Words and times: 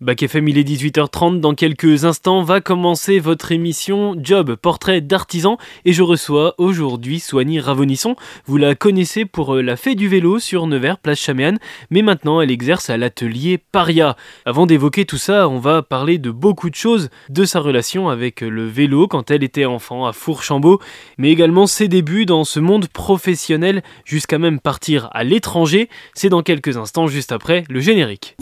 Bac 0.00 0.24
FM, 0.24 0.48
il 0.48 0.58
est 0.58 0.68
18h30. 0.68 1.38
Dans 1.38 1.54
quelques 1.54 2.04
instants 2.04 2.42
va 2.42 2.60
commencer 2.60 3.20
votre 3.20 3.52
émission 3.52 4.16
Job, 4.18 4.56
portrait 4.56 5.00
d'artisan. 5.00 5.56
Et 5.84 5.92
je 5.92 6.02
reçois 6.02 6.56
aujourd'hui 6.58 7.20
Soigny 7.20 7.60
Ravonisson. 7.60 8.16
Vous 8.44 8.56
la 8.56 8.74
connaissez 8.74 9.24
pour 9.24 9.54
euh, 9.54 9.62
la 9.62 9.76
fée 9.76 9.94
du 9.94 10.08
vélo 10.08 10.40
sur 10.40 10.66
Nevers, 10.66 10.98
place 10.98 11.20
Chaméane. 11.20 11.60
Mais 11.90 12.02
maintenant, 12.02 12.40
elle 12.40 12.50
exerce 12.50 12.90
à 12.90 12.96
l'atelier 12.96 13.56
Paria. 13.56 14.16
Avant 14.44 14.66
d'évoquer 14.66 15.04
tout 15.04 15.16
ça, 15.16 15.48
on 15.48 15.60
va 15.60 15.82
parler 15.82 16.18
de 16.18 16.32
beaucoup 16.32 16.70
de 16.70 16.74
choses. 16.74 17.08
De 17.28 17.44
sa 17.44 17.60
relation 17.60 18.08
avec 18.08 18.40
le 18.40 18.66
vélo 18.66 19.06
quand 19.06 19.30
elle 19.30 19.44
était 19.44 19.64
enfant 19.64 20.06
à 20.06 20.12
Fourchambault. 20.12 20.80
Mais 21.18 21.30
également 21.30 21.68
ses 21.68 21.86
débuts 21.86 22.26
dans 22.26 22.42
ce 22.42 22.58
monde 22.58 22.88
professionnel 22.88 23.84
jusqu'à 24.04 24.40
même 24.40 24.58
partir 24.58 25.08
à 25.12 25.22
l'étranger. 25.22 25.88
C'est 26.14 26.30
dans 26.30 26.42
quelques 26.42 26.76
instants, 26.76 27.06
juste 27.06 27.30
après 27.30 27.62
le 27.68 27.78
générique. 27.78 28.36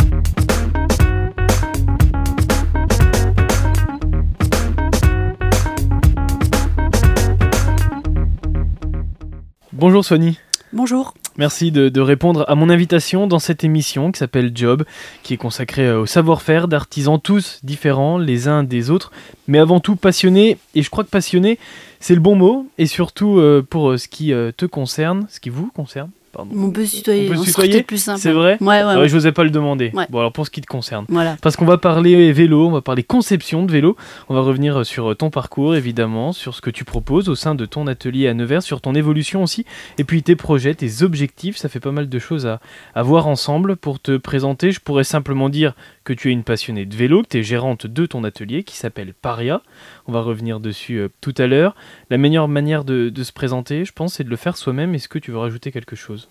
Bonjour 9.82 10.04
Sony. 10.04 10.38
Bonjour. 10.72 11.12
Merci 11.38 11.72
de, 11.72 12.00
répondre 12.00 12.44
à 12.46 12.54
mon 12.54 12.70
invitation 12.70 13.26
dans 13.26 13.40
cette 13.40 13.64
émission 13.64 14.12
qui 14.12 14.20
s'appelle 14.20 14.52
Job, 14.54 14.84
qui 15.24 15.34
est 15.34 15.36
consacrée 15.36 15.88
euh, 15.88 16.02
au 16.02 16.06
savoir-faire 16.06 16.68
d'artisans 16.68 17.18
tous 17.20 17.58
différents 17.64 18.16
les 18.16 18.46
uns 18.46 18.62
des 18.62 18.90
autres, 18.90 19.10
mais 19.48 19.58
avant 19.58 19.80
tout 19.80 19.96
passionnés, 19.96 20.56
et 20.76 20.82
je 20.82 20.88
crois 20.88 21.02
que 21.02 21.10
passionnés, 21.10 21.58
c'est 21.98 22.14
le 22.14 22.20
bon 22.20 22.36
mot, 22.36 22.68
et 22.78 22.86
surtout 22.86 23.40
euh, 23.40 23.66
pour 23.68 23.90
euh, 23.90 23.96
ce 23.96 24.06
qui 24.06 24.28
te 24.28 24.66
concerne, 24.66 25.26
ce 25.28 25.40
qui 25.40 25.50
vous 25.50 25.66
concerne. 25.74 26.10
On 26.38 26.70
peut 26.70 26.86
se 26.86 26.96
tutoyer, 26.96 27.30
on 27.30 27.34
peut 27.34 27.82
plus 27.82 27.98
simple. 28.02 28.20
C'est 28.20 28.32
vrai 28.32 28.56
Ouais, 28.60 28.82
ouais, 28.82 28.96
ouais. 28.96 29.08
Je 29.08 29.14
n'osais 29.14 29.32
pas 29.32 29.44
le 29.44 29.50
demander. 29.50 29.92
Bon, 30.10 30.18
alors 30.18 30.32
pour 30.32 30.46
ce 30.46 30.50
qui 30.50 30.60
te 30.60 30.66
concerne. 30.66 31.04
Voilà. 31.08 31.36
Parce 31.42 31.56
qu'on 31.56 31.64
va 31.64 31.78
parler 31.78 32.32
vélo, 32.32 32.68
on 32.68 32.72
va 32.72 32.80
parler 32.80 33.02
conception 33.02 33.64
de 33.64 33.72
vélo, 33.72 33.96
on 34.28 34.34
va 34.34 34.40
revenir 34.40 34.84
sur 34.86 35.16
ton 35.16 35.30
parcours 35.30 35.74
évidemment, 35.74 36.32
sur 36.32 36.54
ce 36.54 36.60
que 36.60 36.70
tu 36.70 36.84
proposes 36.84 37.28
au 37.28 37.34
sein 37.34 37.54
de 37.54 37.66
ton 37.66 37.86
atelier 37.86 38.28
à 38.28 38.34
Nevers, 38.34 38.62
sur 38.62 38.80
ton 38.80 38.94
évolution 38.94 39.42
aussi, 39.42 39.64
et 39.98 40.04
puis 40.04 40.22
tes 40.22 40.36
projets, 40.36 40.74
tes 40.74 41.02
objectifs, 41.02 41.56
ça 41.56 41.68
fait 41.68 41.80
pas 41.80 41.92
mal 41.92 42.08
de 42.08 42.18
choses 42.18 42.46
à, 42.46 42.60
à 42.94 43.02
voir 43.02 43.26
ensemble. 43.26 43.76
Pour 43.76 44.00
te 44.00 44.16
présenter, 44.16 44.72
je 44.72 44.80
pourrais 44.80 45.04
simplement 45.04 45.48
dire 45.48 45.74
que 46.04 46.12
tu 46.12 46.30
es 46.30 46.32
une 46.32 46.44
passionnée 46.44 46.86
de 46.86 46.94
vélo, 46.94 47.22
que 47.22 47.28
tu 47.28 47.38
es 47.38 47.42
gérante 47.42 47.86
de 47.86 48.06
ton 48.06 48.24
atelier 48.24 48.64
qui 48.64 48.76
s'appelle 48.76 49.14
Paria. 49.14 49.62
On 50.06 50.12
va 50.12 50.20
revenir 50.20 50.60
dessus 50.60 50.96
euh, 50.96 51.08
tout 51.20 51.34
à 51.38 51.46
l'heure. 51.46 51.74
La 52.10 52.18
meilleure 52.18 52.48
manière 52.48 52.84
de, 52.84 53.12
se 53.22 53.32
présenter, 53.32 53.84
je 53.84 53.92
pense, 53.92 54.14
c'est 54.14 54.24
de 54.24 54.30
le 54.30 54.36
faire 54.36 54.56
soi-même. 54.56 54.94
Est-ce 54.94 55.08
que 55.08 55.18
tu 55.18 55.30
veux 55.30 55.38
rajouter 55.38 55.72
quelque 55.72 55.96
chose? 55.96 56.28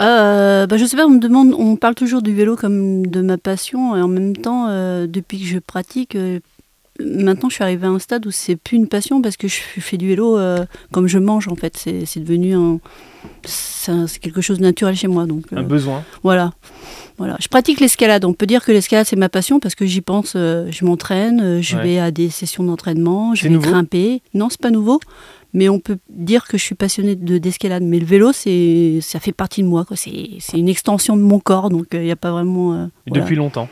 Euh, 0.00 0.66
bah, 0.66 0.76
je 0.76 0.84
sais 0.84 0.96
pas, 0.96 1.06
on 1.06 1.10
me 1.10 1.18
demande, 1.18 1.54
on 1.54 1.76
parle 1.76 1.94
toujours 1.94 2.20
du 2.20 2.34
vélo 2.34 2.56
comme 2.56 3.06
de 3.06 3.22
ma 3.22 3.38
passion, 3.38 3.96
et 3.96 4.02
en 4.02 4.08
même 4.08 4.36
temps, 4.36 4.66
euh, 4.68 5.06
depuis 5.06 5.38
que 5.38 5.46
je 5.46 5.58
pratique, 5.58 6.16
euh, 6.16 6.40
maintenant 7.00 7.48
je 7.48 7.54
suis 7.54 7.64
arrivée 7.64 7.86
à 7.86 7.90
un 7.90 7.98
stade 7.98 8.26
où 8.26 8.30
c'est 8.30 8.56
plus 8.56 8.76
une 8.76 8.88
passion 8.88 9.22
parce 9.22 9.36
que 9.36 9.48
je 9.48 9.56
fais 9.56 9.96
du 9.96 10.08
vélo 10.08 10.38
comme 10.92 11.06
je 11.06 11.18
mange 11.18 11.48
en 11.48 11.56
fait. 11.56 11.76
C'est 11.76 12.20
devenu 12.20 12.54
un, 12.54 12.78
c'est 13.44 14.18
quelque 14.18 14.40
chose 14.40 14.58
de 14.58 14.62
naturel 14.62 14.96
chez 14.96 15.08
moi. 15.08 15.26
Donc, 15.26 15.44
un 15.54 15.62
besoin. 15.62 16.04
Voilà. 16.22 16.52
Voilà. 17.18 17.36
Je 17.40 17.48
pratique 17.48 17.80
l'escalade. 17.80 18.24
On 18.24 18.34
peut 18.34 18.46
dire 18.46 18.64
que 18.64 18.72
l'escalade 18.72 19.06
c'est 19.06 19.16
ma 19.16 19.28
passion 19.28 19.60
parce 19.60 19.74
que 19.74 19.86
j'y 19.86 20.00
pense, 20.00 20.32
je 20.34 20.84
m'entraîne, 20.84 21.60
je 21.60 21.76
vais 21.76 21.98
à 21.98 22.10
des 22.10 22.30
sessions 22.30 22.64
d'entraînement, 22.64 23.34
je 23.34 23.48
vais 23.48 23.58
grimper. 23.58 24.22
Non, 24.34 24.48
c'est 24.50 24.60
pas 24.60 24.70
nouveau 24.70 25.00
mais 25.56 25.70
on 25.70 25.80
peut 25.80 25.96
dire 26.10 26.46
que 26.46 26.58
je 26.58 26.62
suis 26.62 26.74
passionnée 26.74 27.16
de 27.16 27.38
d'escalade. 27.38 27.82
Mais 27.82 27.98
le 27.98 28.04
vélo, 28.04 28.32
c'est 28.32 28.98
ça 29.00 29.18
fait 29.18 29.32
partie 29.32 29.62
de 29.62 29.68
moi. 29.68 29.86
C'est 29.94 30.38
une 30.52 30.68
extension 30.68 31.16
de 31.16 31.22
mon 31.22 31.40
corps, 31.40 31.70
donc 31.70 31.86
il 31.92 31.98
euh, 31.98 32.02
n'y 32.04 32.10
a 32.10 32.16
pas 32.16 32.30
vraiment. 32.30 32.74
Euh, 32.74 32.86
depuis 33.06 33.36
longtemps? 33.36 33.68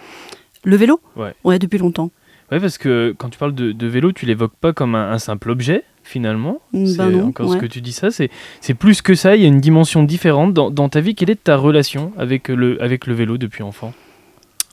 Le 0.64 0.76
vélo? 0.76 0.98
Ouais. 1.14 1.34
Ouais, 1.44 1.58
depuis 1.58 1.78
longtemps. 1.78 2.10
Ouais, 2.52 2.60
parce 2.60 2.78
que 2.78 3.14
quand 3.16 3.30
tu 3.30 3.38
parles 3.38 3.54
de, 3.54 3.86
vélo, 3.86 4.12
tu 4.12 4.26
l'évoques 4.26 4.56
pas 4.60 4.72
comme 4.72 4.94
un, 4.94 5.18
simple 5.18 5.50
objet, 5.50 5.84
finalement. 6.02 6.60
Mm, 6.72 6.86
c'est 6.86 6.96
ben 6.98 7.22
encore 7.22 7.52
ce 7.52 7.56
que 7.56 7.66
tu 7.66 7.80
dis 7.80 7.92
ça. 7.92 8.08
C'est 8.10 8.74
plus 8.74 9.02
que 9.02 9.14
ça. 9.14 9.36
Il 9.36 9.42
y 9.42 9.44
a 9.44 9.48
une 9.48 9.60
dimension 9.60 10.02
différente 10.02 10.52
dans, 10.52 10.70
dans, 10.70 10.88
ta 10.88 11.00
vie. 11.00 11.14
Quelle 11.14 11.30
est 11.30 11.42
ta 11.42 11.56
relation 11.56 12.12
avec 12.18 12.48
le, 12.48 12.82
avec 12.82 13.06
le 13.06 13.14
vélo 13.14 13.38
depuis 13.38 13.62
enfant? 13.62 13.92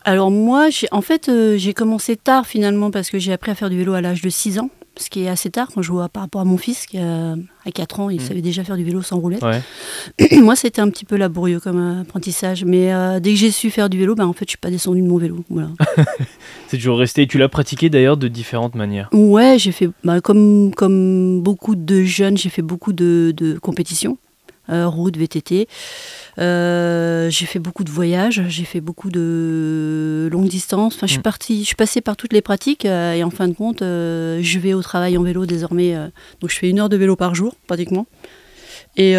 Alors 0.03 0.31
moi, 0.31 0.69
en 0.91 1.01
fait, 1.01 1.29
euh, 1.29 1.57
j'ai 1.57 1.73
commencé 1.73 2.15
tard 2.15 2.47
finalement 2.47 2.91
parce 2.91 3.09
que 3.09 3.19
j'ai 3.19 3.33
appris 3.33 3.51
à 3.51 3.55
faire 3.55 3.69
du 3.69 3.77
vélo 3.77 3.93
à 3.93 4.01
l'âge 4.01 4.21
de 4.21 4.29
6 4.29 4.59
ans 4.59 4.69
ce 4.97 5.09
qui 5.09 5.24
est 5.24 5.29
assez 5.29 5.50
tard 5.50 5.69
quand 5.74 5.81
je 5.81 5.91
vois 5.91 6.09
par 6.09 6.24
rapport 6.24 6.41
à 6.41 6.46
mon 6.46 6.57
fils 6.57 6.85
qui 6.85 6.97
a, 6.97 7.35
à 7.66 7.72
4 7.72 8.00
ans, 8.00 8.09
il 8.09 8.22
mm. 8.22 8.25
savait 8.25 8.41
déjà 8.41 8.63
faire 8.63 8.78
du 8.78 8.84
vélo 8.84 9.02
sans 9.02 9.19
roulette. 9.19 9.44
Moi, 10.34 10.56
c'était 10.56 10.81
un 10.81 10.90
petit 10.90 11.06
peu 11.06 11.16
laborieux 11.16 11.59
comme 11.59 12.02
apprentissage, 12.02 12.66
mais 12.66 12.94
euh, 12.94 13.19
dès 13.19 13.31
que 13.31 13.38
j'ai 13.38 13.52
su 13.52 13.69
faire 13.69 13.90
du 13.90 13.97
vélo, 13.97 14.16
ben, 14.16 14.25
en 14.25 14.34
fait, 14.34 14.46
je 14.46 14.52
suis 14.52 14.57
pas 14.57 14.69
descendu 14.69 15.02
de 15.02 15.07
mon 15.07 15.18
vélo. 15.18 15.44
Voilà. 15.50 15.69
c'est 16.68 16.78
toujours 16.78 16.97
resté. 16.97 17.28
Tu 17.28 17.38
l'as 17.38 17.50
pratiqué 17.50 17.90
d'ailleurs 17.90 18.18
de 18.18 18.28
différentes 18.28 18.75
manières. 18.75 19.09
Ouais, 19.13 19.57
j'ai 19.57 19.72
fait, 19.72 19.90
bah, 20.03 20.22
comme, 20.22 20.74
comme 20.75 21.41
beaucoup 21.41 21.75
de 21.75 22.03
jeunes, 22.03 22.38
j'ai 22.38 22.50
fait 22.50 22.62
beaucoup 22.62 22.94
de, 22.94 23.34
de 23.35 23.58
compétitions. 23.59 24.18
Euh, 24.69 24.88
route, 24.88 25.17
VTT. 25.17 25.67
Euh, 26.39 27.29
j'ai 27.29 27.45
fait 27.45 27.59
beaucoup 27.59 27.83
de 27.83 27.89
voyages, 27.89 28.44
j'ai 28.47 28.63
fait 28.63 28.79
beaucoup 28.79 29.09
de 29.09 30.29
longues 30.31 30.47
distances. 30.47 30.95
Enfin, 30.95 31.07
je 31.07 31.13
suis 31.13 31.19
mm. 31.19 31.23
partie, 31.23 31.61
je 31.61 31.67
suis 31.67 31.75
passée 31.75 31.99
par 31.99 32.16
toutes 32.16 32.31
les 32.31 32.41
pratiques 32.41 32.85
euh, 32.85 33.13
et 33.13 33.23
en 33.23 33.31
fin 33.31 33.47
de 33.47 33.53
compte, 33.53 33.79
je 33.81 34.59
vais 34.59 34.73
au 34.73 34.81
travail 34.81 35.17
en 35.17 35.23
vélo 35.23 35.45
désormais. 35.45 35.95
donc, 36.39 36.51
je 36.51 36.57
fais 36.57 36.69
une 36.69 36.79
heure 36.79 36.89
de 36.89 36.97
vélo 36.97 37.16
par 37.16 37.35
jour, 37.35 37.55
pratiquement. 37.67 38.05
Et, 38.97 39.16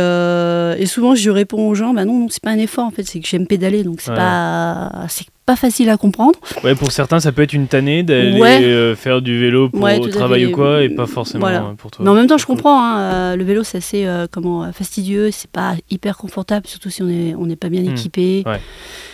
souvent, 0.87 1.15
je 1.15 1.31
réponds 1.31 1.69
aux 1.69 1.75
gens, 1.75 1.93
bah 1.93 2.05
non, 2.05 2.21
non 2.21 2.29
c'est 2.31 2.43
pas 2.43 2.51
un 2.51 2.59
effort 2.59 2.85
en 2.85 2.91
fait, 2.91 3.05
c'est 3.05 3.21
que 3.21 3.29
j'aime 3.29 3.47
pédaler, 3.47 3.83
donc 3.85 4.01
c'est 4.01 4.15
pas, 4.15 5.07
pas 5.45 5.57
facile 5.57 5.91
à 5.91 5.97
comprendre. 5.97 6.39
Ouais, 6.63 6.75
pour 6.75 6.93
certains, 6.93 7.21
ça 7.21 7.33
peut 7.33 7.43
être 7.43 7.53
une 7.53 7.67
tannée 7.67 8.03
d'aller 8.03 8.41
euh, 8.41 8.95
faire 8.95 9.23
du 9.23 9.39
vélo 9.41 9.69
pour 9.69 9.87
le 9.87 10.09
travail 10.09 10.47
ou 10.47 10.53
quoi, 10.53 10.83
et 10.83 10.89
pas 10.89 11.07
forcément 11.07 11.47
euh, 11.47 11.73
pour 11.77 11.91
toi. 11.91 12.05
Mais 12.05 12.11
en 12.11 12.15
même 12.15 12.27
temps, 12.27 12.39
je 12.39 12.47
comprends. 12.47 12.83
Hein, 12.83 13.01
euh, 13.01 13.37
le 13.37 13.45
vélo, 13.45 13.65
c'est 13.65 13.79
assez 13.79 14.07
comment 14.31 14.73
fastidieux, 14.73 15.31
c'est 15.31 15.51
pas 15.51 15.75
hyper 15.91 16.17
confortable, 16.17 16.67
surtout 16.67 16.91
si 16.91 17.03
on 17.03 17.07
n'est 17.07 17.35
on 17.37 17.49
est 17.49 17.57
pas 17.57 17.69
bien 17.69 17.83
hmm. 17.83 17.91
équipé. 17.91 18.45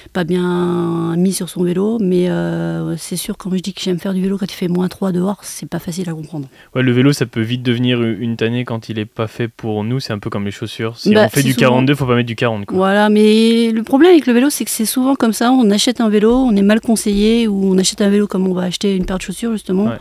Pas 0.08 0.24
bien 0.24 1.14
mis 1.16 1.32
sur 1.32 1.48
son 1.48 1.62
vélo, 1.62 1.98
mais 2.00 2.28
c'est 2.96 3.16
sûr, 3.16 3.36
quand 3.36 3.50
je 3.50 3.58
dis 3.58 3.72
que 3.72 3.80
j'aime 3.80 3.98
faire 3.98 4.14
du 4.14 4.22
vélo 4.22 4.38
quand 4.38 4.50
il 4.50 4.54
fait 4.54 4.68
moins 4.68 4.88
3 4.88 5.12
dehors, 5.12 5.38
c'est 5.42 5.68
pas 5.68 5.78
facile 5.78 6.08
à 6.08 6.12
comprendre. 6.12 6.48
Ouais, 6.74 6.82
le 6.82 6.92
vélo, 6.92 7.12
ça 7.12 7.26
peut 7.26 7.40
vite 7.40 7.62
devenir 7.62 8.02
une 8.02 8.36
tannée 8.36 8.64
quand 8.64 8.88
il 8.88 8.98
est 8.98 9.04
pas 9.04 9.26
fait 9.26 9.48
pour 9.48 9.84
nous, 9.84 10.00
c'est 10.00 10.12
un 10.12 10.18
peu 10.18 10.30
comme 10.30 10.44
les 10.44 10.50
chaussures. 10.50 10.96
Si 10.98 11.12
bah, 11.12 11.26
on 11.26 11.28
fait 11.28 11.42
du 11.42 11.54
42, 11.54 11.94
faut 11.94 12.06
pas 12.06 12.16
mettre 12.16 12.26
du 12.26 12.36
40. 12.36 12.66
Quoi. 12.66 12.76
Voilà, 12.76 13.08
mais 13.08 13.70
le 13.72 13.82
problème 13.82 14.12
avec 14.12 14.26
le 14.26 14.32
vélo, 14.32 14.50
c'est 14.50 14.64
que 14.64 14.70
c'est 14.70 14.86
souvent 14.86 15.14
comme 15.14 15.32
ça, 15.32 15.52
on 15.52 15.70
achète 15.70 16.00
un 16.00 16.08
vélo 16.08 16.28
on 16.48 16.56
est 16.56 16.62
mal 16.62 16.80
conseillé, 16.80 17.48
ou 17.48 17.72
on 17.72 17.78
achète 17.78 18.00
un 18.00 18.08
vélo 18.08 18.26
comme 18.26 18.46
on 18.46 18.54
va 18.54 18.62
acheter 18.62 18.96
une 18.96 19.04
paire 19.04 19.18
de 19.18 19.22
chaussures 19.22 19.52
justement. 19.52 19.92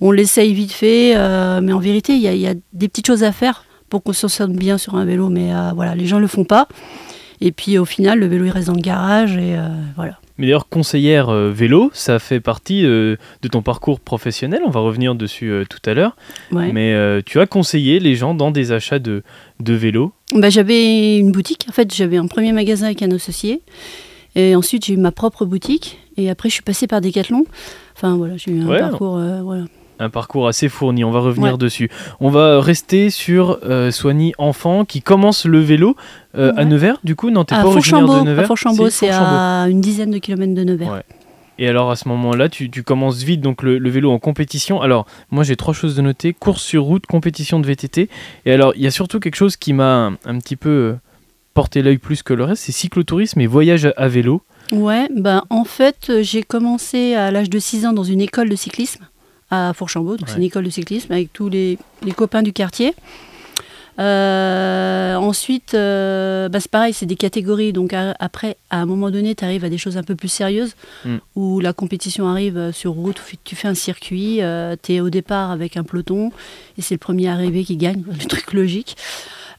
On 0.00 0.10
l'essaye 0.10 0.52
vite 0.52 0.72
fait, 0.72 1.16
euh, 1.16 1.60
mais 1.62 1.72
en 1.72 1.78
vérité, 1.78 2.14
il 2.14 2.20
y, 2.20 2.46
a 2.46 2.54
des 2.72 2.88
petites 2.88 3.06
choses 3.06 3.24
à 3.24 3.32
faire 3.32 3.64
pour 3.88 4.02
qu'on 4.02 4.12
se 4.12 4.28
sente 4.28 4.52
bien 4.52 4.78
sur 4.78 4.96
un 4.96 5.04
vélo, 5.04 5.30
mais 5.30 5.54
euh, 5.54 5.70
voilà, 5.74 5.94
les 5.94 6.06
gens 6.06 6.16
ne 6.16 6.22
le 6.22 6.26
font 6.26 6.44
pas. 6.44 6.68
Et 7.40 7.52
puis 7.52 7.78
au 7.78 7.84
final, 7.84 8.18
le 8.18 8.26
vélo 8.26 8.46
il 8.46 8.50
reste 8.50 8.68
dans 8.68 8.74
le 8.74 8.80
garage 8.80 9.36
et 9.36 9.56
euh, 9.56 9.68
voilà. 9.96 10.18
Mais 10.38 10.46
d'ailleurs, 10.46 10.68
conseillère 10.68 11.30
vélo, 11.30 11.90
ça 11.94 12.18
fait 12.18 12.40
partie 12.40 12.82
de 12.82 13.16
ton 13.50 13.62
parcours 13.62 14.00
professionnel. 14.00 14.60
On 14.66 14.70
va 14.70 14.80
revenir 14.80 15.14
dessus 15.14 15.64
tout 15.70 15.78
à 15.88 15.94
l'heure. 15.94 16.14
Mais 16.52 17.22
tu 17.24 17.40
as 17.40 17.46
conseillé 17.46 18.00
les 18.00 18.16
gens 18.16 18.34
dans 18.34 18.50
des 18.50 18.70
achats 18.70 18.98
de, 18.98 19.22
de 19.60 19.72
vélos 19.72 20.12
bah, 20.34 20.50
J'avais 20.50 21.16
une 21.16 21.32
boutique. 21.32 21.64
En 21.70 21.72
fait, 21.72 21.94
j'avais 21.94 22.18
un 22.18 22.26
premier 22.26 22.52
magasin 22.52 22.84
avec 22.84 23.00
un 23.00 23.10
associé. 23.12 23.62
Et 24.36 24.54
ensuite, 24.54 24.84
j'ai 24.84 24.92
eu 24.92 24.98
ma 24.98 25.10
propre 25.10 25.46
boutique. 25.46 25.98
Et 26.18 26.30
après, 26.30 26.50
je 26.50 26.54
suis 26.54 26.62
passée 26.62 26.86
par 26.86 27.00
Decathlon. 27.00 27.44
Enfin, 27.96 28.16
voilà, 28.16 28.36
j'ai 28.36 28.52
eu 28.52 28.60
un 28.60 28.78
parcours. 28.78 29.16
Euh, 29.16 29.42
voilà. 29.42 29.64
Un 29.98 30.10
parcours 30.10 30.46
assez 30.46 30.68
fourni, 30.68 31.04
on 31.04 31.10
va 31.10 31.20
revenir 31.20 31.56
dessus. 31.56 31.90
On 32.20 32.28
va 32.28 32.60
rester 32.60 33.08
sur 33.08 33.58
euh, 33.64 33.90
Soigny 33.90 34.34
Enfant 34.36 34.84
qui 34.84 35.00
commence 35.00 35.46
le 35.46 35.60
vélo 35.60 35.96
euh, 36.36 36.52
à 36.56 36.64
Nevers, 36.66 36.98
du 37.02 37.16
coup 37.16 37.30
Non, 37.30 37.44
t'es 37.44 37.54
pas 37.54 37.64
originaire 37.64 38.06
de 38.06 38.24
Nevers 38.24 38.44
À 38.44 38.46
Fourchambault, 38.46 38.90
c'est 38.90 39.10
à 39.10 39.66
une 39.68 39.80
dizaine 39.80 40.10
de 40.10 40.18
kilomètres 40.18 40.54
de 40.54 40.64
Nevers. 40.64 41.02
Et 41.58 41.68
alors 41.68 41.90
à 41.90 41.96
ce 41.96 42.08
moment-là, 42.08 42.50
tu, 42.50 42.68
commences 42.82 43.22
vite 43.22 43.40
donc 43.40 43.62
le, 43.62 43.88
vélo 43.88 44.10
en 44.10 44.18
compétition. 44.18 44.82
Alors 44.82 45.06
moi 45.30 45.44
j'ai 45.44 45.56
trois 45.56 45.72
choses 45.72 45.96
de 45.96 46.02
noter 46.02 46.34
course 46.34 46.62
sur 46.62 46.84
route, 46.84 47.06
compétition 47.06 47.58
de 47.58 47.66
VTT. 47.66 48.10
Et 48.44 48.52
alors 48.52 48.74
il 48.76 48.82
y 48.82 48.86
a 48.86 48.90
surtout 48.90 49.20
quelque 49.20 49.36
chose 49.36 49.56
qui 49.56 49.72
m'a 49.72 50.12
un, 50.24 50.38
petit 50.38 50.56
peu 50.56 50.96
porter 51.54 51.80
l'œil 51.80 51.96
plus 51.96 52.22
que 52.22 52.34
le 52.34 52.44
reste, 52.44 52.64
c'est 52.64 52.72
cyclotourisme 52.72 53.40
et 53.40 53.46
voyage 53.46 53.90
à 53.96 54.08
vélo. 54.08 54.42
Ouais, 54.72 55.08
ben 55.16 55.44
en 55.48 55.64
fait, 55.64 56.12
j'ai 56.20 56.42
commencé 56.42 57.14
à 57.14 57.30
l'âge 57.30 57.48
de 57.48 57.58
6 57.58 57.86
ans 57.86 57.92
dans 57.94 58.04
une 58.04 58.20
école 58.20 58.50
de 58.50 58.56
cyclisme 58.56 59.06
à 59.50 59.72
Fourchambault, 59.74 60.16
donc 60.16 60.28
c'est 60.28 60.36
une 60.36 60.42
école 60.42 60.64
de 60.64 60.70
cyclisme 60.70 61.12
avec 61.12 61.32
tous 61.32 61.48
les, 61.48 61.78
copains 62.16 62.42
du 62.42 62.52
quartier. 62.52 62.94
Euh, 63.98 65.14
ensuite, 65.14 65.72
euh, 65.74 66.48
bah, 66.48 66.60
c'est 66.60 66.70
pareil, 66.70 66.92
c'est 66.92 67.06
des 67.06 67.16
catégories. 67.16 67.72
Donc 67.72 67.94
après, 67.94 68.56
à 68.70 68.80
un 68.80 68.86
moment 68.86 69.10
donné, 69.10 69.34
tu 69.34 69.44
arrives 69.44 69.64
à 69.64 69.68
des 69.68 69.78
choses 69.78 69.96
un 69.96 70.02
peu 70.02 70.14
plus 70.14 70.28
sérieuses, 70.28 70.74
mm. 71.04 71.16
où 71.34 71.60
la 71.60 71.72
compétition 71.72 72.28
arrive 72.28 72.72
sur 72.72 72.92
route, 72.92 73.20
tu 73.44 73.56
fais 73.56 73.68
un 73.68 73.74
circuit, 73.74 74.42
euh, 74.42 74.76
tu 74.80 74.94
es 74.94 75.00
au 75.00 75.10
départ 75.10 75.50
avec 75.50 75.76
un 75.76 75.82
peloton, 75.82 76.30
et 76.76 76.82
c'est 76.82 76.94
le 76.94 76.98
premier 76.98 77.28
arrivé 77.28 77.64
qui 77.64 77.76
gagne, 77.76 78.02
le 78.20 78.26
truc 78.26 78.52
logique. 78.52 78.96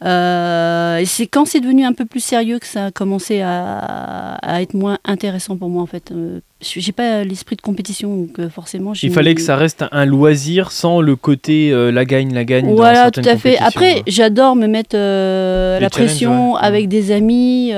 Euh, 0.04 0.98
et 0.98 1.06
c'est 1.06 1.25
quand 1.25 1.45
c'est 1.45 1.60
devenu 1.60 1.83
un 1.83 1.94
peu 1.94 2.06
plus 2.06 2.19
sérieux 2.19 2.60
que 2.60 2.68
ça 2.68 2.86
a 2.86 2.92
commencé 2.92 3.42
à, 3.42 4.38
être 4.62 4.75
moins 4.75 5.00
intéressant 5.06 5.57
pour 5.57 5.69
moi 5.69 5.81
en 5.81 5.88
fait. 5.88 6.13
J'ai 6.59 6.92
pas 6.92 7.24
l'esprit 7.24 7.56
de 7.56 7.62
compétition, 7.62 8.18
donc 8.18 8.39
euh, 8.39 8.50
forcément. 8.50 8.94
Il 9.04 9.12
fallait 9.12 9.36
que 9.36 9.42
ça 9.42 9.56
reste 9.56 9.86
un 9.92 10.06
loisir 10.06 10.71
sans 10.71 11.01
le 11.01 11.15
côté 11.15 11.71
euh, 11.71 11.92
la 11.92 12.04
gagne, 12.04 12.33
la 12.33 12.45
gagne. 12.45 12.74
Voilà, 12.74 13.12
tout 13.12 13.21
à 13.24 13.38
fait. 13.38 13.59
Après, 13.59 14.01
j'adore 14.07 14.56
me 14.56 14.65
mettre 14.65 14.95
euh, 14.98 15.80
la 15.80 15.92
pression 15.92 16.56
avec 16.56 16.88
des 16.88 17.12
amis, 17.12 17.74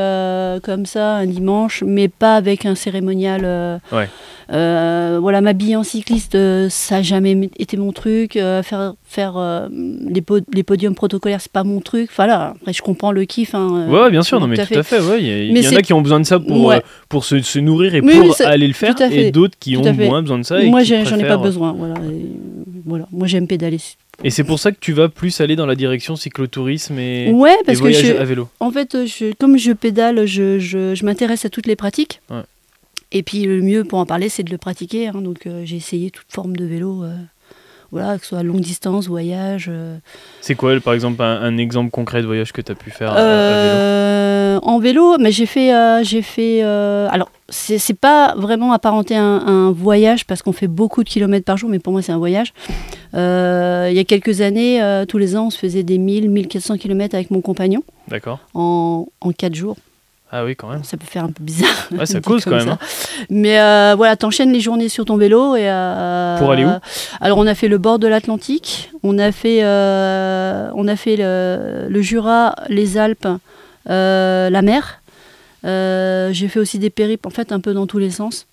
comme 0.64 0.86
ça, 0.86 1.16
un 1.16 1.26
dimanche, 1.26 1.84
mais 1.86 2.08
pas 2.08 2.36
avec 2.36 2.66
un 2.66 2.76
cérémonial. 2.76 3.82
ouais. 3.92 4.08
Voilà, 4.50 5.42
m'habiller 5.42 5.76
en 5.76 5.84
cycliste, 5.84 6.38
ça 6.70 6.96
n'a 6.96 7.02
jamais 7.02 7.50
été 7.60 7.76
mon 7.76 7.92
truc. 7.92 8.34
Faire 8.34 8.94
faire 9.04 9.68
les, 9.72 10.24
les, 10.54 10.64
podiums 10.64 10.96
protocolaires, 10.96 11.42
c'est 11.42 11.52
pas 11.52 11.64
mon 11.64 11.82
truc. 11.82 12.10
Enfin 12.12 12.28
là, 12.28 12.54
après, 12.56 12.74
je 12.74 12.82
comprends 12.82 13.12
le 13.12 13.26
kiff. 13.26 13.56
Hein, 13.56 13.88
ouais, 13.90 14.10
bien 14.10 14.22
sûr, 14.22 14.40
non, 14.40 14.48
mais 14.48 14.56
tout 14.56 14.74
à 14.80 14.84
fait. 14.84 15.00
Il 15.20 15.58
y, 15.58 15.68
en 15.68 15.76
a 15.76 15.82
qui 15.82 15.94
ont 15.94 16.02
besoin 16.02 16.20
de 16.20 16.26
ça 16.26 16.40
pour, 16.40 16.74
pour 17.10 17.26
se, 17.26 17.42
se, 17.42 17.60
nourrir 17.60 17.94
et 17.96 18.02
pour 18.02 18.36
aller 18.46 18.69
le 18.70 18.76
faire, 18.76 18.96
et 19.12 19.32
d'autres 19.32 19.58
qui 19.60 19.76
ont 19.76 19.94
moins 19.94 20.22
besoin 20.22 20.40
de 20.40 20.44
ça. 20.44 20.62
Moi, 20.64 20.84
j'en 20.84 21.18
ai 21.18 21.28
pas 21.28 21.38
besoin. 21.38 21.74
Voilà, 21.74 21.96
voilà. 22.86 23.08
moi, 23.12 23.28
j'aime 23.28 23.48
pédaler. 23.48 23.80
Et 24.24 24.32
c'est 24.32 24.44
pour 24.44 24.60
ça 24.60 24.72
que 24.72 24.78
tu 24.80 24.92
vas 24.92 25.08
plus 25.08 25.40
aller 25.40 25.56
dans 25.56 25.66
la 25.66 25.76
direction 25.76 26.16
cyclotourisme 26.16 27.00
et, 27.00 27.32
ouais, 27.32 27.56
parce 27.66 27.80
que 27.80 27.92
je, 27.92 28.18
à 28.18 28.26
vélo. 28.26 28.50
En 28.60 28.70
fait, 28.70 29.06
je, 29.06 29.34
comme 29.40 29.58
je 29.58 29.72
pédale, 29.72 30.26
je, 30.26 30.60
je, 30.60 30.94
je 30.94 31.06
m'intéresse 31.06 31.46
à 31.46 31.50
toutes 31.50 31.68
les 31.68 31.78
pratiques. 31.78 32.20
Ouais. 32.30 32.42
Et 33.12 33.24
puis 33.24 33.46
le 33.46 33.62
mieux 33.62 33.84
pour 33.84 34.00
en 34.00 34.06
parler, 34.06 34.30
c'est 34.30 34.44
de 34.44 34.52
le 34.52 34.58
pratiquer. 34.58 35.08
Hein. 35.08 35.22
donc 35.22 35.48
euh, 35.48 35.64
j'ai 35.66 35.78
essayé 35.78 36.12
toute 36.12 36.28
forme 36.30 36.56
de 36.56 36.66
vélo, 36.66 37.04
euh, 37.04 37.16
voilà, 37.92 38.18
que 38.18 38.24
ce 38.24 38.30
soit 38.30 38.44
longue 38.44 38.62
distance, 38.62 39.08
voyage. 39.08 39.68
Euh. 39.70 39.98
C'est 40.42 40.56
quoi, 40.56 40.80
par 40.80 40.94
exemple, 40.94 41.22
un, 41.22 41.58
exemple 41.58 41.90
concret 41.92 42.22
de 42.22 42.28
voyage 42.28 42.52
que 42.52 42.62
tu 42.62 42.72
as 42.72 42.76
pu 42.76 42.92
faire 42.92 43.12
à, 43.14 43.16
vélo? 43.16 44.60
En 44.62 44.80
vélo, 44.80 45.18
mais 45.20 45.32
j'ai 45.32 45.46
fait, 45.46 45.72
j'ai 46.04 46.22
fait. 46.22 46.62
alors 46.62 47.32
c'est 47.52 48.00
pas 48.00 48.36
vraiment 48.36 48.74
apparenté 48.74 49.16
à 49.16 49.24
un, 49.24 49.72
voyage 49.72 50.26
parce 50.26 50.42
qu'on 50.42 50.52
fait 50.52 50.68
beaucoup 50.68 51.04
de 51.04 51.10
kilomètres 51.10 51.46
par 51.46 51.58
jour, 51.58 51.70
mais 51.70 51.80
pour 51.80 51.94
moi 51.94 52.02
c'est 52.02 52.12
un 52.12 52.18
voyage. 52.18 52.54
il 53.14 53.94
y 53.94 54.00
a 54.00 54.04
quelques 54.06 54.42
années, 54.42 55.04
tous 55.08 55.18
les 55.18 55.36
ans, 55.36 55.48
on 55.48 55.50
se 55.50 55.58
faisait 55.58 55.84
des 55.84 55.98
1000, 55.98 56.30
1400 56.30 56.78
kilomètres 56.78 57.16
avec 57.16 57.32
mon 57.32 57.42
compagnon. 57.42 57.84
D'accord. 58.08 58.40
En, 58.54 59.08
en 59.22 59.32
4 59.32 59.56
jours. 59.56 59.78
Ah 60.32 60.46
oui, 60.46 60.56
quand 60.56 60.70
même. 60.70 60.84
Ça 60.84 60.96
peut 60.96 61.08
faire 61.08 61.24
un 61.24 61.32
peu 61.32 61.44
bizarre. 61.44 61.88
Ouais, 61.92 62.06
ça 62.06 62.22
cause 62.22 62.46
quand 62.46 62.56
même. 62.56 62.70
Hein. 62.70 62.78
Mais 63.30 63.60
euh, 63.60 63.96
voilà, 63.98 64.16
t'enchaînes 64.16 64.54
les 64.54 64.60
journées 64.60 64.90
sur 64.90 65.06
ton 65.06 65.18
vélo. 65.18 65.56
Et, 65.56 65.68
euh, 65.70 66.38
Pour 66.38 66.52
aller 66.52 66.66
où 66.66 66.70
Alors, 67.20 67.40
on 67.40 67.48
a 67.48 67.56
fait 67.56 67.68
le 67.68 67.80
bord 67.80 67.98
de 67.98 68.08
l'Atlantique, 68.08 68.92
on 69.02 69.18
a 69.18 69.32
fait, 69.32 69.64
euh, 69.64 70.70
on 70.76 70.88
a 70.88 70.96
fait 70.96 71.16
le, 71.18 72.02
Jura, 72.02 72.56
les 72.70 72.98
Alpes, 72.98 73.28
la 73.88 74.62
mer. 74.62 75.02
J'ai 75.64 76.48
fait 76.48 76.60
aussi 76.60 76.78
des 76.78 76.92
périples, 76.92 77.28
en 77.28 77.32
fait, 77.32 77.52
un 77.52 77.60
peu 77.60 77.74
dans 77.74 77.88
tous 77.88 78.00
les 78.00 78.12
sens. 78.12 78.46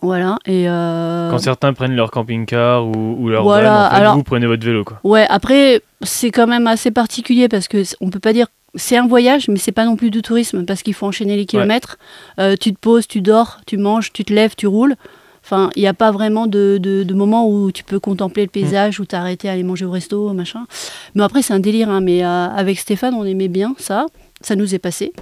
Voilà. 0.00 0.38
Et 0.46 0.66
Quand 0.66 1.38
certains 1.38 1.72
prennent 1.72 1.96
leur 1.96 2.12
camping-car 2.12 2.86
ou, 2.86 3.28
leur 3.28 3.42
voilà, 3.42 3.88
van, 3.90 3.96
en 3.96 4.12
fait, 4.12 4.16
vous 4.16 4.22
prenez 4.22 4.46
votre 4.46 4.64
vélo. 4.64 4.84
Quoi. 4.84 5.00
Ouais, 5.02 5.26
après, 5.28 5.82
c'est 6.02 6.30
quand 6.30 6.46
même 6.46 6.68
assez 6.68 6.92
particulier 6.92 7.48
parce 7.48 7.66
que 7.66 7.82
on 8.00 8.10
peut 8.10 8.20
pas 8.20 8.32
dire 8.32 8.46
c'est 8.74 8.96
un 8.96 9.06
voyage, 9.06 9.48
mais 9.48 9.58
c'est 9.58 9.72
pas 9.72 9.84
non 9.84 9.96
plus 9.96 10.10
du 10.10 10.22
tourisme 10.22 10.64
parce 10.64 10.82
qu'il 10.82 10.94
faut 10.94 11.06
enchaîner 11.06 11.36
les 11.36 11.46
kilomètres. 11.46 11.98
Euh, 12.38 12.56
tu 12.58 12.72
te 12.72 12.78
poses, 12.78 13.06
tu 13.06 13.20
dors, 13.20 13.60
tu 13.66 13.76
manges, 13.76 14.12
tu 14.12 14.24
te 14.24 14.32
lèves, 14.32 14.54
tu 14.56 14.66
roules. 14.66 14.96
Enfin, 15.44 15.70
il 15.76 15.80
n'y 15.80 15.86
a 15.86 15.94
pas 15.94 16.10
vraiment 16.10 16.46
de, 16.46 16.78
de, 16.80 17.14
moment 17.14 17.48
où 17.48 17.70
tu 17.70 17.84
peux 17.84 18.00
contempler 18.00 18.44
le 18.44 18.48
paysage, 18.48 18.98
ou 18.98 19.04
t'arrêter, 19.04 19.48
aller 19.50 19.62
manger 19.62 19.84
au 19.84 19.90
resto, 19.90 20.32
machin. 20.32 20.66
Mais 21.14 21.22
après, 21.22 21.42
c'est 21.42 21.52
un 21.52 21.60
délire. 21.60 21.90
Hein, 21.90 22.00
mais 22.00 22.24
euh, 22.24 22.46
avec 22.48 22.78
Stéphane, 22.78 23.14
on 23.14 23.24
aimait 23.24 23.48
bien 23.48 23.74
ça. 23.78 24.06
Ça 24.40 24.56
nous 24.56 24.74
est 24.74 24.78
passé. 24.78 25.12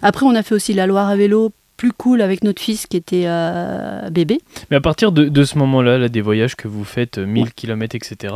Après, 0.00 0.24
on 0.24 0.34
a 0.34 0.42
fait 0.42 0.54
aussi 0.54 0.72
la 0.72 0.86
Loire 0.86 1.08
à 1.08 1.16
vélo 1.16 1.52
plus 1.78 1.92
cool 1.92 2.20
avec 2.20 2.42
notre 2.42 2.60
fils 2.60 2.86
qui 2.86 2.96
était 2.96 3.22
euh, 3.26 4.10
bébé. 4.10 4.40
Mais 4.70 4.76
à 4.76 4.80
partir 4.80 5.12
de, 5.12 5.44
ce 5.44 5.56
moment-là, 5.58 5.96
là, 5.96 6.08
des 6.08 6.20
voyages 6.20 6.56
que 6.56 6.66
vous 6.66 6.84
faites, 6.84 7.18
1000 7.18 7.54
km, 7.54 7.94
etc., 7.94 8.34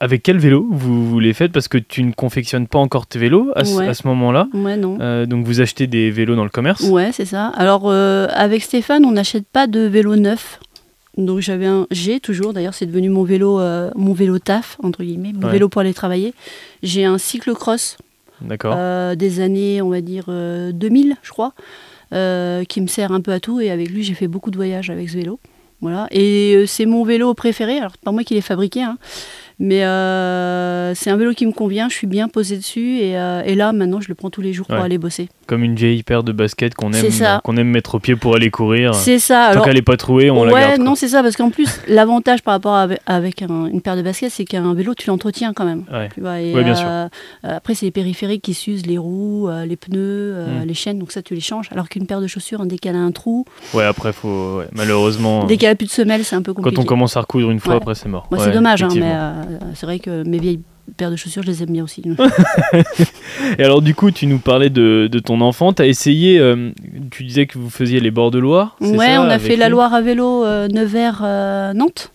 avec 0.00 0.22
quel 0.22 0.38
vélo 0.38 0.66
vous, 0.70 1.06
vous, 1.06 1.20
les 1.20 1.34
faites? 1.34 1.52
Parce 1.52 1.68
que 1.68 1.78
tu 1.78 2.02
ne 2.02 2.12
confectionnes 2.12 2.66
pas 2.66 2.78
encore 2.78 3.06
tes 3.06 3.18
vélos 3.18 3.52
à, 3.54 3.64
ce 3.64 4.06
moment-là. 4.08 4.48
Ouais, 4.54 4.76
non. 4.76 4.98
Euh, 5.00 5.26
donc 5.26 5.44
vous 5.44 5.60
achetez 5.60 5.86
des 5.86 6.10
vélos 6.10 6.34
dans 6.34 6.44
le 6.44 6.50
commerce? 6.50 6.80
Ouais, 6.88 7.12
c'est 7.12 7.26
ça. 7.26 7.48
Alors 7.48 7.82
euh, 7.84 8.26
avec 8.32 8.62
Stéphane, 8.62 9.04
on 9.04 9.12
n'achète 9.12 9.46
pas 9.46 9.66
de 9.66 9.80
vélo 9.80 10.16
neuf. 10.16 10.58
Donc 11.18 11.40
j'avais 11.40 11.66
un, 11.66 11.86
j'ai 11.90 12.20
toujours, 12.20 12.54
d'ailleurs 12.54 12.74
c'est 12.74 12.86
devenu 12.86 13.10
mon 13.10 13.24
vélo, 13.24 13.60
mon 13.94 14.14
vélo 14.14 14.38
taf 14.38 14.78
entre 14.82 15.02
guillemets, 15.02 15.32
mon 15.34 15.48
vélo 15.48 15.68
pour 15.68 15.82
aller 15.82 15.94
travailler. 15.94 16.32
J'ai 16.82 17.04
un 17.04 17.18
cyclocross. 17.18 17.98
D'accord. 18.40 18.76
des 19.16 19.40
années, 19.40 19.82
on 19.82 19.90
va 19.90 20.00
dire 20.00 20.24
2000, 20.28 21.16
je 21.22 21.30
crois. 21.30 21.52
Euh, 22.12 22.62
qui 22.64 22.80
me 22.80 22.86
sert 22.86 23.10
un 23.10 23.20
peu 23.20 23.32
à 23.32 23.40
tout. 23.40 23.60
Et 23.60 23.70
avec 23.70 23.90
lui, 23.90 24.04
j'ai 24.04 24.14
fait 24.14 24.28
beaucoup 24.28 24.50
de 24.50 24.56
voyages 24.56 24.90
avec 24.90 25.08
ce 25.08 25.16
vélo. 25.16 25.40
Voilà. 25.80 26.06
Et 26.10 26.54
euh, 26.56 26.66
c'est 26.66 26.86
mon 26.86 27.04
vélo 27.04 27.34
préféré. 27.34 27.78
Alors, 27.78 27.96
pas 27.98 28.12
moi 28.12 28.24
qui 28.24 28.34
l'ai 28.34 28.40
fabriqué, 28.40 28.82
hein, 28.82 28.96
mais 29.58 29.84
euh, 29.84 30.94
c'est 30.94 31.10
un 31.10 31.16
vélo 31.16 31.32
qui 31.32 31.46
me 31.46 31.52
convient, 31.52 31.88
je 31.88 31.94
suis 31.94 32.06
bien 32.06 32.28
posé 32.28 32.56
dessus 32.56 32.98
et, 32.98 33.18
euh, 33.18 33.42
et, 33.42 33.54
là 33.54 33.72
maintenant 33.72 34.00
je 34.00 34.08
le 34.08 34.14
prends 34.14 34.30
tous 34.30 34.42
les 34.42 34.52
jours 34.52 34.66
pour 34.66 34.76
aller 34.76 34.98
bosser. 34.98 35.28
Comme 35.46 35.62
une 35.62 35.74
vieille 35.74 36.02
paire 36.02 36.22
de 36.22 36.32
baskets 36.32 36.74
qu'on 36.74 36.92
aime, 36.92 37.40
qu'on 37.44 37.56
aime 37.56 37.68
mettre 37.68 37.96
au 37.96 37.98
pied 38.00 38.16
pour 38.16 38.34
aller 38.34 38.50
courir. 38.50 38.94
C'est 38.94 39.18
ça. 39.18 39.50
Tant 39.54 39.62
qu'elle 39.62 39.74
n'est 39.74 39.82
pas 39.82 39.96
trouée, 39.96 40.30
on 40.30 40.44
la 40.44 40.52
garde. 40.52 40.80
non, 40.80 40.94
c'est 40.94 41.08
ça, 41.08 41.22
parce 41.22 41.36
qu'en 41.36 41.50
plus, 41.50 41.68
l'avantage 41.88 42.42
par 42.42 42.54
rapport 42.54 42.74
avec, 42.74 43.00
avec 43.06 43.42
une 43.42 43.80
paire 43.80 43.96
de 43.96 44.02
baskets, 44.02 44.30
c'est 44.30 44.44
qu'un 44.44 44.74
vélo, 44.74 44.94
tu 44.94 45.08
l'entretiens 45.08 45.52
quand 45.52 45.64
même. 45.64 45.84
Tu 46.14 46.20
vois, 46.20 46.40
et, 46.40 46.52
bien 46.52 46.74
sûr. 46.74 46.88
Euh, 46.88 47.08
après, 47.42 47.74
c'est 47.74 47.86
les 47.86 47.92
périphériques 47.92 48.42
qui 48.42 48.54
s'usent, 48.54 48.86
les 48.86 48.98
roues, 48.98 49.48
les 49.66 49.76
pneus, 49.76 50.34
hmm. 50.34 50.66
les 50.66 50.74
chaînes, 50.74 50.98
donc 50.98 51.12
ça, 51.12 51.22
tu 51.22 51.34
les 51.34 51.40
changes. 51.40 51.68
Alors 51.72 51.88
qu'une 51.88 52.06
paire 52.06 52.20
de 52.20 52.26
chaussures, 52.26 52.64
dès 52.66 52.78
qu'elle 52.78 52.96
a 52.96 53.00
un 53.00 53.12
trou. 53.12 53.44
Ouais, 53.74 53.84
après, 53.84 54.12
faut. 54.12 54.62
malheureusement. 54.72 55.44
Dès 55.44 55.56
qu'elle 55.56 55.70
a 55.70 55.74
plus 55.74 55.86
de 55.86 55.92
semelle, 55.92 56.24
c'est 56.24 56.36
un 56.36 56.42
peu 56.42 56.52
compliqué. 56.52 56.76
Quand 56.76 56.82
on 56.82 56.86
commence 56.86 57.16
à 57.16 57.20
recoudre 57.20 57.50
une 57.50 57.60
fois, 57.60 57.74
après, 57.76 57.94
c'est 57.94 58.08
mort. 58.08 58.28
c'est 58.38 58.52
dommage, 58.52 58.82
hein, 58.82 58.88
mais 58.94 59.14
c'est 59.74 59.86
vrai 59.86 59.98
que 59.98 60.22
mes 60.24 60.38
vieilles 60.38 60.60
paires 60.96 61.10
de 61.10 61.16
chaussures, 61.16 61.42
je 61.42 61.48
les 61.48 61.62
aime 61.62 61.70
bien 61.70 61.84
aussi. 61.84 62.02
et 63.58 63.64
alors, 63.64 63.82
du 63.82 63.94
coup, 63.94 64.10
tu 64.10 64.26
nous 64.26 64.38
parlais 64.38 64.70
de, 64.70 65.08
de 65.10 65.18
ton 65.18 65.40
enfant. 65.40 65.72
Tu 65.72 65.82
as 65.82 65.86
essayé, 65.86 66.38
euh, 66.38 66.70
tu 67.10 67.24
disais 67.24 67.46
que 67.46 67.58
vous 67.58 67.70
faisiez 67.70 68.00
les 68.00 68.10
bords 68.10 68.30
de 68.30 68.38
Loire 68.38 68.76
Ouais, 68.80 69.18
on 69.18 69.28
a 69.28 69.38
fait 69.38 69.56
la 69.56 69.68
Loire 69.68 69.94
à 69.94 70.00
vélo 70.00 70.44
euh, 70.44 70.68
Nevers-Nantes 70.68 72.10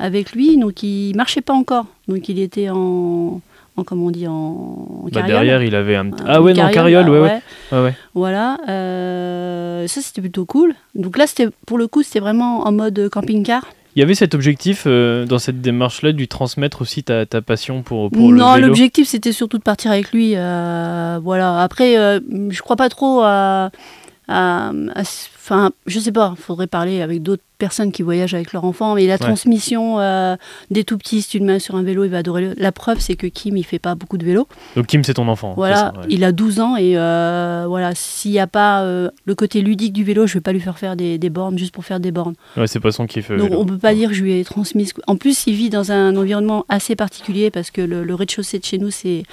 euh, 0.00 0.04
avec 0.04 0.32
lui. 0.32 0.56
Donc, 0.56 0.82
il 0.82 1.14
marchait 1.16 1.40
pas 1.40 1.54
encore. 1.54 1.86
Donc, 2.08 2.28
il 2.28 2.38
était 2.38 2.68
en. 2.70 3.40
En, 3.74 3.84
comment 3.84 4.08
on 4.08 4.10
dit 4.10 4.28
en, 4.28 5.06
bah, 5.10 5.22
derrière 5.22 5.62
il 5.62 5.74
avait 5.74 5.96
un 5.96 6.10
ah 6.26 6.42
ouais 6.42 6.52
non 6.52 6.68
carriole 6.68 7.08
ouais 7.08 7.20
ouais, 7.20 7.40
ouais. 7.72 7.94
voilà 8.12 8.58
ça 8.66 10.02
c'était 10.02 10.20
plutôt 10.20 10.44
cool 10.44 10.74
donc 10.94 11.16
là 11.16 11.26
c'était 11.26 11.48
pour 11.64 11.78
le 11.78 11.86
coup 11.86 12.02
c'était 12.02 12.20
vraiment 12.20 12.66
en 12.66 12.72
mode 12.72 13.08
camping-car 13.10 13.64
il 13.94 14.00
y 14.00 14.02
avait 14.02 14.14
cet 14.14 14.34
objectif 14.34 14.84
euh, 14.86 15.26
dans 15.26 15.38
cette 15.38 15.60
démarche-là, 15.60 16.12
du 16.12 16.26
transmettre 16.26 16.80
aussi 16.80 17.02
ta, 17.02 17.26
ta 17.26 17.42
passion 17.42 17.82
pour, 17.82 18.10
pour 18.10 18.30
le 18.30 18.36
vélo 18.36 18.46
Non, 18.46 18.56
l'objectif 18.56 19.08
c'était 19.08 19.32
surtout 19.32 19.58
de 19.58 19.62
partir 19.62 19.90
avec 19.90 20.12
lui. 20.12 20.32
Euh, 20.34 21.18
voilà. 21.22 21.60
Après, 21.60 21.98
euh, 21.98 22.20
je 22.48 22.62
crois 22.62 22.76
pas 22.76 22.88
trop 22.88 23.22
à, 23.22 23.70
Enfin, 25.44 25.72
je 25.86 25.98
sais 25.98 26.12
pas, 26.12 26.34
il 26.38 26.40
faudrait 26.40 26.68
parler 26.68 27.02
avec 27.02 27.20
d'autres 27.20 27.42
personnes 27.58 27.90
qui 27.90 28.02
voyagent 28.02 28.34
avec 28.34 28.52
leur 28.52 28.64
enfant, 28.64 28.94
mais 28.94 29.08
la 29.08 29.18
transmission 29.18 29.98
euh, 29.98 30.36
des 30.70 30.84
tout 30.84 30.96
petits, 30.96 31.20
si 31.22 31.30
tu 31.30 31.38
le 31.40 31.44
mets 31.44 31.58
sur 31.58 31.74
un 31.74 31.82
vélo, 31.82 32.04
il 32.04 32.10
va 32.10 32.18
adorer. 32.18 32.42
Le... 32.42 32.54
La 32.56 32.70
preuve, 32.70 33.00
c'est 33.00 33.16
que 33.16 33.26
Kim, 33.26 33.56
il 33.56 33.64
fait 33.64 33.80
pas 33.80 33.96
beaucoup 33.96 34.18
de 34.18 34.24
vélo. 34.24 34.46
Donc 34.76 34.86
Kim, 34.86 35.02
c'est 35.02 35.14
ton 35.14 35.26
enfant. 35.26 35.54
Voilà, 35.56 35.94
il 36.08 36.22
a 36.22 36.30
12 36.30 36.60
ans 36.60 36.76
et 36.76 36.96
euh, 36.96 37.64
voilà, 37.66 37.92
s'il 37.96 38.30
n'y 38.30 38.38
a 38.38 38.46
pas 38.46 38.82
euh, 38.82 39.10
le 39.24 39.34
côté 39.34 39.62
ludique 39.62 39.92
du 39.92 40.04
vélo, 40.04 40.28
je 40.28 40.34
vais 40.34 40.40
pas 40.40 40.52
lui 40.52 40.60
faire 40.60 40.78
faire 40.78 40.94
des, 40.94 41.18
bornes 41.28 41.58
juste 41.58 41.74
pour 41.74 41.84
faire 41.84 41.98
des 41.98 42.12
bornes. 42.12 42.34
Ouais, 42.56 42.68
c'est 42.68 42.78
pas 42.78 42.92
son 42.92 43.08
kiff. 43.08 43.32
Donc 43.32 43.50
on 43.50 43.66
peut 43.66 43.78
pas 43.78 43.94
dire 43.94 44.10
que 44.10 44.14
je 44.14 44.22
lui 44.22 44.38
ai 44.38 44.44
transmis. 44.44 44.92
En 45.08 45.16
plus, 45.16 45.48
il 45.48 45.54
vit 45.54 45.70
dans 45.70 45.90
un 45.90 46.14
environnement 46.14 46.64
assez 46.68 46.94
particulier 46.94 47.50
parce 47.50 47.72
que 47.72 47.80
le, 47.80 48.04
le 48.04 48.14
rez-de-chaussée 48.14 48.60
de 48.60 48.64
chez 48.64 48.78
nous, 48.78 48.90
c'est 48.92 49.24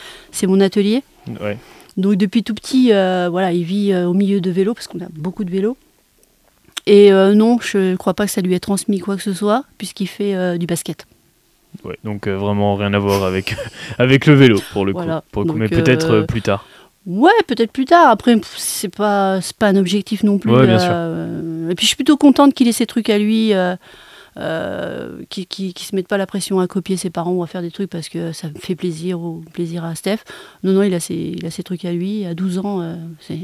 mon 0.47 0.59
atelier. 0.59 1.03
Ouais. 1.39 1.59
Donc 1.97 2.15
depuis 2.15 2.41
tout 2.41 2.55
petit, 2.55 2.87
voilà, 2.87 3.53
il 3.53 3.63
vit 3.63 3.95
au 3.95 4.13
milieu 4.13 4.41
de 4.41 4.49
vélos 4.49 4.73
parce 4.73 4.87
qu'on 4.87 5.01
a 5.01 5.09
beaucoup 5.13 5.43
de 5.43 5.51
vélos. 5.51 5.77
Et 6.89 7.13
euh, 7.13 7.35
non, 7.35 7.59
je 7.61 7.77
ne 7.91 7.95
crois 7.95 8.15
pas 8.15 8.25
que 8.25 8.31
ça 8.31 8.41
lui 8.41 8.55
ait 8.55 8.59
transmis 8.59 8.97
quoi 8.97 9.15
que 9.15 9.21
ce 9.21 9.31
soit, 9.31 9.63
puisqu'il 9.77 10.07
fait 10.07 10.33
euh, 10.33 10.57
du 10.57 10.65
basket. 10.65 11.05
Ouais, 11.85 11.99
donc 12.03 12.25
euh, 12.25 12.35
vraiment 12.35 12.75
rien 12.75 12.95
à 12.95 12.99
voir 12.99 13.23
avec, 13.23 13.55
avec 13.99 14.25
le 14.25 14.33
vélo 14.33 14.59
pour 14.73 14.87
le 14.87 14.93
coup. 14.93 15.53
mais 15.53 15.69
peut-être 15.69 16.21
plus 16.21 16.41
tard. 16.41 16.65
Ouais, 17.05 17.29
peut-être 17.45 17.71
plus 17.71 17.85
tard. 17.85 18.07
Après, 18.09 18.35
c'est 18.57 18.93
pas 18.93 19.39
pas 19.59 19.67
un 19.67 19.75
objectif 19.75 20.23
non 20.23 20.39
plus. 20.39 20.51
Ouais, 20.51 20.65
bien 20.65 20.79
sûr. 20.79 20.91
et 21.69 21.75
puis 21.75 21.85
je 21.85 21.89
suis 21.89 21.95
plutôt 21.95 22.17
contente 22.17 22.55
qu'il 22.55 22.67
ait 22.67 22.71
ses 22.71 22.87
trucs 22.87 23.11
à 23.11 23.19
lui. 23.19 23.53
Euh, 24.39 25.23
qui, 25.29 25.47
qui, 25.47 25.73
se 25.73 25.93
mettent 25.95 26.07
pas 26.07 26.17
la 26.17 26.25
pression 26.25 26.61
à 26.61 26.67
copier 26.67 26.95
ses 26.95 27.09
parents 27.09 27.33
ou 27.33 27.43
à 27.43 27.47
faire 27.47 27.61
des 27.61 27.71
trucs 27.71 27.89
parce 27.89 28.07
que 28.07 28.31
ça 28.31 28.47
fait 28.57 28.75
plaisir 28.75 29.19
ou 29.19 29.43
plaisir 29.53 29.83
à 29.83 29.95
Steph. 29.95 30.19
Non, 30.63 30.71
non, 30.71 30.83
il 30.83 30.93
a 30.93 31.01
ses, 31.01 31.35
il 31.37 31.45
a 31.45 31.51
ses 31.51 31.63
trucs 31.63 31.83
à 31.83 31.91
lui. 31.91 32.25
À 32.25 32.33
12 32.33 32.59
ans, 32.59 32.81
euh, 32.81 32.95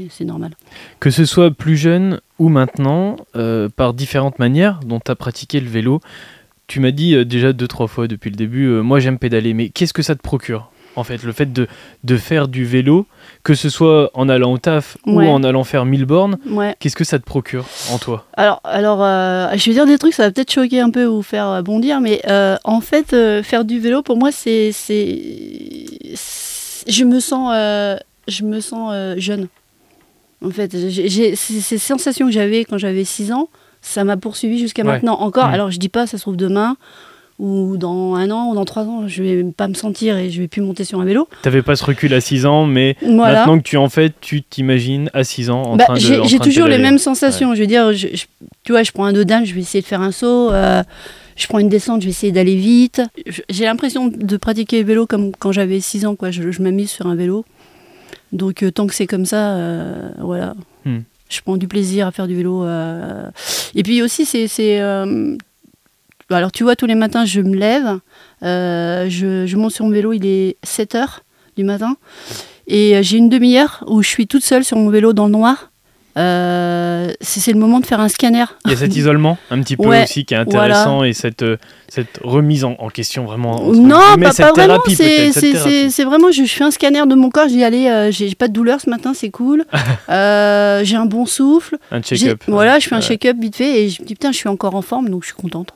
c'est 0.08 0.24
normal. 0.24 0.52
Que 0.98 1.10
ce 1.10 1.26
soit 1.26 1.50
plus 1.50 1.76
jeune 1.76 2.20
ou 2.38 2.48
maintenant, 2.48 3.16
euh, 3.34 3.68
par 3.68 3.92
différentes 3.92 4.38
manières 4.38 4.80
dont 4.86 5.00
tu 5.00 5.10
as 5.10 5.16
pratiqué 5.16 5.60
le 5.60 5.68
vélo, 5.68 6.00
tu 6.66 6.80
m'as 6.80 6.92
dit 6.92 7.26
déjà 7.26 7.52
deux, 7.52 7.68
trois 7.68 7.88
fois 7.88 8.08
depuis 8.08 8.30
le 8.30 8.36
début, 8.36 8.66
moi 8.66 8.98
j'aime 8.98 9.18
pédaler, 9.18 9.54
mais 9.54 9.68
qu'est-ce 9.68 9.92
que 9.92 10.02
ça 10.02 10.16
te 10.16 10.22
procure? 10.22 10.70
En 10.96 11.04
fait, 11.04 11.22
le 11.22 11.32
fait 11.32 11.52
de, 11.52 11.68
de 12.04 12.16
faire 12.16 12.48
du 12.48 12.64
vélo, 12.64 13.06
que 13.44 13.54
ce 13.54 13.68
soit 13.68 14.10
en 14.14 14.28
allant 14.28 14.52
au 14.52 14.58
taf 14.58 14.96
Ouais. 15.06 15.26
ou 15.26 15.28
en 15.30 15.42
allant 15.44 15.62
faire 15.62 15.84
1000 15.84 16.04
bornes, 16.06 16.38
Ouais. 16.48 16.74
qu'est-ce 16.80 16.96
que 16.96 17.04
ça 17.04 17.18
te 17.18 17.24
procure 17.24 17.66
en 17.92 17.98
toi? 17.98 18.24
Alors, 18.34 18.60
alors 18.64 19.04
euh, 19.04 19.48
je 19.54 19.64
vais 19.66 19.72
dire 19.74 19.86
des 19.86 19.98
trucs, 19.98 20.14
ça 20.14 20.24
va 20.24 20.30
peut-être 20.30 20.50
choquer 20.52 20.80
un 20.80 20.90
peu 20.90 21.06
ou 21.06 21.22
faire 21.22 21.46
euh, 21.48 21.62
bondir, 21.62 22.00
mais 22.00 22.20
euh, 22.28 22.56
en 22.64 22.80
fait, 22.80 23.12
euh, 23.12 23.42
faire 23.42 23.64
du 23.64 23.78
vélo, 23.78 24.02
pour 24.02 24.16
moi, 24.16 24.32
c'est. 24.32 24.72
Je 26.88 27.04
me 27.04 27.20
sens, 27.20 27.52
je 28.28 28.42
me 28.44 28.60
sens 28.60 28.94
jeune. 29.18 29.48
En 30.44 30.50
fait, 30.50 30.76
j'ai- 30.90 31.34
ces 31.36 31.78
sensations 31.78 32.26
que 32.26 32.32
j'avais 32.32 32.64
quand 32.64 32.78
j'avais 32.78 33.04
6 33.04 33.32
ans, 33.32 33.48
ça 33.82 34.04
m'a 34.04 34.16
poursuivi 34.16 34.58
jusqu'à 34.58 34.82
Ouais. 34.82 34.88
maintenant. 34.92 35.14
Encore, 35.20 35.48
Mhm. 35.48 35.54
alors 35.54 35.70
je 35.70 35.78
dis 35.78 35.88
pas, 35.88 36.06
ça 36.06 36.16
se 36.18 36.22
trouve 36.22 36.36
demain, 36.36 36.76
ou 37.38 37.76
dans 37.76 38.14
un 38.14 38.30
an, 38.30 38.50
ou 38.50 38.54
dans 38.54 38.64
trois 38.64 38.84
ans, 38.84 39.06
je 39.08 39.22
vais 39.22 39.44
pas 39.44 39.68
me 39.68 39.74
sentir 39.74 40.16
et 40.16 40.30
je 40.30 40.40
vais 40.40 40.48
plus 40.48 40.62
monter 40.62 40.84
sur 40.84 41.00
un 41.00 41.04
vélo. 41.04 41.28
T'avais 41.42 41.62
pas 41.62 41.76
ce 41.76 41.84
recul 41.84 42.14
à 42.14 42.20
6 42.20 42.46
ans, 42.46 42.64
mais 42.64 42.96
Voilà. 43.02 43.40
maintenant 43.40 43.58
que 43.58 43.62
tu 43.64 43.76
en 43.76 43.88
fais, 43.90 44.10
tu 44.20 44.42
t'imagines 44.42 45.10
à 45.12 45.22
6 45.24 45.50
ans 45.50 45.62
en 45.62 45.76
Bah, 45.76 45.84
train 45.84 45.94
de 45.94 46.00
j'ai 46.00 46.38
toujours 46.38 46.66
les 46.66 46.78
mêmes 46.78 46.98
sensations. 46.98 47.54
Je 47.54 47.60
veux 47.60 47.66
dire, 47.66 47.92
je- 47.92 48.08
je- 48.14 48.24
tu 48.64 48.72
vois, 48.72 48.82
je 48.82 48.92
prends 48.92 49.04
un 49.04 49.12
dodane, 49.12 49.44
je 49.44 49.54
vais 49.54 49.60
essayer 49.60 49.82
de 49.82 49.86
faire 49.86 50.00
un 50.00 50.12
saut. 50.12 50.50
euh, 50.50 50.82
je 51.36 51.46
prends 51.48 51.58
une 51.58 51.68
descente, 51.68 52.00
je 52.00 52.06
vais 52.06 52.10
essayer 52.12 52.32
d'aller 52.32 52.56
vite. 52.56 53.02
J'ai 53.50 53.64
l'impression 53.64 54.06
de 54.08 54.36
pratiquer 54.38 54.80
le 54.80 54.86
vélo 54.86 55.06
comme 55.06 55.32
quand 55.38 55.52
j'avais 55.52 55.80
6 55.80 56.06
ans. 56.06 56.14
Quoi. 56.16 56.30
Je, 56.30 56.50
je 56.50 56.62
m'amuse 56.62 56.90
sur 56.90 57.06
un 57.06 57.14
vélo. 57.14 57.44
Donc, 58.32 58.62
euh, 58.62 58.70
tant 58.70 58.86
que 58.86 58.94
c'est 58.94 59.06
comme 59.06 59.26
ça, 59.26 59.50
euh, 59.56 60.08
voilà. 60.20 60.54
Hmm. 60.86 61.00
Je 61.28 61.40
prends 61.42 61.56
du 61.58 61.68
plaisir 61.68 62.06
à 62.06 62.12
faire 62.12 62.26
du 62.26 62.34
vélo. 62.36 62.64
euh. 62.64 63.28
Et 63.74 63.82
puis 63.82 64.00
aussi, 64.00 64.24
c'est. 64.24 64.46
Euh, 66.30 66.34
Alors, 66.34 66.52
tu 66.52 66.62
vois, 66.62 66.76
tous 66.76 66.86
les 66.86 66.94
matins, 66.94 67.24
je 67.24 67.40
me 67.40 67.56
lève. 67.56 67.98
euh, 68.42 69.06
je, 69.08 69.46
je 69.46 69.56
monte 69.56 69.72
sur 69.72 69.84
mon 69.84 69.90
vélo, 69.92 70.12
il 70.12 70.26
est 70.26 70.56
7 70.62 70.94
heures 70.94 71.20
du 71.56 71.64
matin. 71.64 71.96
Et 72.66 72.96
euh, 72.96 73.02
j'ai 73.02 73.16
une 73.18 73.28
demi-heure 73.28 73.84
où 73.86 74.02
je 74.02 74.08
suis 74.08 74.26
toute 74.26 74.44
seule 74.44 74.64
sur 74.64 74.76
mon 74.76 74.90
vélo 74.90 75.12
dans 75.12 75.26
le 75.26 75.32
noir. 75.32 75.70
Euh, 76.18 77.12
c'est 77.20 77.52
le 77.52 77.58
moment 77.58 77.78
de 77.78 77.84
faire 77.84 78.00
un 78.00 78.08
scanner. 78.08 78.46
Il 78.64 78.70
y 78.70 78.74
a 78.74 78.76
cet 78.78 78.96
isolement 78.96 79.36
un 79.50 79.60
petit 79.60 79.76
peu 79.76 79.86
Ouais, 79.86 80.04
aussi 80.04 80.24
qui 80.24 80.32
est 80.32 80.38
intéressant 80.38 81.04
et 81.04 81.12
cette, 81.12 81.44
cette 81.88 82.18
remise 82.24 82.64
en, 82.64 82.74
en 82.78 82.88
question 82.88 83.26
vraiment. 83.26 83.60
Non, 83.72 83.98
pas, 84.18 84.30
cette 84.32 84.46
pas 84.46 84.52
vraiment. 84.52 84.78
thérapie, 84.78 85.90
C'est 85.90 86.04
vraiment, 86.04 86.30
je, 86.30 86.44
je 86.44 86.52
fais 86.52 86.64
un 86.64 86.70
scanner 86.70 87.02
de 87.06 87.14
mon 87.14 87.28
corps. 87.28 87.48
Je 87.48 87.52
dis, 87.54 87.62
allez, 87.64 87.86
euh, 87.88 88.10
j'ai 88.10 88.28
j'ai 88.28 88.34
pas 88.34 88.48
de 88.48 88.54
douleur 88.54 88.80
ce 88.80 88.88
matin, 88.88 89.12
c'est 89.14 89.30
cool. 89.30 89.64
Euh, 90.08 90.82
j'ai 90.84 90.96
un 90.96 91.04
bon 91.06 91.26
souffle. 91.26 91.76
un 91.90 92.00
J'ai- 92.02 92.16
check-up. 92.16 92.42
Voilà, 92.48 92.78
je 92.78 92.88
fais 92.88 92.94
un 92.94 93.00
check-up 93.00 93.36
vite 93.38 93.56
fait 93.56 93.82
et 93.84 93.88
je 93.90 94.00
me 94.02 94.06
dis, 94.06 94.14
putain, 94.14 94.30
je 94.32 94.36
suis 94.36 94.48
encore 94.48 94.74
en 94.74 94.82
forme, 94.82 95.08
donc 95.10 95.22
je 95.22 95.26
suis 95.28 95.36
contente. 95.36 95.70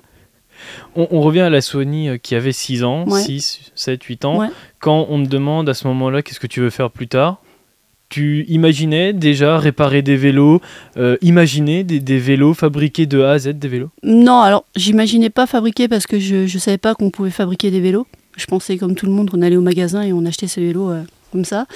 On, 0.96 1.08
on 1.10 1.20
revient 1.20 1.40
à 1.40 1.50
la 1.50 1.60
Sony 1.60 2.08
euh, 2.08 2.16
qui 2.18 2.34
avait 2.34 2.52
6 2.52 2.84
ans, 2.84 3.04
Ouais. 3.06 3.20
6, 3.22 3.72
7, 3.74 4.02
8 4.02 4.24
ans. 4.24 4.38
Ouais. 4.38 4.48
Quand 4.78 5.06
on 5.10 5.22
te 5.22 5.28
demande 5.28 5.68
à 5.68 5.74
ce 5.74 5.86
moment-là 5.88 6.22
qu'est-ce 6.22 6.40
que 6.40 6.46
tu 6.46 6.60
veux 6.60 6.70
faire 6.70 6.90
plus 6.90 7.08
tard, 7.08 7.40
tu 8.08 8.44
imaginais 8.48 9.12
déjà 9.12 9.56
réparer 9.58 10.02
des 10.02 10.16
vélos, 10.16 10.60
euh, 10.96 11.16
imaginer 11.22 11.84
des, 11.84 12.00
des 12.00 12.18
vélos 12.18 12.54
fabriqués 12.54 13.06
de 13.06 13.20
A 13.22 13.32
à 13.32 13.38
Z, 13.38 13.50
des 13.50 13.68
vélos? 13.68 13.90
Non, 14.02 14.40
alors 14.40 14.64
j'imaginais 14.74 15.30
pas 15.30 15.46
fabriquer 15.46 15.86
parce 15.86 16.06
que 16.08 16.18
je, 16.18 16.46
je 16.46 16.58
savais 16.58 16.78
pas 16.78 16.94
qu'on 16.94 17.10
pouvait 17.10 17.30
fabriquer 17.30 17.70
des 17.70 17.80
vélos. 17.80 18.06
Je 18.36 18.46
pensais 18.46 18.78
comme 18.78 18.94
tout 18.96 19.06
le 19.06 19.12
monde 19.12 19.30
qu'on 19.30 19.42
allait 19.42 19.56
au 19.56 19.60
magasin 19.60 20.02
et 20.02 20.12
on 20.12 20.24
achetait 20.26 20.48
ces 20.48 20.60
vélos 20.60 20.90
euh, 20.90 21.02
comme 21.30 21.44
ça. 21.44 21.66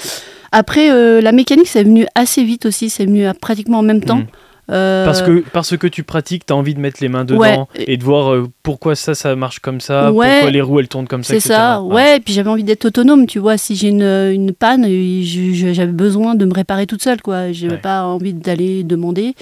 Après, 0.50 0.90
euh, 0.90 1.20
la 1.20 1.30
mécanique, 1.32 1.68
c'est 1.68 1.84
venu 1.84 2.06
assez 2.16 2.42
vite 2.44 2.66
aussi, 2.66 2.90
c'est 2.90 3.04
venu 3.06 3.26
à 3.26 3.34
pratiquement 3.34 3.78
en 3.78 3.82
même 3.82 4.02
temps. 4.02 4.18
Mhm. 4.18 4.26
Euh, 4.71 5.04
Parce 5.04 5.21
que, 5.21 5.44
parce 5.52 5.76
que 5.76 5.87
tu 5.87 6.02
pratiques, 6.04 6.47
tu 6.47 6.52
as 6.52 6.56
envie 6.56 6.75
de 6.75 6.80
mettre 6.80 6.99
les 7.02 7.09
mains 7.11 7.25
dedans 7.26 7.38
Ouais. 7.40 7.59
et 7.76 7.97
de 7.99 8.02
voir 8.04 8.33
euh, 8.33 8.49
pourquoi 8.62 8.94
ça, 8.94 9.14
ça 9.14 9.37
marche 9.37 9.59
comme 9.59 9.80
ça, 9.80 10.11
Ouais. 10.11 10.30
pourquoi 10.37 10.50
les 10.50 10.62
roues 10.62 10.80
elles 10.80 10.88
tournent 10.88 11.06
comme 11.06 11.23
ça, 11.23 11.35
C'est 11.35 11.40
ça, 11.40 11.83
ouais. 11.83 12.16
Et 12.16 12.21
puis 12.21 12.33
j'avais 12.33 12.49
envie 12.49 12.64
d'être 12.64 12.87
autonome, 12.87 13.26
tu 13.26 13.38
vois. 13.38 13.59
Si 13.59 13.76
j'ai 13.76 13.88
une, 13.88 14.02
une 14.02 14.52
panne, 14.52 14.85
je- 14.87 15.73
j'avais 15.75 15.92
besoin 15.92 16.35
de 16.35 16.44
me 16.47 16.54
réparer 16.54 16.87
toute 16.87 17.02
seule, 17.02 17.21
quoi. 17.21 17.52
J'avais 17.52 17.76
pas 17.76 18.04
envie 18.04 18.33
d'aller 18.33 18.85
demander. 18.85 19.35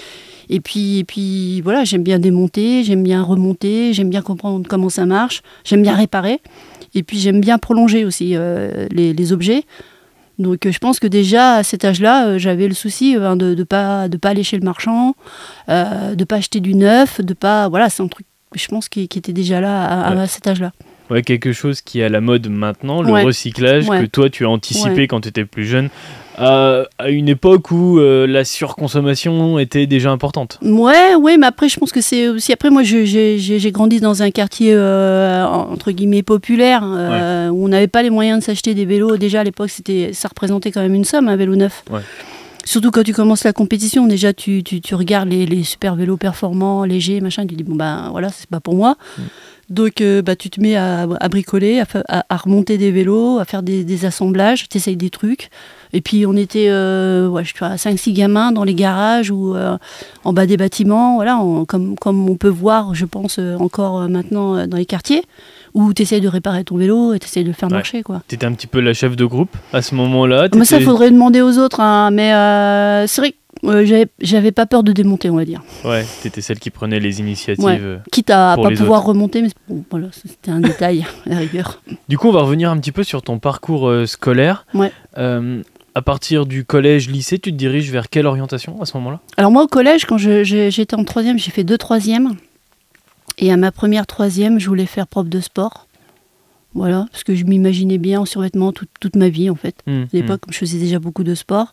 Et 0.49 0.59
puis, 0.59 0.99
et 0.99 1.03
puis 1.05 1.61
voilà, 1.61 1.85
j'aime 1.85 2.03
bien 2.03 2.19
démonter, 2.19 2.83
j'aime 2.83 3.01
bien 3.03 3.23
remonter, 3.23 3.93
j'aime 3.93 4.09
bien 4.09 4.21
comprendre 4.21 4.67
comment 4.69 4.89
ça 4.89 5.05
marche, 5.05 5.41
j'aime 5.63 5.83
bien 5.83 5.95
réparer. 5.95 6.41
Et 6.95 7.01
puis 7.01 7.17
j'aime 7.17 7.39
bien 7.39 7.57
prolonger 7.57 8.03
aussi 8.05 8.31
euh, 8.35 8.87
les, 8.91 9.13
les 9.13 9.31
objets. 9.33 9.63
Donc 10.39 10.65
euh, 10.65 10.71
je 10.71 10.79
pense 10.79 10.99
que 10.99 11.07
déjà 11.07 11.55
à 11.57 11.63
cet 11.63 11.85
âge-là, 11.85 12.25
euh, 12.27 12.37
j'avais 12.39 12.67
le 12.67 12.73
souci 12.73 13.15
euh, 13.15 13.35
de 13.35 13.53
ne 13.53 13.63
pas, 13.63 14.07
de 14.09 14.17
pas 14.17 14.29
aller 14.29 14.43
chez 14.43 14.57
le 14.57 14.63
marchand, 14.63 15.15
de 15.67 16.23
pas 16.23 16.35
acheter 16.37 16.59
du 16.59 16.73
neuf, 16.75 17.21
de 17.21 17.33
pas. 17.33 17.67
Voilà, 17.69 17.89
c'est 17.89 18.01
un 18.03 18.07
truc, 18.07 18.25
je 18.55 18.67
pense, 18.67 18.89
qui, 18.89 19.07
qui 19.07 19.19
était 19.19 19.33
déjà 19.33 19.61
là 19.61 19.83
à, 19.85 20.11
à 20.11 20.15
Ouais. 20.15 20.27
cet 20.27 20.47
âge-là. 20.47 20.71
Ouais, 21.09 21.21
quelque 21.21 21.51
chose 21.51 21.81
qui 21.81 21.99
est 21.99 22.05
à 22.05 22.09
la 22.09 22.21
mode 22.21 22.47
maintenant, 22.49 23.01
le 23.01 23.11
Ouais. 23.11 23.23
recyclage, 23.23 23.87
Ouais. 23.89 24.01
que 24.01 24.05
toi 24.05 24.29
tu 24.29 24.45
as 24.45 24.49
anticipé 24.49 25.07
quand 25.07 25.21
tu 25.21 25.29
étais 25.29 25.43
plus 25.45 25.65
jeune, 25.65 25.89
à, 26.37 26.83
à 26.97 27.09
une 27.09 27.27
époque 27.29 27.69
où 27.71 27.99
euh, 27.99 28.25
la 28.25 28.43
surconsommation 28.45 29.59
était 29.59 29.85
déjà 29.85 30.09
importante. 30.11 30.57
Ouais, 30.63 31.13
ouais, 31.15 31.37
mais 31.37 31.45
après, 31.45 31.69
je 31.69 31.77
pense 31.77 31.91
que 31.91 32.01
c'est 32.01 32.29
aussi. 32.29 32.51
Après, 32.53 32.69
moi, 32.71 32.81
j'ai 32.83 33.71
grandi 33.71 33.99
dans 33.99 34.23
un 34.23 34.31
quartier, 34.31 34.71
euh, 34.73 35.45
entre 35.45 35.91
guillemets, 35.91 36.23
populaire, 36.23 36.81
euh, 36.85 37.49
où 37.49 37.65
on 37.65 37.67
n'avait 37.67 37.87
pas 37.87 38.01
les 38.01 38.09
moyens 38.09 38.39
de 38.39 38.43
s'acheter 38.43 38.73
des 38.73 38.85
vélos. 38.85 39.17
Déjà, 39.17 39.41
à 39.41 39.43
l'époque, 39.43 39.69
c'était, 39.69 40.11
ça 40.13 40.29
représentait 40.29 40.71
quand 40.71 40.81
même 40.81 40.95
une 40.95 41.05
somme, 41.05 41.27
un 41.27 41.35
vélo 41.35 41.55
neuf. 41.55 41.83
Surtout 42.65 42.91
quand 42.91 43.03
tu 43.03 43.11
commences 43.13 43.43
la 43.43 43.51
compétition, 43.51 44.07
déjà, 44.07 44.31
tu, 44.33 44.63
tu, 44.63 44.79
tu 44.79 44.95
regardes 44.95 45.27
les, 45.29 45.45
les 45.45 45.63
super 45.63 45.95
vélos 45.95 46.15
performants, 46.15 46.85
légers, 46.85 47.19
machin, 47.19 47.45
tu 47.45 47.55
dis, 47.55 47.63
bon, 47.63 47.75
ben 47.75 48.07
voilà, 48.11 48.29
c'est 48.29 48.49
pas 48.49 48.61
pour 48.61 48.73
moi. 48.75 48.95
Mm. 49.17 49.21
Donc, 49.69 50.01
euh, 50.01 50.21
bah, 50.21 50.35
tu 50.35 50.49
te 50.49 50.59
mets 50.59 50.75
à, 50.75 51.07
à 51.19 51.29
bricoler, 51.29 51.79
à, 51.79 51.85
fa- 51.85 52.03
à- 52.09 52.25
à 52.29 52.37
remonter 52.37 52.77
des 52.77 52.91
vélos, 52.91 53.39
à 53.39 53.45
faire 53.45 53.63
des, 53.63 53.83
des 53.83 54.05
assemblages, 54.05 54.67
tu 54.69 54.77
essayes 54.77 54.97
des 54.97 55.09
trucs. 55.09 55.49
Et 55.93 56.01
puis, 56.01 56.25
on 56.25 56.33
était 56.35 56.67
euh, 56.69 57.27
ouais, 57.29 57.43
je 57.45 57.53
sais 57.53 57.59
pas, 57.59 57.75
5-6 57.75 58.13
gamins 58.13 58.51
dans 58.51 58.63
les 58.63 58.73
garages 58.75 59.31
ou 59.31 59.55
euh, 59.55 59.77
en 60.25 60.33
bas 60.33 60.45
des 60.45 60.57
bâtiments, 60.57 61.15
voilà, 61.15 61.39
comme, 61.67 61.95
comme 61.97 62.29
on 62.29 62.35
peut 62.35 62.49
voir, 62.49 62.93
je 62.93 63.05
pense, 63.05 63.37
euh, 63.39 63.55
encore 63.57 64.07
maintenant 64.09 64.67
dans 64.67 64.77
les 64.77 64.85
quartiers, 64.85 65.23
où 65.73 65.93
tu 65.93 66.01
essayes 66.01 66.21
de 66.21 66.27
réparer 66.27 66.63
ton 66.63 66.77
vélo 66.77 67.13
et 67.13 67.19
tu 67.19 67.25
essayes 67.27 67.43
de 67.43 67.49
le 67.49 67.53
faire 67.55 67.69
Ouais. 67.69 67.75
marcher. 67.75 68.03
quoi. 68.03 68.21
Tu 68.27 68.35
étais 68.35 68.45
un 68.45 68.53
petit 68.53 68.67
peu 68.67 68.79
la 68.81 68.93
chef 68.93 69.15
de 69.15 69.25
groupe 69.25 69.55
à 69.71 69.81
ce 69.81 69.95
moment-là. 69.95 70.47
Mais 70.55 70.65
ça, 70.65 70.77
t'étais- 70.77 70.89
faudrait 70.89 71.09
demander 71.11 71.41
aux 71.41 71.57
autres, 71.57 71.79
hein, 71.79 72.11
mais 72.11 72.29
c'est 73.07 73.21
vrai 73.21 73.31
que 73.31 73.37
euh, 73.65 74.05
j'avais- 74.19 74.51
pas 74.51 74.65
peur 74.65 74.83
de 74.83 74.91
démonter, 74.91 75.29
on 75.29 75.35
va 75.35 75.45
dire. 75.45 75.61
Ouais, 75.85 76.05
tu 76.21 76.27
étais 76.27 76.41
celle 76.41 76.59
qui 76.59 76.69
prenait 76.69 76.99
les 76.99 77.19
initiatives. 77.19 77.63
Ouais. 77.63 77.79
euh. 77.81 77.97
Quitte 78.11 78.29
à 78.29 78.53
Pour 78.55 78.63
pas 78.65 78.71
pouvoir 78.71 79.03
remonter, 79.03 79.41
mais 79.41 79.49
bon, 79.69 79.83
voilà, 79.89 80.07
c'était 80.11 80.51
un 80.51 80.59
détail, 80.59 81.05
à 81.25 81.29
la 81.29 81.37
rigueur. 81.37 81.81
Du 82.09 82.17
coup, 82.17 82.29
on 82.29 82.31
va 82.33 82.41
revenir 82.41 82.69
un 82.71 82.77
petit 82.77 82.91
peu 82.91 83.03
sur 83.03 83.21
ton 83.21 83.39
parcours 83.39 83.87
euh, 83.87 84.05
scolaire. 84.05 84.65
Ouais. 84.73 84.91
Euh, 85.17 85.61
à 85.95 86.01
partir 86.01 86.45
du 86.45 86.65
collège, 86.65 87.09
lycée, 87.09 87.37
tu 87.39 87.51
te 87.51 87.55
diriges 87.57 87.91
vers 87.91 88.09
quelle 88.09 88.25
orientation 88.25 88.81
à 88.81 88.85
ce 88.85 88.97
moment-là? 88.97 89.19
Alors 89.37 89.51
moi 89.51 89.63
au 89.63 89.67
collège, 89.67 90.05
quand 90.05 90.17
j'étais 90.17 90.95
en 90.95 91.03
troisième, 91.03 91.37
j'ai 91.37 91.51
fait 91.51 91.63
deux 91.63 91.77
troisièmes. 91.77 92.31
Et 93.37 93.51
à 93.51 93.57
ma 93.57 93.71
première 93.71 94.05
troisième, 94.07 94.59
je 94.59 94.67
voulais 94.67 94.85
faire 94.87 95.07
prof 95.07 95.27
de 95.27 95.39
sport. 95.39 95.87
Voilà, 96.75 97.05
parce 97.11 97.23
que 97.23 97.35
je 97.35 97.43
m'imaginais 97.45 97.99
bien 97.99 98.21
en 98.21 98.25
survêtement 98.25 98.71
toute, 98.71 98.89
toute 98.99 99.15
ma 99.15 99.29
vie 99.29 99.49
en 99.49 99.55
fait. 99.55 99.75
Hmm, 99.85 100.03
À 100.03 100.05
l'époque, 100.13 100.41
comme 100.41 100.53
je 100.53 100.57
faisais 100.57 100.79
déjà 100.79 100.97
beaucoup 100.99 101.23
de 101.23 101.35
sport. 101.35 101.71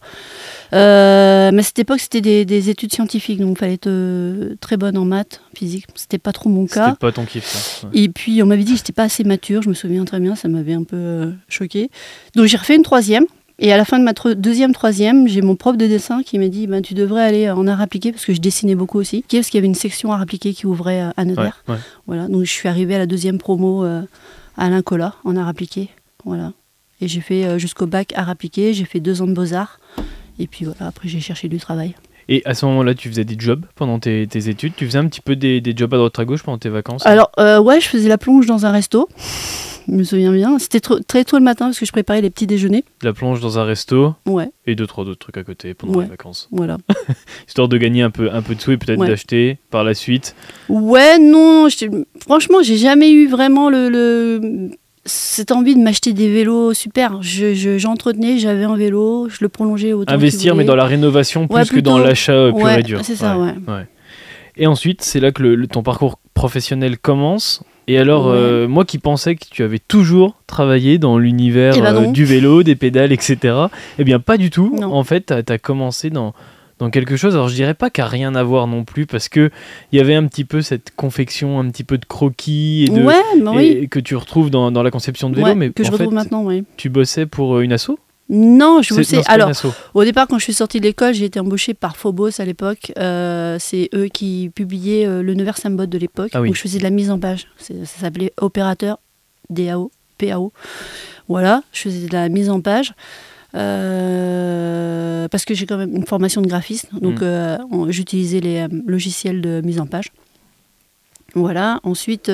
Euh, 0.73 1.51
mais 1.53 1.61
à 1.61 1.63
cette 1.63 1.79
époque, 1.79 2.01
c'était 2.01 2.21
des, 2.21 2.45
des 2.45 2.71
études 2.71 2.93
scientifiques, 2.93 3.41
donc 3.41 3.57
il 3.57 3.59
fallait 3.59 3.75
être 3.75 3.87
euh, 3.87 4.55
très 4.61 4.77
bonne 4.77 4.97
en 4.99 5.05
maths, 5.05 5.41
physique. 5.55 5.87
C'était 5.95 6.19
pas 6.19 6.33
trop 6.33 6.51
mon 6.51 6.65
hmm. 6.65 6.69
C'était 6.69 6.81
cas. 6.81 6.95
pas 6.97 7.13
ton 7.13 7.25
kiff, 7.25 7.45
ça. 7.47 7.87
Ouais. 7.89 7.93
Et 7.95 8.09
puis 8.09 8.43
on 8.43 8.47
m'avait 8.47 8.63
dit 8.65 8.73
que 8.73 8.79
j'étais 8.79 8.93
pas 8.93 9.05
assez 9.05 9.25
mature, 9.25 9.63
je 9.63 9.69
me 9.69 9.75
souviens 9.75 10.05
très 10.05 10.21
bien, 10.21 10.35
ça 10.35 10.49
m'avait 10.49 10.75
un 10.75 10.85
peu 10.85 10.97
euh, 10.97 11.31
choqué. 11.49 11.91
Donc 12.37 12.47
j'ai 12.47 12.57
refait 12.57 12.77
une 12.77 12.83
troisième. 12.83 13.25
Et 13.63 13.75
à 13.75 13.77
la 13.77 13.85
fin 13.85 13.99
de 13.99 14.05
ma 14.05 14.15
tro- 14.15 14.33
deuxième, 14.33 14.73
troisième, 14.73 15.29
j'ai 15.29 15.43
mon 15.43 15.55
prof 15.55 15.77
de 15.77 15.87
dessin 15.87 16.23
qui 16.23 16.39
m'a 16.39 16.49
dit 16.49 16.67
ben, 16.67 16.81
Tu 16.81 16.95
devrais 16.95 17.23
aller 17.23 17.51
en 17.51 17.67
art 17.67 17.83
appliqué, 17.83 18.11
parce 18.11 18.25
que 18.25 18.33
je 18.33 18.41
dessinais 18.41 18.75
beaucoup 18.75 18.99
aussi. 18.99 19.23
Parce 19.31 19.49
qu'il 19.51 19.59
y 19.59 19.61
avait 19.61 19.67
une 19.67 19.75
section 19.75 20.13
art 20.13 20.21
appliqué 20.23 20.55
qui 20.55 20.67
ouvrait 20.67 21.03
à 21.15 21.25
Nevers? 21.27 21.63
ouais. 21.69 21.77
Voilà, 22.07 22.27
donc 22.29 22.45
je 22.45 22.51
suis 22.51 22.69
arrivée 22.71 22.95
à 22.95 22.99
la 22.99 23.05
deuxième 23.07 23.37
promo 23.37 23.85
Alain 24.57 24.83
Collat 24.83 25.15
en 25.25 25.37
art 25.37 25.49
appliqué. 25.49 25.91
Voilà. 26.25 26.53
Et 27.01 27.09
j'ai 27.09 27.21
fait 27.21 27.45
euh, 27.45 27.59
jusqu'au 27.59 27.87
bac 27.87 28.13
art 28.15 28.29
appliqué, 28.29 28.75
j'ai 28.75 28.85
fait 28.85 29.01
deux 29.01 29.23
ans 29.23 29.27
de 29.27 29.33
beaux-arts. 29.33 29.81
Et 30.39 30.47
puis 30.47 30.65
voilà, 30.65 30.87
après 30.87 31.09
j'ai 31.09 31.21
cherché 31.21 31.49
du 31.49 31.59
travail. 31.59 31.95
Et 32.33 32.43
à 32.45 32.55
ce 32.55 32.65
moment-là, 32.67 32.95
tu 32.95 33.09
faisais 33.09 33.25
des 33.25 33.35
jobs 33.37 33.67
pendant 33.75 33.99
tes, 33.99 34.25
tes 34.29 34.49
études? 34.49 34.73
Tu 34.77 34.87
faisais 34.87 34.99
un 34.99 35.07
petit 35.09 35.21
peu 35.21 35.35
des, 35.35 35.61
des 35.61 35.75
jobs 35.77 35.93
à 35.93 35.97
droite 35.97 36.17
à 36.17 36.25
gauche 36.25 36.45
pendant 36.45 36.59
tes 36.59 36.69
vacances? 36.69 37.05
Alors, 37.05 37.33
euh, 37.41 37.59
ouais, 37.61 37.81
je 37.81 37.89
faisais 37.89 38.09
la 38.09 38.19
plonge 38.19 38.47
dans 38.47 38.65
un 38.67 38.71
resto. 38.71 39.09
Je 39.89 39.93
me 39.93 40.05
souviens 40.05 40.31
bien. 40.33 40.57
C'était 40.61 40.79
très 40.81 41.25
tôt 41.25 41.39
le 41.39 41.43
matin 41.43 41.67
parce 41.67 41.81
que 41.81 41.87
je 41.87 41.91
préparais 41.91 42.21
les 42.21 42.31
petits 42.31 42.47
déjeuners. 42.47 42.85
La 43.03 43.13
plonge 43.13 43.41
dans 43.41 43.59
un 43.59 43.65
resto? 43.65 44.15
Ouais, 44.27 44.49
et 44.65 44.77
deux, 44.77 44.87
trois 44.87 45.05
autres 45.07 45.19
trucs 45.19 45.39
à 45.39 45.43
côté 45.43 45.75
pendant 45.75 45.95
Ouais. 45.99 46.05
les 46.05 46.11
vacances. 46.11 46.49
voilà. 46.53 46.79
Histoire 47.49 47.67
de 47.67 47.77
gagner 47.79 48.03
un 48.03 48.11
peu, 48.11 48.31
un 48.33 48.43
peu 48.43 48.55
de 48.55 48.61
sous 48.61 48.71
et 48.71 48.77
peut-être 48.77 49.01
Ouais. 49.01 49.09
d'acheter 49.09 49.59
par 49.71 49.83
la 49.83 49.95
suite. 49.95 50.37
Ouais, 50.69 51.19
non, 51.19 51.67
franchement, 52.21 52.59
j'ai 52.63 52.77
jamais 52.77 53.11
eu 53.11 53.27
vraiment 53.27 53.71
le, 53.71 53.89
le- 53.89 54.71
cette 55.07 55.51
envie 55.53 55.75
de 55.75 55.81
m'acheter 55.81 56.13
des 56.13 56.29
vélos 56.33 56.75
super. 56.75 57.23
Je- 57.23 57.55
je- 57.55 57.79
J'entretenais, 57.79 58.39
j'avais 58.39 58.65
un 58.65 58.77
vélo, 58.77 59.29
je 59.31 59.39
le 59.41 59.49
prolongeais 59.49 59.93
autant 59.93 60.13
Investir, 60.13 60.55
mais 60.55 60.65
dans 60.65 60.77
la 60.77 60.85
rénovation 60.85 61.47
plus 61.49 61.55
Ouais, 61.57 61.65
que 61.67 61.81
dans 61.81 61.99
l'achat 61.99 62.33
euh, 62.33 62.53
pur 62.53 62.65
Ouais, 62.65 62.81
et 62.81 62.83
dur. 62.83 63.01
c'est 63.03 63.17
ça, 63.17 63.39
ouais. 63.39 63.55
Et 64.57 64.67
ensuite, 64.67 65.01
c'est 65.03 65.21
là 65.21 65.33
que 65.33 65.43
le, 65.43 65.55
le- 65.55 65.67
ton 65.67 65.83
parcours 65.83 66.19
professionnel 66.35 66.99
commence. 66.99 67.63
Et 67.89 67.99
alors, 67.99 68.29
euh, 68.29 68.69
moi 68.69 68.85
qui 68.85 68.99
pensais 68.99 69.35
que 69.37 69.45
tu 69.51 69.63
avais 69.63 69.79
toujours 69.79 70.37
travaillé 70.47 70.99
dans 70.99 71.19
l'univers 71.19 71.75
Eh 71.77 71.81
ben 71.81 71.95
euh, 71.97 72.07
du 72.13 72.25
vélo, 72.25 72.63
des 72.63 72.77
pédales, 72.77 73.11
etc., 73.11 73.55
eh 73.99 74.05
bien 74.05 74.21
pas 74.21 74.37
du 74.37 74.51
tout. 74.51 74.77
Non. 74.79 74.93
En 74.93 75.03
fait, 75.03 75.33
tu 75.47 75.53
as, 75.53 75.59
commencé 75.59 76.11
dans, 76.11 76.35
dans 76.81 76.91
quelque 76.91 77.17
chose, 77.17 77.35
alors 77.35 77.49
je 77.49 77.55
dirais 77.55 77.75
pas 77.75 77.91
qu'à 77.91 78.07
rien 78.07 78.35
à 78.35 78.43
voir 78.43 78.67
non 78.67 78.85
plus, 78.85 79.07
parce 79.07 79.29
que 79.29 79.51
il 79.93 79.99
y 79.99 80.01
avait 80.01 80.15
un 80.17 80.27
petit 80.27 80.45
peu 80.45 80.63
cette 80.63 80.91
confection, 80.97 81.61
un 81.61 81.69
petit 81.71 81.85
peu 81.85 81.97
de 81.99 82.05
croquis, 82.07 82.85
et 82.85 82.91
de, 82.91 83.03
Ouais, 83.03 83.15
oui. 83.47 83.67
et 83.83 83.87
que 83.87 84.01
tu 84.01 84.17
retrouves 84.17 84.51
dans, 84.51 84.71
dans 84.73 84.83
la 84.83 84.91
conception 84.91 85.31
de 85.31 85.37
vélo, 85.37 85.47
Ouais, 85.47 85.55
mais 85.55 85.71
que 85.71 85.85
je 85.85 85.91
retrouve 85.93 86.09
fait, 86.09 86.15
maintenant, 86.15 86.43
oui. 86.45 86.65
tu 86.77 86.89
bossais 86.89 87.27
pour 87.27 87.57
euh, 87.57 87.61
une 87.63 87.73
asso? 87.73 87.91
Non, 88.33 88.81
je 88.81 88.95
vous 88.95 89.03
sais. 89.03 89.23
Alors. 89.27 89.51
Au 89.93 90.05
départ, 90.05 90.29
quand 90.29 90.39
je 90.39 90.45
suis 90.45 90.53
sortie 90.55 90.79
de 90.79 90.85
l'école, 90.87 91.15
j'ai 91.15 91.25
été 91.25 91.41
embauchée 91.41 91.75
par 91.75 91.97
Phobos 91.97 92.41
à 92.41 92.45
l'époque. 92.45 92.93
Euh, 92.97 93.57
c'est 93.59 93.89
eux 93.93 94.07
qui 94.07 94.53
publiaient 94.55 95.05
euh, 95.05 95.21
le 95.21 95.35
Nevers 95.35 95.59
Symbol 95.59 95.89
de 95.89 95.99
l'époque, 95.99 96.31
Ah 96.35 96.41
oui. 96.41 96.51
où 96.51 96.55
je 96.55 96.61
faisais 96.61 96.79
de 96.79 96.85
la 96.85 96.91
mise 96.91 97.11
en 97.11 97.19
page. 97.19 97.49
Ça 97.59 97.75
s'appelait 97.85 98.33
opérateur 98.41 99.01
DAO, 99.51 99.91
PAO. 100.17 100.53
Voilà, 101.29 101.63
je 101.73 101.81
faisais 101.81 102.07
de 102.07 102.13
la 102.13 102.29
mise 102.29 102.51
en 102.51 102.61
page. 102.61 102.95
Euh, 103.55 105.29
parce 105.29 105.45
que 105.45 105.55
j'ai 105.55 105.67
quand 105.67 105.77
même 105.77 105.95
une 105.95 106.07
formation 106.07 106.41
de 106.43 106.47
graphiste, 106.49 106.89
donc 107.01 107.21
Mm. 107.21 107.25
euh, 107.25 107.59
j'utilisais 107.89 108.41
les 108.41 108.57
euh, 108.61 108.69
logiciels 108.87 109.41
de 109.41 109.61
mise 109.63 109.81
en 109.81 109.87
page. 109.87 110.11
Voilà, 111.35 111.79
ensuite 111.85 112.31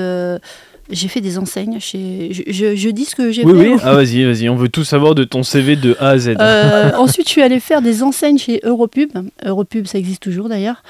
j'ai 0.89 1.09
fait 1.09 1.21
des 1.21 1.37
enseignes. 1.37 1.79
Chez... 1.81 2.29
Je, 2.33 2.43
je- 2.47 2.77
je 2.77 2.89
dis 2.91 3.05
ce 3.05 3.15
que 3.17 3.31
j'ai 3.33 3.45
Oui, 3.45 3.53
fait. 3.61 3.69
oui. 3.75 3.81
Ah, 3.83 3.93
vas-y, 3.95 4.25
vas-y, 4.25 4.49
on 4.49 4.55
veut 4.57 4.69
tout 4.69 4.85
savoir 4.85 5.15
de 5.15 5.25
ton 5.25 5.43
CV 5.43 5.77
de 5.77 5.97
A 6.01 6.11
à 6.11 6.19
Z. 6.19 6.29
Euh, 6.39 6.93
ensuite, 6.97 7.27
je 7.27 7.33
suis 7.33 7.43
allée 7.43 7.61
faire 7.61 7.83
des 7.83 8.03
enseignes 8.03 8.39
chez 8.39 8.61
Europub. 8.65 9.11
Europub, 9.45 9.87
ça 9.87 9.99
existe 9.99 10.23
toujours 10.23 10.49
d'ailleurs. 10.49 10.83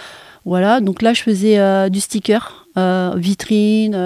Voilà, 0.44 0.80
donc 0.80 1.02
là, 1.02 1.12
je 1.14 1.22
faisais 1.22 1.58
euh, 1.58 1.88
du 1.88 1.98
sticker, 2.00 2.66
euh, 2.78 3.14
vitrine, 3.16 3.96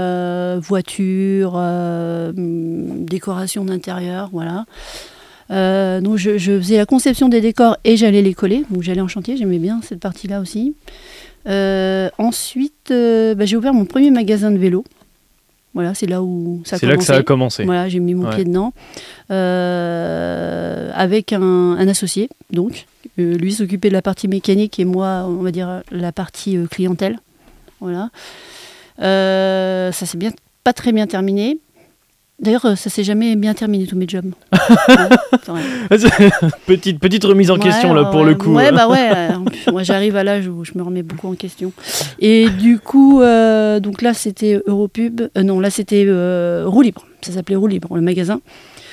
voiture, 0.60 1.54
hum, 1.56 3.04
décoration 3.04 3.64
d'intérieur, 3.66 4.30
voilà. 4.32 4.64
Euh, 5.50 6.00
donc 6.00 6.16
je, 6.16 6.38
je 6.38 6.58
faisais 6.58 6.76
la 6.76 6.86
conception 6.86 7.28
des 7.28 7.40
décors 7.40 7.76
et 7.84 7.96
j'allais 7.96 8.22
les 8.22 8.34
coller. 8.34 8.64
Donc 8.70 8.82
j'allais 8.82 9.00
en 9.00 9.08
chantier, 9.08 9.36
j'aimais 9.36 9.58
bien 9.58 9.80
cette 9.82 10.00
partie-là 10.00 10.40
aussi. 10.40 10.74
Euh, 11.48 12.08
ensuite, 12.18 12.90
euh, 12.90 13.34
bah, 13.34 13.46
j'ai 13.46 13.56
ouvert 13.56 13.74
mon 13.74 13.84
premier 13.84 14.10
magasin 14.10 14.50
de 14.50 14.58
vélo. 14.58 14.84
Voilà, 15.74 15.94
c'est 15.94 16.06
là 16.06 16.22
où 16.22 16.60
ça 16.64 16.76
a 16.76 16.78
C'est 16.80 16.86
là 16.86 16.96
que 16.96 17.04
ça 17.04 17.14
a 17.14 17.22
commencé. 17.22 17.62
commencé. 17.62 17.64
Voilà, 17.64 17.88
j'ai 17.88 18.00
mis 18.00 18.14
mon 18.14 18.28
Ouais. 18.28 18.34
pied 18.34 18.44
dedans. 18.44 18.72
Avec 20.94 21.32
un, 21.32 21.40
un 21.42 21.88
associé, 21.88 22.28
donc. 22.52 22.86
Lui 23.16 23.52
s'occupait 23.52 23.88
de 23.88 23.94
la 23.94 24.02
partie 24.02 24.28
mécanique 24.28 24.78
et 24.78 24.84
moi, 24.84 25.26
on 25.28 25.42
va 25.42 25.50
dire, 25.50 25.82
la 25.90 26.10
partie 26.12 26.56
clientèle. 26.70 27.18
Voilà. 27.80 28.10
Ça 28.98 30.06
s'est 30.06 30.16
bien, 30.18 30.30
pas 30.64 30.72
très 30.72 30.92
bien 30.92 31.06
terminé. 31.06 31.58
D'ailleurs, 32.40 32.64
euh, 32.64 32.74
ça 32.74 32.88
s'est 32.90 33.04
jamais 33.04 33.36
bien 33.36 33.52
terminé 33.54 33.86
tous 33.86 33.96
mes 33.96 34.08
jobs. 34.08 34.32
Ouais, 35.48 35.62
petite, 36.66 37.00
petite 37.00 37.24
remise 37.24 37.50
en 37.50 37.54
Ouais, 37.56 37.60
question 37.64 37.92
là 37.92 38.04
pour 38.04 38.20
ouais. 38.20 38.26
le 38.26 38.34
coup. 38.36 38.54
Ouais, 38.54 38.70
bah 38.70 38.88
ouais. 38.88 39.10
Moi, 39.72 39.82
j'arrive 39.82 40.14
à 40.16 40.22
l'âge 40.22 40.46
où 40.46 40.64
je 40.64 40.72
me 40.76 40.82
remets 40.82 41.02
beaucoup 41.02 41.28
en 41.28 41.34
question. 41.34 41.72
Et 42.20 42.48
du 42.48 42.78
coup, 42.78 43.20
euh, 43.20 43.80
donc 43.80 44.02
là, 44.02 44.14
c'était 44.14 44.60
Europub. 44.66 45.22
euh, 45.36 45.42
non, 45.42 45.58
là, 45.58 45.70
c'était 45.70 46.04
euh, 46.06 46.64
Roue 46.66 46.82
Libre. 46.82 47.04
Ça 47.22 47.32
s'appelait 47.32 47.56
Roue 47.56 47.66
Libre, 47.66 47.96
le 47.96 48.00
magasin. 48.00 48.40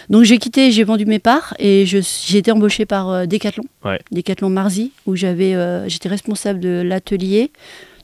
Donc 0.09 0.23
j'ai 0.23 0.37
quitté, 0.37 0.71
j'ai 0.71 0.83
vendu 0.83 1.05
mes 1.05 1.19
parts 1.19 1.53
et 1.59 1.85
j'ai 1.85 2.37
été 2.37 2.51
embauchée 2.51 2.85
par 2.85 3.27
Decathlon. 3.27 3.65
Ouais. 3.83 3.99
Decathlon 4.11 4.49
Marzy, 4.49 4.93
où 5.05 5.15
j'avais, 5.15 5.53
j'étais 5.89 6.07
responsable 6.07 6.59
de 6.61 6.81
l'atelier, 6.81 7.51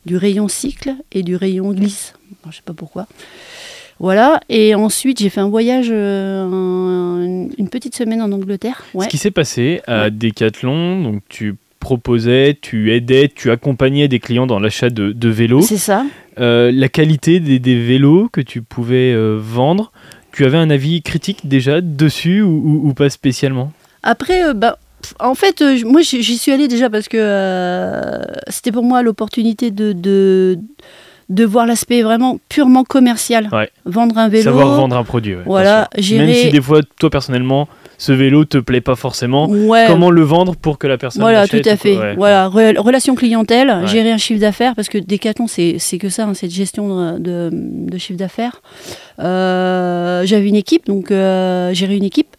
du 0.05 0.17
rayon 0.17 0.49
cycle 0.49 0.95
et 1.13 1.23
du 1.23 1.37
rayon 1.37 1.71
glisse. 1.71 2.13
Bon, 2.43 2.51
je 2.51 2.57
sais 2.57 2.61
pas 2.65 2.73
pourquoi. 2.73 3.07
Voilà. 4.03 4.41
Et 4.49 4.75
ensuite, 4.75 5.19
j'ai 5.21 5.29
fait 5.29 5.39
un 5.39 5.47
voyage, 5.49 5.87
euh, 5.89 6.43
un- 6.43 7.47
une 7.57 7.69
petite 7.69 7.95
semaine 7.95 8.21
en 8.21 8.31
Angleterre. 8.33 8.83
Ouais. 8.93 9.05
Ce 9.05 9.09
qui 9.09 9.17
s'est 9.17 9.31
passé 9.31 9.81
à 9.87 10.03
Ouais. 10.03 10.11
Decathlon, 10.11 11.01
donc 11.01 11.21
tu 11.29 11.55
proposais, 11.79 12.57
tu 12.61 12.93
aidais, 12.93 13.31
tu 13.33 13.49
accompagnais 13.49 14.07
des 14.09 14.19
clients 14.19 14.45
dans 14.45 14.59
l'achat 14.59 14.89
de, 14.89 15.13
de 15.13 15.29
vélos. 15.29 15.61
C'est 15.61 15.77
ça. 15.77 16.05
Euh, 16.39 16.69
la 16.73 16.89
qualité 16.89 17.39
des, 17.39 17.59
des 17.59 17.81
vélos 17.81 18.27
que 18.31 18.41
tu 18.41 18.61
pouvais 18.61 19.13
euh, 19.13 19.37
vendre, 19.41 19.91
tu 20.33 20.43
avais 20.45 20.57
un 20.57 20.69
avis 20.69 21.01
critique 21.01 21.47
déjà 21.47 21.79
dessus 21.79 22.41
ou, 22.41 22.51
ou- 22.83 22.89
ou 22.89 22.93
pas 22.93 23.09
spécialement? 23.09 23.71
Après, 24.01 24.53
bah, 24.53 24.77
en 25.19 25.35
fait, 25.35 25.63
moi 25.85 26.01
j'y 26.01 26.37
suis 26.37 26.51
allée 26.51 26.67
déjà 26.67 26.89
parce 26.89 27.07
que 27.07 28.19
c'était 28.49 28.71
pour 28.71 28.83
moi 28.83 29.01
l'opportunité 29.01 29.69
de, 29.71 29.91
de, 29.93 30.57
de 31.33 31.45
voir 31.45 31.65
l'aspect 31.65 32.01
vraiment 32.03 32.39
purement 32.49 32.83
commercial. 32.83 33.49
Ouais. 33.51 33.69
Vendre 33.85 34.17
un 34.17 34.29
vélo. 34.29 34.43
Savoir 34.43 34.67
vendre 34.75 34.95
un 34.97 35.03
produit. 35.03 35.35
ouais, 35.35 35.41
Voilà, 35.45 35.89
sûr. 35.99 36.17
Même 36.17 36.27
gérer- 36.27 36.39
si 36.41 36.49
des 36.51 36.61
fois, 36.61 36.81
toi 36.99 37.09
personnellement, 37.09 37.67
ce 37.97 38.11
vélo 38.11 38.45
te 38.45 38.57
plaît 38.57 38.81
pas 38.81 38.95
forcément, 38.95 39.47
Ouais. 39.49 39.85
comment 39.87 40.09
le 40.11 40.21
vendre 40.21 40.55
pour 40.55 40.77
que 40.77 40.87
la 40.87 40.97
personne 40.97 41.21
Voilà, 41.21 41.47
tout 41.47 41.61
à 41.65 41.75
fait. 41.77 41.97
ouais. 41.97 42.15
Voilà, 42.15 42.47
re- 42.49 42.77
relation 42.77 43.15
clientèle, 43.15 43.69
Ouais. 43.69 43.87
gérer 43.87 44.11
un 44.11 44.17
chiffre 44.17 44.39
d'affaires, 44.41 44.75
parce 44.75 44.89
que 44.89 44.97
Decathlon, 44.97 45.47
c'est 45.47 45.77
c'est 45.79 45.97
que 45.97 46.09
ça, 46.09 46.25
hein, 46.25 46.33
cette 46.33 46.51
gestion 46.51 47.13
de, 47.15 47.19
de, 47.19 47.49
de 47.51 47.97
chiffre 47.97 48.17
d'affaires. 48.19 48.61
Euh, 49.19 50.23
J'avais 50.25 50.47
une 50.47 50.55
équipe, 50.55 50.85
donc 50.85 51.11
euh, 51.11 51.73
gérer 51.73 51.95
une 51.95 52.03
équipe. 52.03 52.35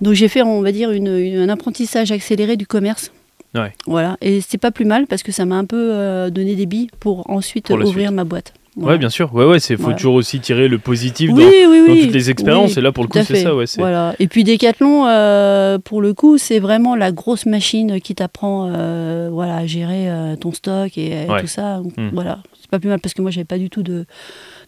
Donc 0.00 0.14
j'ai 0.14 0.28
fait, 0.28 0.42
on 0.42 0.62
va 0.62 0.70
dire, 0.72 0.90
une- 0.92 1.08
une- 1.18 1.38
un 1.40 1.48
apprentissage 1.48 2.12
accéléré 2.12 2.56
du 2.56 2.66
commerce. 2.66 3.10
Ouais. 3.54 3.72
Voilà, 3.86 4.16
et 4.20 4.40
c'est 4.40 4.58
pas 4.58 4.70
plus 4.70 4.84
mal 4.84 5.06
parce 5.06 5.22
que 5.22 5.32
ça 5.32 5.44
m'a 5.46 5.56
un 5.56 5.64
peu 5.64 5.90
euh, 5.94 6.30
donné 6.30 6.54
des 6.54 6.66
billes 6.66 6.88
pour 7.00 7.28
ensuite 7.30 7.66
Pour 7.66 7.76
ouvrir 7.78 8.08
suite. 8.08 8.10
ma 8.16 8.24
boîte. 8.24 8.52
Ouais, 8.76 8.82
Voilà. 8.84 8.98
bien 8.98 9.08
sûr. 9.08 9.34
Ouais, 9.34 9.44
ouais, 9.44 9.58
c'est 9.58 9.76
faut 9.76 9.84
Voilà. 9.84 9.96
toujours 9.96 10.14
aussi 10.14 10.38
tirer 10.38 10.68
le 10.68 10.78
positif 10.78 11.30
Oui, 11.32 11.42
dans, 11.42 11.48
oui, 11.70 11.86
dans 11.88 11.92
oui. 11.94 12.02
toutes 12.04 12.12
les 12.14 12.30
expériences. 12.30 12.76
Et 12.76 12.80
là, 12.80 12.92
pour 12.92 13.02
le 13.02 13.08
coup, 13.08 13.18
c'est 13.24 13.42
ça. 13.42 13.56
Ouais, 13.56 13.64
Voilà. 13.78 14.14
Et 14.20 14.28
puis 14.28 14.44
Decathlon, 14.44 15.06
euh, 15.08 15.78
pour 15.80 16.00
le 16.00 16.14
coup, 16.14 16.38
c'est 16.38 16.60
vraiment 16.60 16.94
la 16.94 17.10
grosse 17.10 17.44
machine 17.46 18.00
qui 18.00 18.14
t'apprend 18.14 18.70
euh, 18.72 19.30
voilà, 19.32 19.56
à 19.56 19.66
gérer 19.66 20.08
euh, 20.08 20.36
ton 20.36 20.52
stock 20.52 20.96
et, 20.96 21.24
et 21.24 21.28
Ouais. 21.28 21.40
tout 21.40 21.48
ça. 21.48 21.78
Donc, 21.78 21.96
Hmm. 21.96 22.10
Voilà, 22.12 22.38
c'est 22.60 22.70
pas 22.70 22.78
plus 22.78 22.88
mal 22.88 23.00
parce 23.00 23.14
que 23.14 23.22
moi, 23.22 23.32
j'avais 23.32 23.44
pas 23.46 23.58
du 23.58 23.68
tout 23.70 23.82
de, 23.82 24.04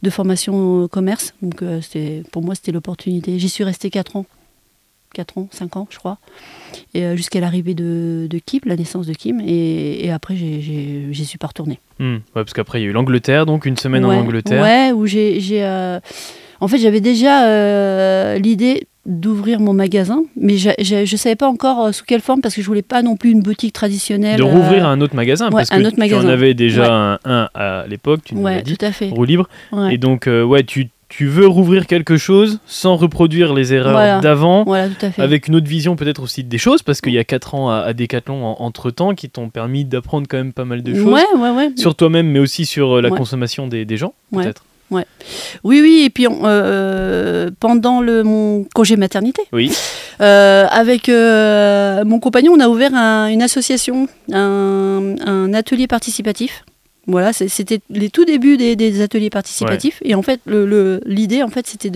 de 0.02 0.10
formation 0.10 0.82
au 0.82 0.88
commerce. 0.88 1.34
Donc 1.42 1.62
c'était- 1.82 2.24
pour 2.32 2.42
moi, 2.42 2.56
c'était 2.56 2.72
l'opportunité. 2.72 3.38
J'y 3.38 3.48
suis 3.48 3.62
restée 3.62 3.90
4 3.90 4.16
ans. 4.16 4.26
4 5.14 5.38
ans, 5.38 5.48
5 5.52 5.76
ans, 5.76 5.86
je 5.90 5.98
crois. 5.98 6.18
Et 6.94 7.04
euh, 7.04 7.16
jusqu'à 7.16 7.40
l'arrivée 7.40 7.74
de, 7.74 8.26
de 8.28 8.38
Kim, 8.44 8.60
la 8.66 8.76
naissance 8.76 9.06
de 9.06 9.12
Kim. 9.14 9.40
Et, 9.40 10.04
et 10.06 10.10
après, 10.10 10.36
j'y 10.36 11.24
suis 11.24 11.38
pas 11.38 11.46
retournée. 11.48 11.78
Hmm. 11.98 12.14
Ouais, 12.14 12.20
parce 12.34 12.52
qu'après, 12.52 12.80
il 12.80 12.84
y 12.84 12.86
a 12.86 12.90
eu 12.90 12.92
l'Angleterre, 12.92 13.46
donc 13.46 13.66
une 13.66 13.76
semaine 13.76 14.04
ouais, 14.04 14.16
en 14.16 14.20
Angleterre. 14.20 14.62
Ouais, 14.62 14.92
où 14.92 15.06
j'ai. 15.06 15.38
euh, 15.62 16.00
En 16.60 16.68
fait, 16.68 16.78
j'avais 16.78 17.00
déjà 17.00 17.44
euh, 17.46 18.38
l'idée 18.38 18.86
d'ouvrir 19.06 19.60
mon 19.60 19.72
magasin, 19.72 20.22
mais 20.36 20.56
je 20.58 21.00
ne 21.00 21.16
savais 21.16 21.34
pas 21.34 21.48
encore 21.48 21.92
sous 21.94 22.04
quelle 22.04 22.20
forme 22.20 22.42
parce 22.42 22.54
que 22.54 22.60
je 22.60 22.66
voulais 22.66 22.82
pas 22.82 23.02
non 23.02 23.16
plus 23.16 23.30
une 23.30 23.40
boutique 23.40 23.72
traditionnelle. 23.72 24.36
De 24.38 24.42
rouvrir 24.42 24.86
un 24.86 25.00
autre 25.00 25.16
magasin, 25.16 25.46
ouais, 25.46 25.52
parce 25.52 25.72
un 25.72 25.78
que 25.80 25.86
autre 25.86 25.96
tu 25.96 26.02
en 26.02 26.04
magasin. 26.04 26.28
avais 26.28 26.52
déjà 26.52 26.82
Ouais. 26.82 26.88
un, 26.90 27.18
un 27.24 27.48
à 27.54 27.86
l'époque, 27.88 28.20
tu 28.24 28.34
nous 28.34 28.44
l'as 28.46 28.60
dit, 28.60 28.76
tout 28.76 28.84
à 28.84 28.92
fait. 28.92 29.08
roue 29.08 29.24
libre. 29.24 29.48
Et 29.90 29.96
donc, 29.96 30.26
ouais, 30.28 30.62
tu, 30.64 30.88
tu 31.10 31.26
veux 31.26 31.46
rouvrir 31.46 31.86
quelque 31.86 32.16
chose 32.16 32.60
sans 32.66 32.96
reproduire 32.96 33.52
les 33.52 33.74
erreurs 33.74 33.92
Voilà. 33.92 34.20
d'avant, 34.20 34.64
Voilà, 34.64 34.88
avec 35.18 35.48
une 35.48 35.56
autre 35.56 35.66
vision 35.68 35.96
peut-être 35.96 36.22
aussi 36.22 36.42
des 36.44 36.56
choses, 36.56 36.82
parce 36.82 37.00
qu'il 37.02 37.12
y 37.12 37.18
a 37.18 37.24
4 37.24 37.54
ans 37.54 37.68
à, 37.68 37.92
Decathlon 37.92 38.42
en- 38.44 38.56
entre-temps 38.62 39.14
qui 39.14 39.28
t'ont 39.28 39.50
permis 39.50 39.84
d'apprendre 39.84 40.26
quand 40.30 40.38
même 40.38 40.52
pas 40.54 40.64
mal 40.64 40.82
de 40.82 40.94
choses. 40.94 41.04
Ouais, 41.12 41.26
ouais, 41.36 41.50
ouais. 41.50 41.70
Sur 41.76 41.94
toi-même, 41.94 42.28
mais 42.28 42.38
aussi 42.38 42.64
sur 42.64 42.96
euh, 42.96 43.00
la 43.02 43.10
consommation 43.10 43.66
des, 43.66 43.84
des 43.84 43.96
gens, 43.98 44.14
Ouais. 44.32 44.44
peut-être. 44.44 44.64
Oui, 44.92 45.02
oui, 45.64 46.02
et 46.04 46.10
puis 46.10 46.26
on- 46.26 46.40
euh, 46.44 47.50
pendant 47.60 48.00
le, 48.00 48.24
mon 48.24 48.64
congé 48.74 48.96
maternité, 48.96 49.42
Oui. 49.52 49.72
euh, 50.20 50.66
avec 50.68 51.08
euh, 51.08 52.04
mon 52.04 52.18
compagnon, 52.18 52.52
on 52.56 52.60
a 52.60 52.68
ouvert 52.68 52.92
un- 52.94 53.28
une 53.28 53.40
association, 53.42 54.08
un, 54.32 55.14
un 55.24 55.54
atelier 55.54 55.86
participatif. 55.86 56.64
Voilà, 57.10 57.32
c'était 57.32 57.80
les 57.90 58.08
tout 58.10 58.24
débuts 58.24 58.56
des, 58.56 58.76
des 58.76 59.00
ateliers 59.02 59.30
participatifs. 59.30 60.00
Et 60.04 60.14
en 60.14 60.22
fait, 60.22 60.40
le- 60.46 60.64
le- 60.66 61.00
l'idée, 61.06 61.42
en 61.42 61.48
fait, 61.48 61.66
c'était 61.66 61.90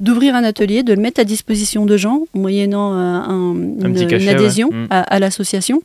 d'ouvrir 0.00 0.34
un 0.34 0.44
atelier, 0.44 0.82
de 0.82 0.92
le 0.94 1.00
mettre 1.00 1.20
à 1.20 1.24
disposition 1.24 1.86
de 1.86 1.96
gens, 1.96 2.24
moyennant 2.34 2.92
euh, 2.94 2.96
un- 2.96 3.54
une, 3.54 3.92
petit 3.94 4.06
cachet, 4.06 4.24
une 4.24 4.28
adhésion 4.30 4.68
ouais. 4.68 4.76
Mm. 4.76 4.86
à, 4.90 5.00
à 5.00 5.18
l'association. 5.18 5.82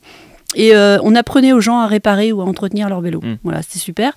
Et 0.55 0.75
euh, 0.75 0.97
on 1.03 1.15
apprenait 1.15 1.53
aux 1.53 1.61
gens 1.61 1.77
à 1.79 1.85
réparer 1.87 2.31
ou 2.31 2.41
à 2.41 2.45
entretenir 2.45 2.89
leur 2.89 3.01
vélo. 3.01 3.19
Mm. 3.23 3.35
Voilà, 3.43 3.61
c'était 3.61 3.79
super. 3.79 4.13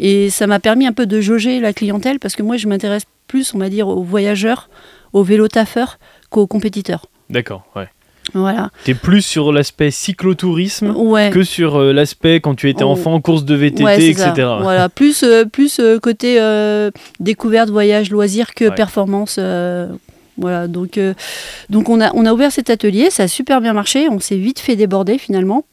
Et 0.00 0.30
ça 0.30 0.46
m'a 0.46 0.58
permis 0.60 0.86
un 0.86 0.92
peu 0.92 1.06
de 1.06 1.20
jauger 1.20 1.60
la 1.60 1.72
clientèle 1.72 2.18
parce 2.18 2.34
que 2.36 2.42
moi, 2.42 2.56
je 2.56 2.66
m'intéresse 2.68 3.04
plus, 3.28 3.54
on 3.54 3.58
va 3.58 3.68
dire, 3.68 3.86
aux 3.88 4.02
voyageurs, 4.02 4.68
aux 5.12 5.22
vélos 5.22 5.48
taffeurs 5.48 5.98
qu'aux 6.30 6.46
compétiteurs. 6.46 7.06
D'accord, 7.30 7.64
ouais. 7.76 7.88
Voilà. 8.34 8.70
T'es 8.84 8.94
plus 8.94 9.22
sur 9.22 9.52
l'aspect 9.52 9.90
cyclotourisme 9.90 10.90
Ouais. 10.96 11.30
que 11.32 11.42
sur 11.44 11.76
euh, 11.76 11.92
l'aspect 11.92 12.40
quand 12.40 12.54
tu 12.54 12.68
étais 12.68 12.84
Oh. 12.84 12.88
enfant, 12.90 13.20
course 13.20 13.44
de 13.44 13.54
VTT, 13.54 13.84
Ouais, 13.84 13.96
etc. 14.04 14.32
ça. 14.36 14.58
Voilà, 14.62 14.88
plus, 14.94 15.22
euh, 15.22 15.44
plus 15.44 15.78
euh, 15.80 15.98
côté 16.00 16.38
découverte, 17.20 17.70
voyage, 17.70 18.10
loisir 18.10 18.54
que 18.54 18.64
Ouais. 18.66 18.74
performance. 18.74 19.38
voilà, 20.38 20.66
donc, 20.68 20.98
euh, 20.98 21.14
donc 21.70 21.88
on, 21.88 22.00
a, 22.00 22.10
on 22.14 22.26
a 22.26 22.32
ouvert 22.32 22.52
cet 22.52 22.68
atelier, 22.68 23.08
ça 23.10 23.22
a 23.22 23.28
super 23.28 23.60
bien 23.62 23.72
marché, 23.72 24.08
on 24.10 24.20
s'est 24.20 24.36
vite 24.36 24.58
fait 24.58 24.76
déborder 24.76 25.16
finalement. 25.18 25.64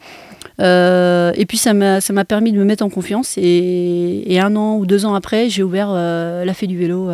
et 0.60 1.46
puis 1.48 1.58
ça 1.58 1.74
m'a 1.74 2.26
permis 2.26 2.52
de 2.54 2.58
me 2.60 2.64
mettre 2.64 2.86
en 2.86 2.90
confiance. 2.90 3.34
Et, 3.38 4.40
un 4.40 4.56
an 4.56 4.76
ou 4.78 4.86
deux 4.86 5.06
ans 5.06 5.16
après, 5.16 5.50
j'ai 5.50 5.64
ouvert 5.64 5.90
la 5.92 6.54
Fée 6.54 6.68
du 6.68 6.78
Vélo, 6.78 7.10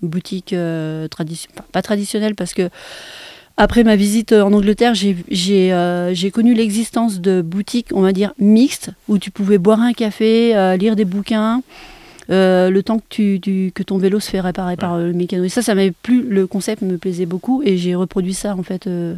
boutique 0.00 0.54
traditionnelle, 1.10 1.64
pas 1.72 1.82
traditionnelle 1.82 2.34
parce 2.34 2.54
que 2.54 2.70
après 3.56 3.84
ma 3.84 3.96
visite 3.96 4.32
en 4.32 4.52
Angleterre, 4.52 4.94
j'ai 4.94 6.30
connu 6.32 6.54
l'existence 6.54 7.20
de 7.20 7.40
boutiques, 7.42 7.88
on 7.92 8.02
va 8.02 8.12
dire, 8.12 8.32
mixtes, 8.38 8.90
où 9.08 9.18
tu 9.18 9.30
pouvais 9.30 9.58
boire 9.58 9.80
un 9.80 9.92
café, 9.92 10.76
lire 10.78 10.96
des 10.96 11.04
bouquins, 11.04 11.62
euh, 12.30 12.70
le 12.70 12.82
temps 12.82 12.98
que, 12.98 13.36
tu, 13.36 13.72
que 13.74 13.82
ton 13.82 13.98
vélo 13.98 14.20
se 14.20 14.30
fait 14.30 14.40
réparer 14.40 14.76
par 14.76 14.94
euh, 14.94 15.06
le 15.06 15.12
mécano. 15.12 15.44
Et 15.44 15.48
ça, 15.48 15.62
ça 15.62 15.74
m'avait 15.74 15.92
plu, 15.92 16.22
le 16.28 16.46
concept 16.46 16.82
me 16.82 16.96
plaisait 16.98 17.26
beaucoup 17.26 17.62
et 17.64 17.76
j'ai 17.76 17.94
reproduit 17.94 18.34
ça 18.34 18.54
en 18.54 18.62
fait 18.62 18.86
euh, 18.86 19.16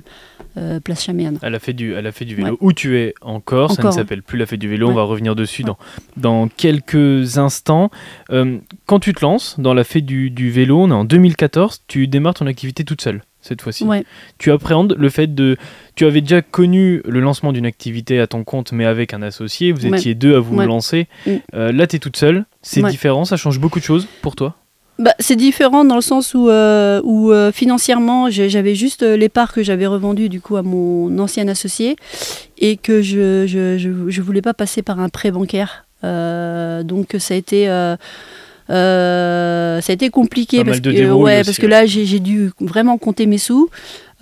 place 0.84 1.04
Chaméane. 1.04 1.38
Elle 1.42 1.54
a 1.54 1.58
fait 1.58 1.72
du, 1.72 1.94
elle 1.94 2.06
a 2.06 2.12
fait 2.12 2.24
du 2.24 2.34
vélo 2.34 2.56
où 2.60 2.72
tu 2.72 2.98
es 2.98 3.14
encore, 3.20 3.72
ça 3.72 3.82
ne 3.82 3.90
s'appelle 3.90 4.22
plus 4.22 4.38
la 4.38 4.46
fête 4.46 4.60
du 4.60 4.68
vélo, 4.68 4.88
on 4.88 4.94
va 4.94 5.02
revenir 5.02 5.34
dessus 5.36 5.62
dans, 5.62 5.78
dans 6.16 6.48
quelques 6.48 7.38
instants. 7.38 7.90
quand 8.86 9.00
tu 9.00 9.14
te 9.14 9.24
lances 9.24 9.58
dans 9.58 9.74
la 9.74 9.84
fête 9.84 10.06
du, 10.06 10.30
du 10.30 10.50
vélo, 10.50 10.80
on 10.80 10.90
est 10.90 10.94
en 10.94 11.04
2014, 11.04 11.82
tu 11.86 12.08
démarres 12.08 12.34
ton 12.34 12.46
activité 12.46 12.84
toute 12.84 13.00
seule 13.00 13.22
cette 13.40 13.62
fois-ci. 13.62 13.86
Tu 14.38 14.50
appréhendes 14.52 14.94
le 14.98 15.08
fait 15.08 15.34
de... 15.34 15.56
Tu 15.94 16.04
avais 16.04 16.20
déjà 16.20 16.42
connu 16.42 17.02
le 17.04 17.20
lancement 17.20 17.52
d'une 17.52 17.66
activité 17.66 18.20
à 18.20 18.26
ton 18.26 18.44
compte, 18.44 18.72
mais 18.72 18.84
avec 18.84 19.14
un 19.14 19.22
associé, 19.22 19.72
vous 19.72 19.86
étiez 19.86 20.14
deux 20.14 20.36
à 20.36 20.40
vous 20.40 20.60
lancer. 20.60 21.08
Mm. 21.26 21.30
Euh, 21.54 21.72
là, 21.72 21.86
tu 21.86 21.96
es 21.96 21.98
toute 21.98 22.16
seule, 22.16 22.44
c'est 22.62 22.82
différent, 22.82 23.24
ça 23.24 23.36
change 23.36 23.58
beaucoup 23.58 23.78
de 23.78 23.84
choses 23.84 24.06
pour 24.22 24.36
toi? 24.36 24.54
Bah, 24.98 25.14
c'est 25.20 25.36
différent 25.36 25.84
dans 25.84 25.94
le 25.94 26.00
sens 26.00 26.34
où, 26.34 26.48
euh, 26.48 27.00
où 27.04 27.30
euh, 27.30 27.52
financièrement, 27.52 28.30
j'avais 28.30 28.74
juste 28.74 29.02
les 29.02 29.28
parts 29.28 29.52
que 29.52 29.62
j'avais 29.62 29.86
revendues 29.86 30.28
du 30.28 30.40
coup 30.40 30.56
à 30.56 30.62
mon 30.62 31.16
ancien 31.20 31.46
associé 31.46 31.96
et 32.58 32.76
que 32.76 33.00
je 33.00 33.46
je, 33.46 33.78
je, 34.08 34.22
voulais 34.22 34.42
pas 34.42 34.54
passer 34.54 34.82
par 34.82 34.98
un 34.98 35.08
prêt 35.08 35.30
bancaire. 35.30 35.86
donc 36.02 37.14
ça 37.18 37.34
a 37.34 37.36
été 37.36 37.68
euh, 38.70 39.80
ça 39.80 39.92
a 39.92 39.94
été 39.94 40.10
compliqué 40.10 40.62
parce 40.64 40.80
que, 40.80 41.10
ouais, 41.10 41.42
parce 41.42 41.58
que 41.58 41.66
là 41.66 41.86
j'ai 41.86 42.20
dû 42.20 42.50
vraiment 42.60 42.98
compter 42.98 43.26
mes 43.26 43.38
sous. 43.38 43.68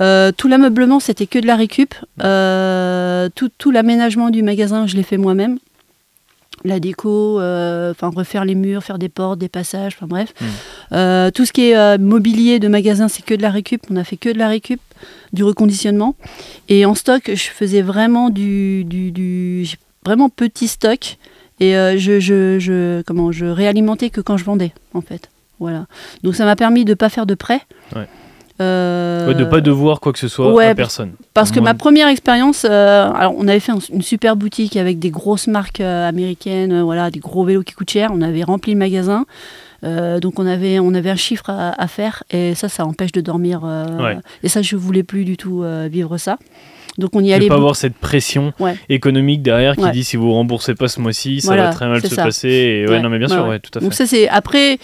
Euh, 0.01 0.31
tout 0.37 0.47
l'ameublement 0.47 1.01
c'était 1.01 1.27
que 1.27 1.39
de 1.39 1.47
la 1.47 1.57
récup. 1.57 1.95
Euh, 2.23 3.29
tout, 3.35 3.51
tout 3.59 3.71
l'aménagement 3.71 4.31
du 4.31 4.43
magasin 4.43 4.87
je 4.87 4.97
l'ai 4.97 5.03
fait 5.03 5.17
moi-même. 5.17 5.59
La 6.65 6.81
déco, 6.81 7.37
enfin 7.37 8.11
refaire 8.15 8.45
les 8.45 8.55
murs, 8.55 8.83
faire 8.83 8.99
des 8.99 9.09
portes, 9.09 9.39
des 9.39 9.49
passages, 9.49 9.95
enfin 9.97 10.07
bref. 10.07 10.33
Hmm. 10.41 11.31
tout 11.31 11.45
ce 11.45 11.53
qui 11.53 11.71
est 11.71 11.99
mobilier 11.99 12.59
de 12.59 12.69
magasin 12.69 13.09
c'est 13.09 13.25
que 13.25 13.35
de 13.35 13.43
la 13.43 13.51
récup. 13.51 13.83
On 13.91 13.97
a 13.97 14.05
fait 14.05 14.17
que 14.17 14.29
de 14.31 14.39
la 14.39 14.49
récup, 14.49 14.81
du 15.33 15.45
reconditionnement. 15.45 16.17
Et 16.69 16.85
en 16.87 16.95
stock 16.95 17.23
je 17.27 17.49
faisais 17.51 17.83
vraiment 17.83 18.31
du, 18.31 18.85
du, 18.85 19.13
du 19.13 19.67
vraiment 20.05 20.29
petit 20.29 20.69
stock. 20.69 21.19
Et 21.59 21.77
euh, 21.77 21.97
je, 21.97 22.21
je, 22.21 22.59
je, 22.59 23.03
comment, 23.03 23.33
je 23.33 23.47
réalimentais 23.47 24.11
que 24.11 24.21
quand 24.21 24.37
je 24.37 24.45
vendais, 24.45 24.73
en 24.95 25.01
fait. 25.01 25.31
Voilà. 25.59 25.87
Donc 26.23 26.35
ça 26.35 26.45
m'a 26.45 26.57
permis 26.57 26.85
de 26.85 26.91
ne 26.91 26.95
pas 26.95 27.09
faire 27.09 27.27
de 27.27 27.35
prêt. 27.35 27.63
Ouais. 27.95 28.07
Euh... 28.61 29.35
de 29.35 29.45
pas 29.45 29.61
devoir 29.61 30.01
quoi 30.01 30.13
que 30.13 30.19
ce 30.19 30.29
soit 30.29 30.63
à 30.63 30.75
personne. 30.75 31.13
Parce 31.35 31.51
que 31.51 31.61
ma 31.61 31.75
première 31.75 32.09
expérience, 32.09 32.67
euh, 32.69 33.11
alors 33.13 33.35
on 33.37 33.49
avait 33.49 33.61
fait 33.61 33.73
une 33.93 34.03
super 34.03 34.37
boutique 34.37 34.77
avec 34.77 34.99
des 34.99 35.11
grosses 35.11 35.47
marques 35.47 35.81
euh, 35.81 36.09
américaines, 36.09 36.83
voilà, 36.83 37.11
des 37.11 37.21
gros 37.21 37.45
vélos 37.45 37.63
qui 37.63 37.75
coûtent 37.75 37.91
cher. 37.91 38.11
On 38.15 38.23
avait 38.23 38.45
rempli 38.45 38.73
le 38.73 38.79
magasin, 38.79 39.27
donc 39.83 40.39
on 40.39 40.47
avait 40.47 40.79
on 40.79 40.95
avait 40.95 41.11
un 41.11 41.17
chiffre 41.17 41.51
à, 41.51 41.71
à, 41.81 41.87
faire 41.87 42.25
et 42.31 42.55
ça, 42.55 42.69
ça 42.69 42.85
empêche 42.85 43.13
de 43.13 43.21
dormir. 43.21 43.63
Et 44.43 44.49
ça, 44.49 44.63
je 44.63 44.77
voulais 44.77 45.03
plus 45.03 45.25
du 45.25 45.37
tout 45.37 45.65
vivre 45.91 46.17
ça. 46.19 46.39
Donc 46.99 47.11
on 47.15 47.21
y 47.21 47.33
allait. 47.33 47.45
Ne 47.45 47.51
pas 47.51 47.57
avoir 47.57 47.77
cette 47.77 47.97
pression 47.97 48.53
économique 48.89 49.43
derrière 49.43 49.77
qui 49.77 49.91
dit 49.91 50.05
si 50.05 50.17
vous 50.17 50.33
remboursez 50.33 50.75
pas 50.75 50.89
ce 50.89 51.01
mois-ci, 51.01 51.41
ça 51.41 51.57
va 51.57 51.71
très 51.71 51.89
mal 51.89 52.01
se 52.01 52.15
passer. 52.15 52.49
Et 52.49 52.89
ouais, 52.89 53.01
non 53.01 53.09
mais 53.09 53.19
bien 53.19 53.29
sûr, 53.29 53.47
ouais, 53.47 53.59
tout 53.59 53.71
à 53.75 53.81
fait. 53.81 53.85
Donc 53.85 53.95
ça 53.95 54.07
c'est 54.07 54.29
après. 54.29 54.79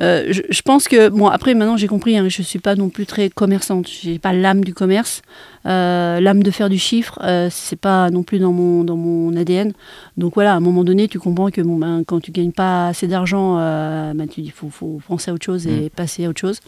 Euh, 0.00 0.32
je, 0.32 0.62
pense 0.62 0.88
que 0.88 1.10
bon 1.10 1.26
après 1.26 1.52
maintenant 1.52 1.76
j'ai 1.76 1.86
compris 1.86 2.16
hein, 2.16 2.26
je 2.28 2.40
suis 2.40 2.58
pas 2.58 2.74
non 2.74 2.88
plus 2.88 3.04
très 3.04 3.28
commerçante 3.28 3.86
j'ai 3.86 4.18
pas 4.18 4.32
l'âme 4.32 4.64
du 4.64 4.72
commerce 4.72 5.20
euh, 5.66 6.20
l'âme 6.20 6.42
de 6.42 6.50
faire 6.50 6.70
du 6.70 6.78
chiffre 6.78 7.18
euh, 7.22 7.48
c'est 7.50 7.78
pas 7.78 8.08
non 8.08 8.22
plus 8.22 8.38
dans 8.38 8.52
mon 8.52 8.82
dans 8.82 8.96
mon 8.96 9.36
ADN 9.36 9.74
donc 10.16 10.36
voilà 10.36 10.54
à 10.54 10.56
un 10.56 10.60
moment 10.60 10.84
donné 10.84 11.06
tu 11.06 11.18
comprends 11.18 11.50
que 11.50 11.60
bon, 11.60 11.76
ben, 11.76 12.02
quand 12.06 12.20
tu 12.20 12.30
gagnes 12.30 12.52
pas 12.52 12.88
assez 12.88 13.08
d'argent 13.08 13.56
ben, 13.56 14.26
tu 14.26 14.40
dis 14.40 14.50
faut, 14.50 14.70
faut 14.70 15.02
penser 15.06 15.32
à 15.32 15.34
autre 15.34 15.44
chose 15.44 15.66
et 15.66 15.86
mm. 15.86 15.90
passer 15.90 16.24
à 16.24 16.30
autre 16.30 16.40
chose 16.40 16.60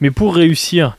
mais 0.00 0.10
pour 0.10 0.34
réussir 0.34 0.96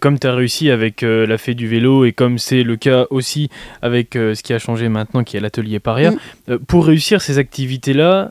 comme 0.00 0.18
tu 0.18 0.26
as 0.26 0.34
réussi 0.34 0.70
avec 0.70 1.02
la 1.02 1.36
fée 1.36 1.54
du 1.54 1.68
vélo 1.68 2.06
et 2.06 2.12
comme 2.12 2.38
c'est 2.38 2.62
le 2.62 2.76
cas 2.76 3.04
aussi 3.10 3.50
avec 3.82 4.14
ce 4.14 4.42
qui 4.42 4.54
a 4.54 4.58
changé 4.58 4.88
maintenant 4.88 5.24
qui 5.24 5.36
est 5.36 5.40
l'atelier 5.40 5.78
Paria, 5.78 6.12
mm. 6.12 6.56
pour 6.66 6.86
réussir 6.86 7.20
ces 7.20 7.38
activités-là, 7.38 8.30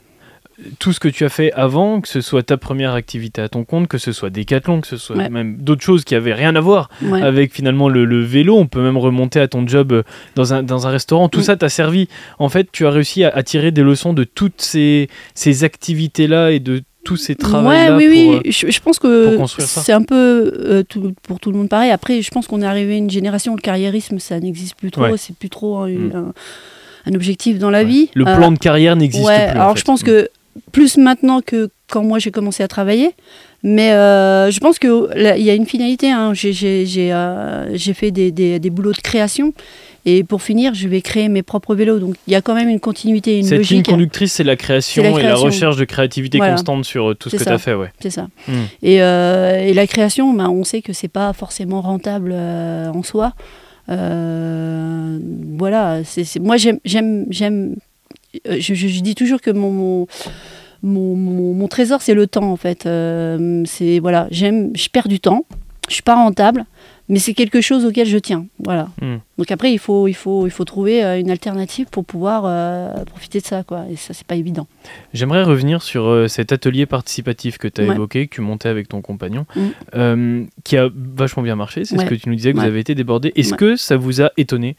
tout 0.80 0.92
ce 0.92 1.00
que 1.00 1.08
tu 1.08 1.24
as 1.24 1.30
fait 1.30 1.52
avant, 1.54 2.02
que 2.02 2.08
ce 2.08 2.22
soit 2.22 2.44
ta 2.44 2.58
première 2.58 2.94
activité 2.94 3.42
à 3.42 3.50
ton 3.50 3.64
compte, 3.64 3.88
que 3.88 3.98
ce 3.98 4.12
soit 4.12 4.30
Decathlon, 4.30 4.82
que 4.82 4.88
ce 4.88 4.98
soit 4.98 5.30
même 5.30 5.58
d'autres 5.58 5.84
choses 5.84 6.04
qui 6.04 6.16
avaient 6.16 6.34
rien 6.34 6.56
à 6.56 6.62
voir 6.62 6.90
avec 7.12 7.54
finalement 7.54 7.90
le, 7.90 8.24
vélo, 8.24 8.58
on 8.58 8.68
peut 8.68 8.82
même 8.82 8.98
remonter 8.98 9.40
à 9.40 9.48
ton 9.48 9.68
job 9.68 9.92
euh, 9.92 10.04
dans 10.36 10.54
un, 10.54 10.64
dans 10.64 10.88
un 10.88 10.90
restaurant, 10.90 11.30
tout 11.30 11.42
mm. 11.42 11.44
ça 11.44 11.58
t'a 11.58 11.70
servi. 11.70 12.08
En 12.40 12.50
fait, 12.50 12.70
tu 12.72 12.86
as 12.86 12.92
réussi 12.92 13.24
à, 13.24 13.44
tirer 13.44 13.72
des 13.72 13.84
leçons 13.84 14.14
de 14.14 14.24
toutes 14.24 14.62
ces, 14.62 15.10
ces 15.36 15.64
activités-là 15.64 16.52
et 16.52 16.60
de 16.60 16.82
tous 17.04 17.18
ces 17.18 17.36
travaux-là. 17.36 17.96
oui, 17.96 18.08
oui, 18.10 18.42
euh, 18.46 18.52
je, 18.52 18.80
pense 18.82 19.00
que 19.00 19.38
c'est 19.60 19.94
un 19.94 20.02
peu 20.02 20.52
euh, 20.66 20.84
pour 21.24 21.40
tout 21.40 21.52
le 21.52 21.58
monde 21.58 21.70
pareil. 21.70 21.92
Après, 21.92 22.22
je 22.22 22.32
pense 22.32 22.48
qu'on 22.48 22.62
est 22.62 22.66
arrivé 22.66 22.96
à 22.96 22.98
une 22.98 23.10
génération, 23.10 23.56
le 23.56 23.62
carriérisme, 23.62 24.20
ça 24.20 24.40
n'existe 24.40 24.76
plus 24.76 24.92
trop, 24.92 25.16
c'est 25.16 25.36
plus 25.36 25.50
trop 25.50 25.88
mm. 25.88 26.34
un, 27.06 27.14
objectif 27.14 27.60
dans 27.60 27.70
la 27.70 27.84
vie. 27.84 28.10
Le 28.16 28.26
plan 28.26 28.52
de 28.52 28.58
carrière 28.58 28.96
n'existe 28.96 29.26
plus. 29.26 29.34
alors 29.34 29.78
je 29.78 29.84
pense 29.84 30.02
mm. 30.02 30.06
que 30.06 30.30
plus 30.72 30.98
maintenant 30.98 31.42
que 31.42 31.70
quand 31.90 32.04
moi 32.04 32.20
j'ai 32.20 32.32
commencé 32.32 32.64
à 32.64 32.68
travailler. 32.68 33.12
Mais 33.64 33.92
euh, 33.92 34.52
je 34.52 34.60
pense 34.60 34.78
qu'il 34.78 35.08
y 35.16 35.50
a 35.50 35.54
une 35.54 35.66
finalité. 35.66 36.12
Hein. 36.12 36.34
Euh, 36.34 37.70
j'ai 37.74 37.94
fait 37.94 38.12
des, 38.12 38.32
des, 38.32 38.60
des, 38.60 38.70
boulots 38.70 38.92
de 38.92 39.02
création. 39.02 39.54
Et 40.06 40.24
pour 40.24 40.42
finir, 40.42 40.74
je 40.74 40.88
vais 40.88 41.02
créer 41.02 41.28
mes 41.28 41.44
propres 41.44 41.76
vélos. 41.76 42.00
Donc 42.00 42.16
il 42.28 42.34
y 42.34 42.36
a 42.36 42.42
quand 42.42 42.54
même 42.54 42.70
une 42.70 42.80
continuité, 42.80 43.40
une 43.40 43.46
Cette 43.46 43.58
logique. 43.58 43.88
ligne 43.88 43.96
conductrice, 43.96 44.32
c'est 44.32 44.44
la, 44.44 44.56
création 44.56 45.18
et 45.18 45.24
la 45.24 45.36
recherche 45.36 45.76
de 45.76 45.86
créativité 45.86 46.40
constante 46.40 46.86
sur 46.86 47.10
euh, 47.10 47.16
tout 47.16 47.30
ce 47.30 47.36
que 47.36 47.44
tu 47.44 47.50
as 47.50 47.58
fait. 47.58 47.74
Ouais. 47.74 47.92
C'est 48.00 48.12
ça. 48.12 48.28
Hmm. 48.48 48.66
Et, 48.84 48.96
et, 48.96 49.74
la 49.74 49.88
création, 49.88 50.34
ben, 50.34 50.50
on 50.50 50.64
sait 50.64 50.82
que 50.82 50.94
c'est 50.94 51.08
pas 51.08 51.34
forcément 51.34 51.82
rentable 51.82 52.34
en 52.34 53.04
soi. 53.04 53.34
voilà, 53.88 53.98
c'est 56.06 56.40
moi 56.40 56.56
j'aime 56.58 57.76
euh, 58.48 58.58
je, 58.60 59.02
dis 59.02 59.16
toujours 59.16 59.42
que 59.42 59.52
mon, 59.52 60.08
mon, 60.84 61.16
mon, 61.16 61.68
trésor, 61.68 62.02
c'est 62.02 62.14
le 62.14 62.28
temps, 62.28 62.52
en 62.52 62.58
fait. 62.58 62.86
Euh, 62.86 63.64
c'est 63.66 64.00
voilà, 64.00 64.28
j'aime, 64.32 64.72
je 64.76 64.90
perds 64.90 65.08
du 65.08 65.20
temps, 65.20 65.46
je 65.88 65.94
suis 65.94 66.04
pas 66.04 66.16
rentable, 66.16 66.66
mais 67.10 67.20
c'est 67.20 67.34
quelque 67.34 67.62
chose 67.62 67.86
auquel 67.86 68.06
je 68.06 68.18
tiens. 68.18 68.46
Voilà. 68.64 68.90
Hmm. 69.02 69.18
Donc 69.38 69.50
après, 69.52 69.72
il 69.72 69.80
faut, 69.80 70.08
il 70.08 70.14
faut, 70.14 70.46
il 70.46 70.50
faut 70.50 70.66
trouver 70.66 71.04
euh, 71.06 71.20
une 71.20 71.32
alternative 71.32 71.88
pour 71.90 72.04
pouvoir 72.04 72.44
profiter 73.06 73.40
de 73.40 73.46
ça, 73.46 73.64
quoi. 73.64 73.86
Et 73.90 73.96
ça, 73.96 74.14
c'est 74.14 74.28
pas 74.28 74.36
évident. 74.36 74.68
J'aimerais 75.14 75.44
revenir 75.44 75.82
sur 75.82 76.30
cet 76.30 76.52
atelier 76.52 76.86
participatif 76.86 77.58
que 77.58 77.68
tu 77.70 77.82
as 77.82 77.86
évoqué, 77.86 78.28
que 78.28 78.36
tu 78.36 78.42
montais 78.42 78.70
avec 78.70 78.90
ton 78.90 79.02
compagnon, 79.02 79.46
hmm. 79.94 80.46
qui 80.64 80.76
a 80.76 80.90
vachement 80.94 81.44
bien 81.44 81.56
marché. 81.56 81.86
C'est 81.86 81.98
ce 81.98 82.06
que 82.06 82.16
tu 82.16 82.30
nous 82.30 82.36
disais 82.36 82.52
que 82.52 82.58
vous 82.58 82.66
avez 82.66 82.82
été 82.82 82.94
débordé. 82.94 83.32
Est-ce 83.36 83.54
que 83.54 83.78
ça 83.78 83.96
vous 83.96 84.22
a 84.22 84.32
étonné 84.36 84.76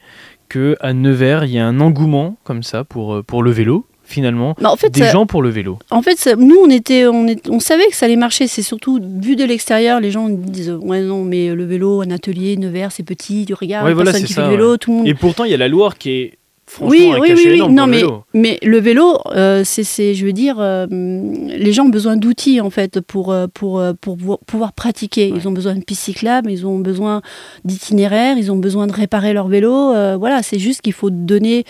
qu'à 0.48 0.92
Nevers, 0.92 1.44
il 1.44 1.52
y 1.52 1.58
a 1.58 1.66
un 1.66 1.80
engouement 1.80 2.37
comme 2.44 2.62
ça 2.62 2.84
pour, 2.84 3.14
euh, 3.14 3.22
pour 3.22 3.42
le 3.42 3.50
vélo 3.50 3.87
finalement 4.04 4.56
bah, 4.58 4.70
en 4.70 4.76
fait, 4.76 4.88
des 4.88 5.04
gens 5.11 5.26
pour 5.26 5.42
le 5.42 5.50
vélo 5.50 5.78
En 5.90 6.00
fait, 6.00 6.34
nous, 6.38 6.56
on, 6.64 6.70
était, 6.70 7.06
on, 7.06 7.26
on 7.50 7.61
savait 7.61 7.87
que 7.88 7.94
ça 7.94 8.06
allait 8.06 8.16
marcher. 8.16 8.46
C'est 8.46 8.62
surtout, 8.62 8.98
vu 9.20 9.37
de 9.37 9.44
l'extérieur, 9.44 10.00
les 10.00 10.11
gens 10.11 10.30
disent 10.30 10.70
Ouais, 10.80 11.02
non, 11.02 11.24
mais 11.24 11.54
le 11.54 11.64
vélo, 11.66 12.00
un 12.00 12.11
atelier, 12.11 12.56
Nevers, 12.56 12.90
c'est 12.90 13.02
petit, 13.02 13.44
tu 13.46 13.52
regardes, 13.52 13.87
ouais, 13.87 13.94
personne 13.94 14.24
qui 14.24 14.32
fait 14.32 14.40
le 14.40 14.48
vélo, 14.48 14.76
tout 14.78 14.90
le 14.90 14.96
monde. 14.98 15.08
Et 15.08 15.14
pourtant, 15.14 15.44
il 15.44 15.50
y 15.50 15.54
a 15.54 15.58
la 15.58 15.68
Loire 15.68 15.98
qui 15.98 16.11
est 16.11 16.38
oui, 16.81 17.12
oui, 17.20 17.33
oui, 17.35 17.62
Non, 17.68 17.87
mais, 17.87 18.02
le 18.02 18.09
mais 18.35 18.59
le 18.62 18.78
vélo, 18.78 19.18
euh, 19.35 19.62
c'est, 19.64 20.14
je 20.14 20.24
veux 20.24 20.33
dire, 20.33 20.57
euh, 20.59 20.87
les 20.90 21.72
gens 21.72 21.85
ont 21.85 21.90
besoin 21.90 22.16
d'outils 22.16 22.61
en 22.61 22.70
fait 22.70 23.00
pour, 23.00 23.33
euh, 23.33 23.46
pour, 23.52 23.83
pour, 24.00 24.38
pouvoir 24.40 24.72
pratiquer. 24.72 25.28
Ils 25.28 25.48
ont 25.48 25.52
besoin 25.52 25.74
de 25.74 25.83
pistes 25.83 26.02
cyclables, 26.02 26.50
ils 26.50 26.66
ont 26.66 26.78
besoin 26.78 27.22
d'itinéraires, 27.64 28.37
ils 28.38 28.52
ont 28.52 28.57
besoin 28.57 28.87
de 28.87 28.92
réparer 28.92 29.33
leur 29.33 29.48
vélo. 29.48 29.92
voilà, 30.18 30.42
c'est 30.42 30.59
juste 30.59 30.81
qu'il 30.83 30.92
faut 30.92 31.11
donner 31.11 31.64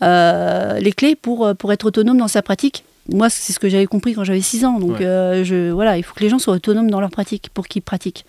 les 0.00 0.92
clés 0.96 1.16
pour, 1.16 1.54
pour 1.58 1.72
être 1.72 1.86
autonome 1.86 2.18
dans 2.18 2.28
sa 2.28 2.42
pratique. 2.42 2.84
Moi, 3.12 3.30
c'est 3.30 3.52
ce 3.52 3.60
que 3.60 3.68
j'avais 3.68 3.86
compris 3.86 4.14
quand 4.14 4.24
j'avais 4.24 4.40
6 4.40 4.64
ans. 4.64 4.78
Donc, 4.78 4.96
je, 5.00 5.70
voilà, 5.70 5.96
il 5.96 6.02
faut 6.02 6.14
que 6.14 6.22
les 6.22 6.28
gens 6.28 6.38
soient 6.38 6.54
autonomes 6.54 6.90
dans 6.90 7.00
leur 7.00 7.10
pratique 7.10 7.50
pour 7.52 7.68
qu'ils 7.68 7.82
pratiquent. 7.82 8.24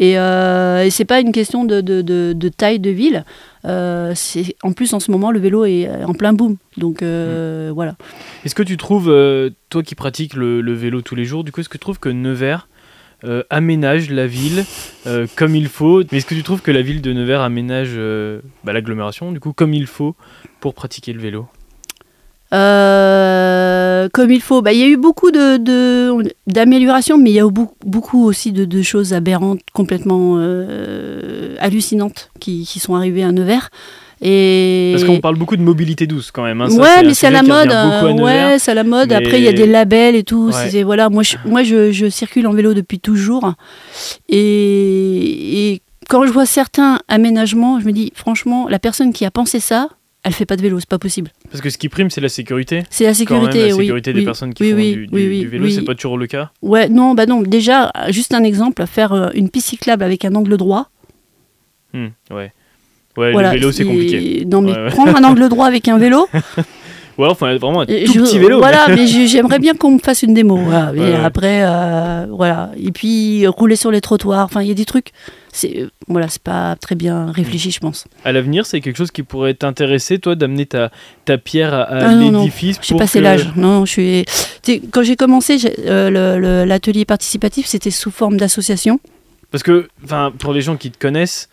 Et, 0.00 0.18
euh, 0.18 0.84
et 0.84 0.90
c'est 0.90 1.04
pas 1.04 1.20
une 1.20 1.30
question 1.30 1.64
de, 1.64 1.82
de, 1.82 2.00
de, 2.32 2.48
taille 2.48 2.80
de 2.80 2.90
ville. 2.90 3.24
Euh, 3.64 4.12
c'est 4.14 4.56
en 4.62 4.72
plus 4.72 4.94
en 4.94 5.00
ce 5.00 5.10
moment 5.10 5.30
le 5.30 5.38
vélo 5.38 5.64
est 5.64 5.88
en 6.04 6.14
plein 6.14 6.32
boom. 6.32 6.56
Donc 6.76 7.02
euh, 7.02 7.70
mm. 7.70 7.74
voilà. 7.74 7.96
Est-ce 8.44 8.54
que 8.54 8.62
tu 8.62 8.76
trouves, 8.76 9.12
toi 9.68 9.82
qui 9.82 9.94
pratiques 9.94 10.34
le, 10.34 10.72
vélo 10.72 11.02
tous 11.02 11.14
les 11.14 11.24
jours, 11.24 11.44
du 11.44 11.52
coup, 11.52 11.60
est-ce 11.60 11.68
que 11.68 11.78
tu 11.78 11.80
trouves 11.80 11.98
que 11.98 12.08
Nevers 12.08 12.68
euh, 13.24 13.42
aménage 13.50 14.08
la 14.08 14.26
ville 14.26 14.64
euh, 15.06 15.26
comme 15.36 15.54
il 15.54 15.68
faut? 15.68 16.02
Mais 16.10 16.18
est-ce 16.18 16.26
que 16.26 16.34
tu 16.34 16.42
trouves 16.42 16.62
que 16.62 16.70
la 16.70 16.82
ville 16.82 17.02
de 17.02 17.12
Nevers 17.12 17.42
aménage 17.42 17.92
euh, 17.92 18.40
bah, 18.64 18.72
l'agglomération, 18.72 19.32
du 19.32 19.40
coup, 19.40 19.52
comme 19.52 19.74
il 19.74 19.86
faut 19.86 20.16
pour 20.60 20.74
pratiquer 20.74 21.12
le 21.12 21.20
vélo? 21.20 21.46
Euh, 22.52 24.08
comme 24.12 24.30
il 24.30 24.40
faut. 24.40 24.62
Bah, 24.62 24.72
il 24.72 24.78
y 24.78 24.82
a 24.82 24.86
eu 24.88 24.96
beaucoup 24.96 25.30
de, 25.30 25.56
de- 25.56 26.32
d'améliorations, 26.46 27.18
mais 27.18 27.30
il 27.30 27.34
y 27.34 27.40
a 27.40 27.46
eu 27.46 27.50
beaucoup, 27.84 28.24
aussi 28.24 28.52
de, 28.52 28.64
de 28.64 28.82
choses 28.82 29.12
aberrantes, 29.12 29.60
complètement 29.72 30.34
euh, 30.38 31.54
hallucinantes 31.60 32.30
qui, 32.40 32.66
qui 32.66 32.78
sont 32.80 32.94
arrivées 32.94 33.22
à 33.22 33.32
Nevers. 33.32 33.70
Et... 34.22 34.90
Parce 34.94 35.04
qu'on 35.04 35.20
parle 35.20 35.36
beaucoup 35.36 35.56
de 35.56 35.62
mobilité 35.62 36.06
douce 36.06 36.30
quand 36.30 36.42
même. 36.44 36.60
hein. 36.60 36.68
Ça, 36.68 36.76
ouais, 36.80 36.88
un 36.98 37.02
mais 37.04 37.14
c'est 37.14 37.26
à 37.28 37.30
la 37.30 37.42
mode. 37.42 37.70
euh, 37.70 38.12
Nevers. 38.12 38.24
ouais, 38.52 38.58
c'est 38.58 38.70
à 38.72 38.74
la 38.74 38.84
mode. 38.84 39.08
mais- 39.10 39.14
Après, 39.14 39.38
il 39.38 39.44
y 39.44 39.48
a 39.48 39.52
des 39.52 39.66
labels 39.66 40.14
et 40.16 40.24
tout. 40.24 40.50
Ouais. 40.52 40.82
voilà, 40.82 41.08
moi, 41.08 41.22
je, 41.22 41.36
moi 41.46 41.62
je, 41.62 41.90
je 41.92 42.08
circule 42.10 42.46
en 42.46 42.52
vélo 42.52 42.74
depuis 42.74 43.00
toujours. 43.00 43.54
Et, 44.28 45.72
et 45.72 45.82
quand 46.08 46.26
je 46.26 46.32
vois 46.32 46.44
certains 46.46 47.00
aménagements, 47.08 47.80
je 47.80 47.86
me 47.86 47.92
dis, 47.92 48.12
franchement, 48.14 48.66
la 48.68 48.78
personne 48.78 49.12
qui 49.12 49.24
a 49.24 49.30
pensé 49.30 49.58
ça, 49.60 49.88
elle 50.22 50.32
fait 50.32 50.44
pas 50.46 50.56
de 50.56 50.62
vélo, 50.62 50.78
c'est 50.80 50.88
pas 50.88 50.98
possible. 50.98 51.30
Parce 51.50 51.62
que 51.62 51.70
ce 51.70 51.78
qui 51.78 51.88
prime, 51.88 52.10
c'est 52.10 52.20
la 52.20 52.28
sécurité. 52.28 52.82
C'est 52.90 53.04
la 53.04 53.14
sécurité, 53.14 53.58
même, 53.58 53.68
la 53.68 53.74
oui. 53.74 53.82
sécurité 53.84 54.12
des 54.12 54.18
oui, 54.20 54.24
personnes 54.24 54.52
qui 54.52 54.70
font 54.70 54.76
oui, 54.76 55.06
du, 55.08 55.46
vélo, 55.48 55.70
c'est 55.70 55.82
pas 55.82 55.94
toujours 55.94 56.18
le 56.18 56.26
cas. 56.26 56.50
Ouais, 56.62 56.88
non, 56.88 57.14
bah 57.14 57.26
non. 57.26 57.42
Déjà, 57.42 57.90
juste 58.08 58.34
un 58.34 58.44
exemple, 58.44 58.84
faire 58.86 59.12
euh, 59.12 59.28
une 59.34 59.48
piste 59.48 59.68
cyclable 59.68 60.02
avec 60.02 60.24
un 60.24 60.34
angle 60.34 60.56
droit. 60.56 60.90
Hmm, 61.94 62.08
ouais. 62.30 62.52
Ouais, 63.16 63.32
voilà, 63.32 63.52
le 63.52 63.58
vélo, 63.58 63.72
c'est 63.72 63.84
compliqué. 63.84 64.44
Non, 64.46 64.62
mais 64.62 64.72
Ouais, 64.72 64.84
ouais. 64.84 64.90
prendre 64.90 65.16
un 65.16 65.24
angle 65.24 65.48
droit 65.48 65.66
avec 65.66 65.88
un 65.88 65.98
vélo. 65.98 66.28
Ou 67.20 67.24
alors, 67.24 67.36
faut 67.36 67.44
vraiment 67.46 67.82
un 67.82 67.86
tout 67.86 67.92
Et 67.92 68.06
je- 68.06 68.18
petit 68.18 68.38
vélo. 68.38 68.58
Voilà, 68.58 68.86
mais 68.88 69.06
j'ai- 69.06 69.26
j'aimerais 69.28 69.58
bien 69.58 69.74
qu'on 69.74 69.90
me 69.92 69.98
fasse 69.98 70.22
une 70.22 70.32
démo. 70.32 70.56
Voilà. 70.56 70.90
Mais 70.94 71.00
Ouais, 71.00 71.06
ouais. 71.12 71.24
après, 71.24 71.60
euh, 71.64 72.26
voilà. 72.30 72.70
Et 72.82 72.90
puis 72.92 73.46
rouler 73.46 73.76
sur 73.76 73.90
les 73.90 74.00
trottoirs. 74.00 74.44
Enfin, 74.46 74.62
il 74.62 74.68
y 74.68 74.70
a 74.70 74.74
des 74.74 74.84
trucs. 74.86 75.08
C'est 75.52 75.80
euh, 75.80 75.90
voilà, 76.08 76.28
c'est 76.28 76.40
pas 76.42 76.76
très 76.76 76.94
bien 76.94 77.30
réfléchi, 77.30 77.70
je 77.72 77.80
pense. 77.80 78.06
À 78.24 78.32
l'avenir, 78.32 78.64
c'est 78.66 78.80
quelque 78.80 78.96
chose 78.96 79.10
qui 79.10 79.22
pourrait 79.22 79.54
t'intéresser, 79.54 80.18
toi, 80.18 80.34
d'amener 80.34 80.64
ta, 80.66 80.90
ta 81.24 81.36
pierre 81.38 81.74
à, 81.74 81.82
à 81.82 82.08
Ah, 82.08 82.14
l'édifice 82.14 82.78
J'ai 82.82 82.94
passé 82.96 83.18
que- 83.18 83.24
l'âge. 83.24 83.52
Non, 83.56 83.84
je 83.84 83.90
suis. 83.90 84.24
Quand 84.92 85.02
j'ai 85.02 85.16
commencé, 85.16 85.58
euh, 85.86 86.64
l'atelier 86.64 87.04
participatif, 87.04 87.66
c'était 87.66 87.90
sous 87.90 88.10
forme 88.10 88.36
d'association. 88.38 88.98
Parce 89.50 89.62
que, 89.64 89.88
enfin, 90.04 90.32
pour 90.38 90.52
les 90.52 90.60
gens 90.62 90.76
qui 90.76 90.90
te 90.92 90.98
connaissent, 90.98 91.48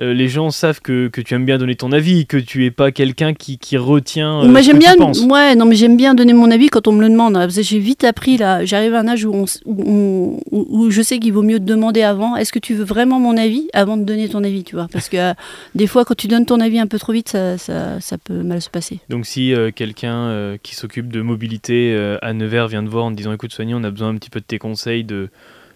euh, 0.00 0.12
les 0.12 0.28
gens 0.28 0.50
savent 0.50 0.80
que, 0.80 1.08
que 1.08 1.20
tu 1.20 1.34
aimes 1.34 1.44
bien 1.46 1.58
donner 1.58 1.74
ton 1.74 1.90
avis, 1.92 2.26
que 2.26 2.36
tu 2.36 2.64
es 2.66 2.70
pas 2.70 2.92
quelqu'un 2.92 3.32
qui, 3.34 3.58
qui 3.58 3.76
retient 3.76 4.42
euh, 4.42 4.48
Moi, 4.48 4.60
j'aime 4.60 4.78
bien. 4.78 4.94
Ouais, 4.96 5.54
non, 5.54 5.64
mais 5.64 5.74
j'aime 5.74 5.96
bien 5.96 6.14
donner 6.14 6.32
mon 6.34 6.50
avis 6.50 6.68
quand 6.68 6.86
on 6.88 6.92
me 6.92 7.00
le 7.02 7.08
demande. 7.08 7.36
hein, 7.36 7.48
j'ai 7.48 7.78
vite 7.78 8.04
appris 8.04 8.36
là. 8.36 8.64
J'arrive 8.64 8.94
à 8.94 9.00
un 9.00 9.08
âge 9.08 9.24
où, 9.24 9.32
on 9.34 9.44
où, 9.64 9.82
on- 9.86 10.40
où- 10.50 10.66
où 10.70 10.90
je 10.90 11.00
sais 11.02 11.18
qu'il 11.18 11.32
vaut 11.32 11.42
mieux 11.42 11.58
te 11.58 11.64
demander 11.64 12.02
avant. 12.02 12.36
Est-ce 12.36 12.52
que 12.52 12.58
tu 12.58 12.74
veux 12.74 12.84
vraiment 12.84 13.18
mon 13.18 13.36
avis 13.36 13.68
avant 13.72 13.96
de 13.96 14.04
donner 14.04 14.28
ton 14.28 14.44
avis, 14.44 14.64
tu 14.64 14.74
vois? 14.76 14.88
Parce 14.92 15.08
que 15.08 15.16
euh, 15.16 15.34
des 15.74 15.86
fois, 15.86 16.04
quand 16.04 16.14
tu 16.16 16.28
donnes 16.28 16.46
ton 16.46 16.60
avis 16.60 16.78
un 16.78 16.86
peu 16.86 16.98
trop 16.98 17.12
vite, 17.12 17.28
ça, 17.30 17.56
ça, 17.58 18.00
ça 18.00 18.18
peut 18.18 18.42
mal 18.42 18.60
se 18.60 18.70
passer. 18.70 19.00
Donc 19.08 19.24
si 19.26 19.54
quelqu'un 19.74 20.56
qui 20.62 20.74
s'occupe 20.74 21.10
de 21.10 21.20
mobilité 21.22 21.96
à 22.22 22.32
Nevers 22.32 22.68
vient 22.68 22.84
te 22.84 22.88
voir 22.88 23.04
en 23.06 23.10
te 23.12 23.16
disant 23.16 23.32
écoute 23.32 23.52
Soigny, 23.52 23.74
on 23.74 23.84
a 23.84 23.90
besoin 23.90 24.08
un 24.08 24.16
petit 24.16 24.30
peu 24.30 24.40
de 24.40 24.44
tes 24.44 24.58
conseils 24.58 25.04
de 25.04 25.28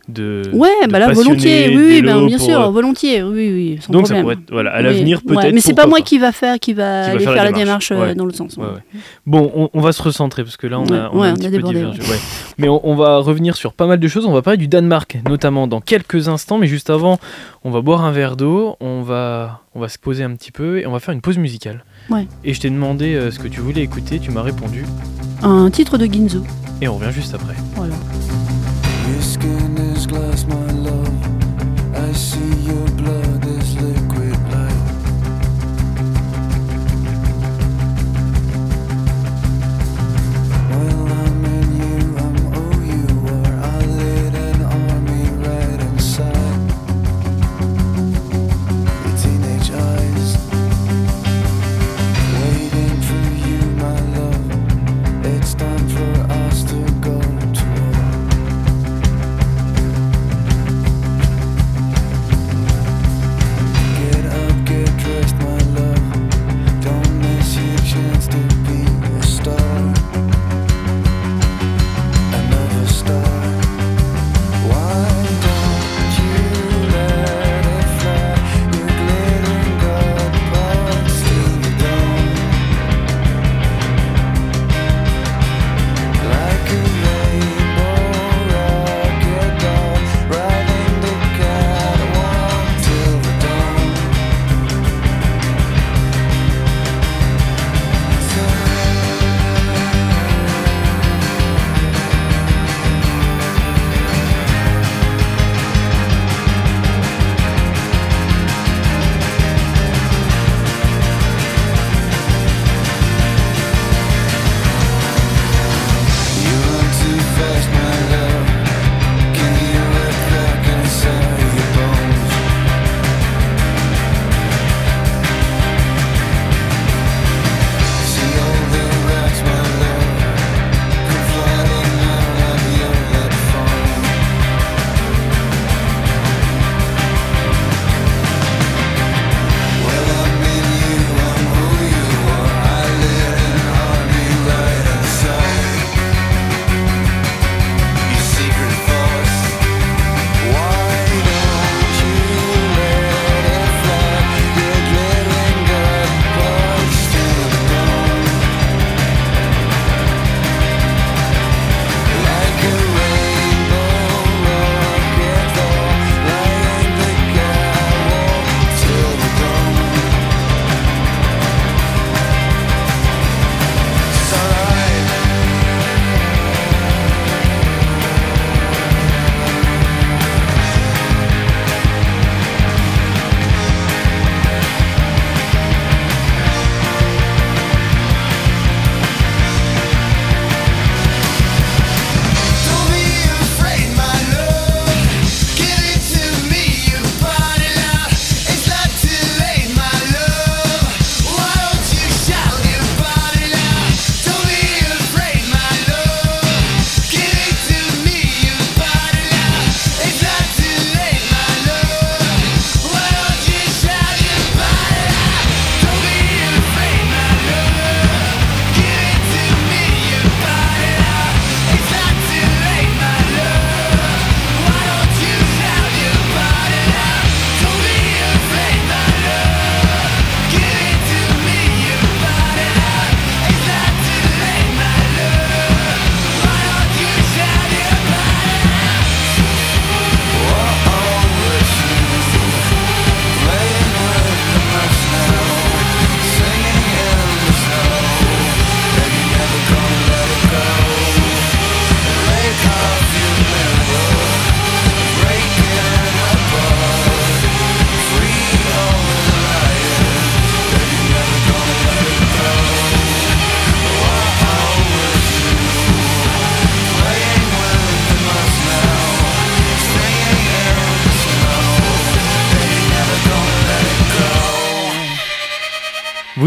de 0.08 0.42
Ouais, 0.52 0.68
de 0.86 0.90
bah 0.90 0.98
là, 0.98 1.12
volontiers. 1.12 1.76
Oui, 1.76 2.02
bah, 2.02 2.20
bien 2.26 2.38
sûr, 2.38 2.60
euh, 2.60 2.70
volontiers. 2.70 3.22
Oui, 3.22 3.50
oui, 3.52 3.78
sans 3.80 3.92
donc 3.92 4.06
ça 4.08 4.14
problème. 4.14 4.22
pourrait 4.22 4.34
être 4.34 4.50
voilà 4.52 4.70
à 4.72 4.78
Oui. 4.78 4.84
l'avenir 4.84 5.20
Ouais, 5.26 5.34
peut-être 5.36 5.54
mais 5.54 5.60
c'est 5.60 5.74
pas 5.74 5.86
moi 5.86 6.00
qui 6.00 6.18
va 6.18 6.32
faire, 6.32 6.58
qui 6.58 6.72
va, 6.72 7.04
Qui 7.04 7.10
aller 7.10 7.24
faire 7.24 7.34
faire, 7.34 7.44
la 7.44 7.52
démarche, 7.52 7.92
euh, 7.92 8.00
ouais. 8.00 8.14
dans 8.14 8.24
le 8.24 8.32
sens. 8.32 8.56
Ouais. 8.56 8.64
Bon, 9.26 9.50
on, 9.54 9.70
on 9.72 9.80
va 9.80 9.92
se 9.92 10.02
recentrer 10.02 10.42
parce 10.42 10.56
que 10.56 10.66
là 10.66 10.80
on 10.80 10.86
a, 10.92 11.10
on 11.12 11.22
un 11.22 11.32
on 11.32 11.34
petit 11.36 11.46
a 11.46 11.50
débordé. 11.50 11.84
Mais 12.58 12.68
on, 12.68 12.80
on 12.88 12.94
va 12.96 13.18
revenir 13.18 13.56
sur 13.56 13.72
pas 13.72 13.86
mal 13.86 13.98
de 14.00 14.08
choses. 14.08 14.26
On 14.26 14.32
va 14.32 14.42
parler 14.42 14.56
du 14.58 14.68
Danemark, 14.68 15.18
notamment 15.28 15.66
dans 15.66 15.80
quelques 15.80 16.28
instants. 16.28 16.58
Mais 16.58 16.66
juste 16.66 16.90
avant, 16.90 17.18
on 17.64 17.70
va 17.70 17.80
boire 17.80 18.04
un 18.04 18.10
verre 18.12 18.36
d'eau, 18.36 18.76
on 18.80 19.02
va, 19.02 19.60
on 19.74 19.80
va 19.80 19.88
se 19.88 19.98
poser 19.98 20.24
un 20.24 20.34
petit 20.34 20.50
peu 20.52 20.78
et 20.80 20.86
on 20.86 20.92
va 20.92 20.98
faire 21.00 21.14
une 21.14 21.20
pause 21.20 21.38
musicale. 21.38 21.84
Ouais. 22.08 22.26
Et 22.44 22.54
je 22.54 22.60
t'ai 22.60 22.70
demandé 22.70 23.14
euh, 23.14 23.30
ce 23.30 23.38
que 23.38 23.48
tu 23.48 23.60
voulais 23.60 23.82
écouter, 23.82 24.18
tu 24.18 24.30
m'as 24.30 24.42
répondu 24.42 24.84
Un 25.42 25.70
titre 25.70 25.96
de 25.98 26.06
Ginzo. 26.06 26.42
et 26.82 26.88
on 26.88 26.96
revient 26.96 27.12
juste 27.12 27.34
après. 27.34 27.54
Voilà. 27.76 27.94
glass, 30.10 30.44
my 30.44 30.59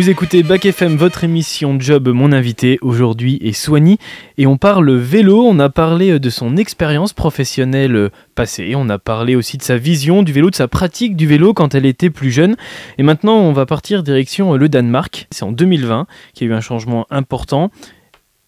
Vous 0.04 0.10
écoutez 0.10 0.44
Bac 0.44 0.66
FM, 0.66 0.98
votre 0.98 1.24
émission 1.24 1.80
Job. 1.80 2.10
Mon 2.10 2.34
invité 2.34 2.78
aujourd'hui 2.82 3.40
est 3.42 3.54
Soigny 3.54 4.00
et 4.38 4.46
on 4.46 4.58
parle 4.58 4.92
vélo. 4.92 5.46
On 5.46 5.60
a 5.60 5.70
parlé 5.70 6.20
de 6.20 6.30
son 6.30 6.58
expérience 6.58 7.14
professionnelle 7.14 8.10
passée. 8.36 8.74
On 8.76 8.90
a 8.90 9.00
parlé 9.00 9.38
aussi 9.38 9.58
de 9.58 9.64
sa 9.64 9.78
vision 9.78 10.22
du 10.22 10.34
vélo, 10.34 10.50
de 10.50 10.56
sa 10.56 10.68
pratique 10.68 11.16
du 11.16 11.26
vélo 11.26 11.54
quand 11.54 11.74
elle 11.74 11.86
était 11.86 12.10
plus 12.10 12.32
jeune. 12.32 12.58
Et 12.98 13.04
maintenant, 13.04 13.38
on 13.38 13.54
va 13.54 13.66
partir 13.66 14.04
direction 14.04 14.56
le 14.56 14.68
Danemark. 14.68 15.30
C'est 15.32 15.44
en 15.44 15.54
2020 15.54 16.06
qu'il 16.34 16.48
y 16.48 16.52
a 16.52 16.54
eu 16.54 16.58
un 16.58 16.60
changement 16.60 17.08
important. 17.10 17.72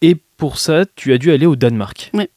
Et 0.01 0.17
pour 0.35 0.57
ça, 0.57 0.83
tu 0.97 1.13
as 1.13 1.17
dû 1.17 1.31
aller 1.31 1.45
au 1.45 1.55
Danemark. 1.55 2.11
Oui. 2.13 2.27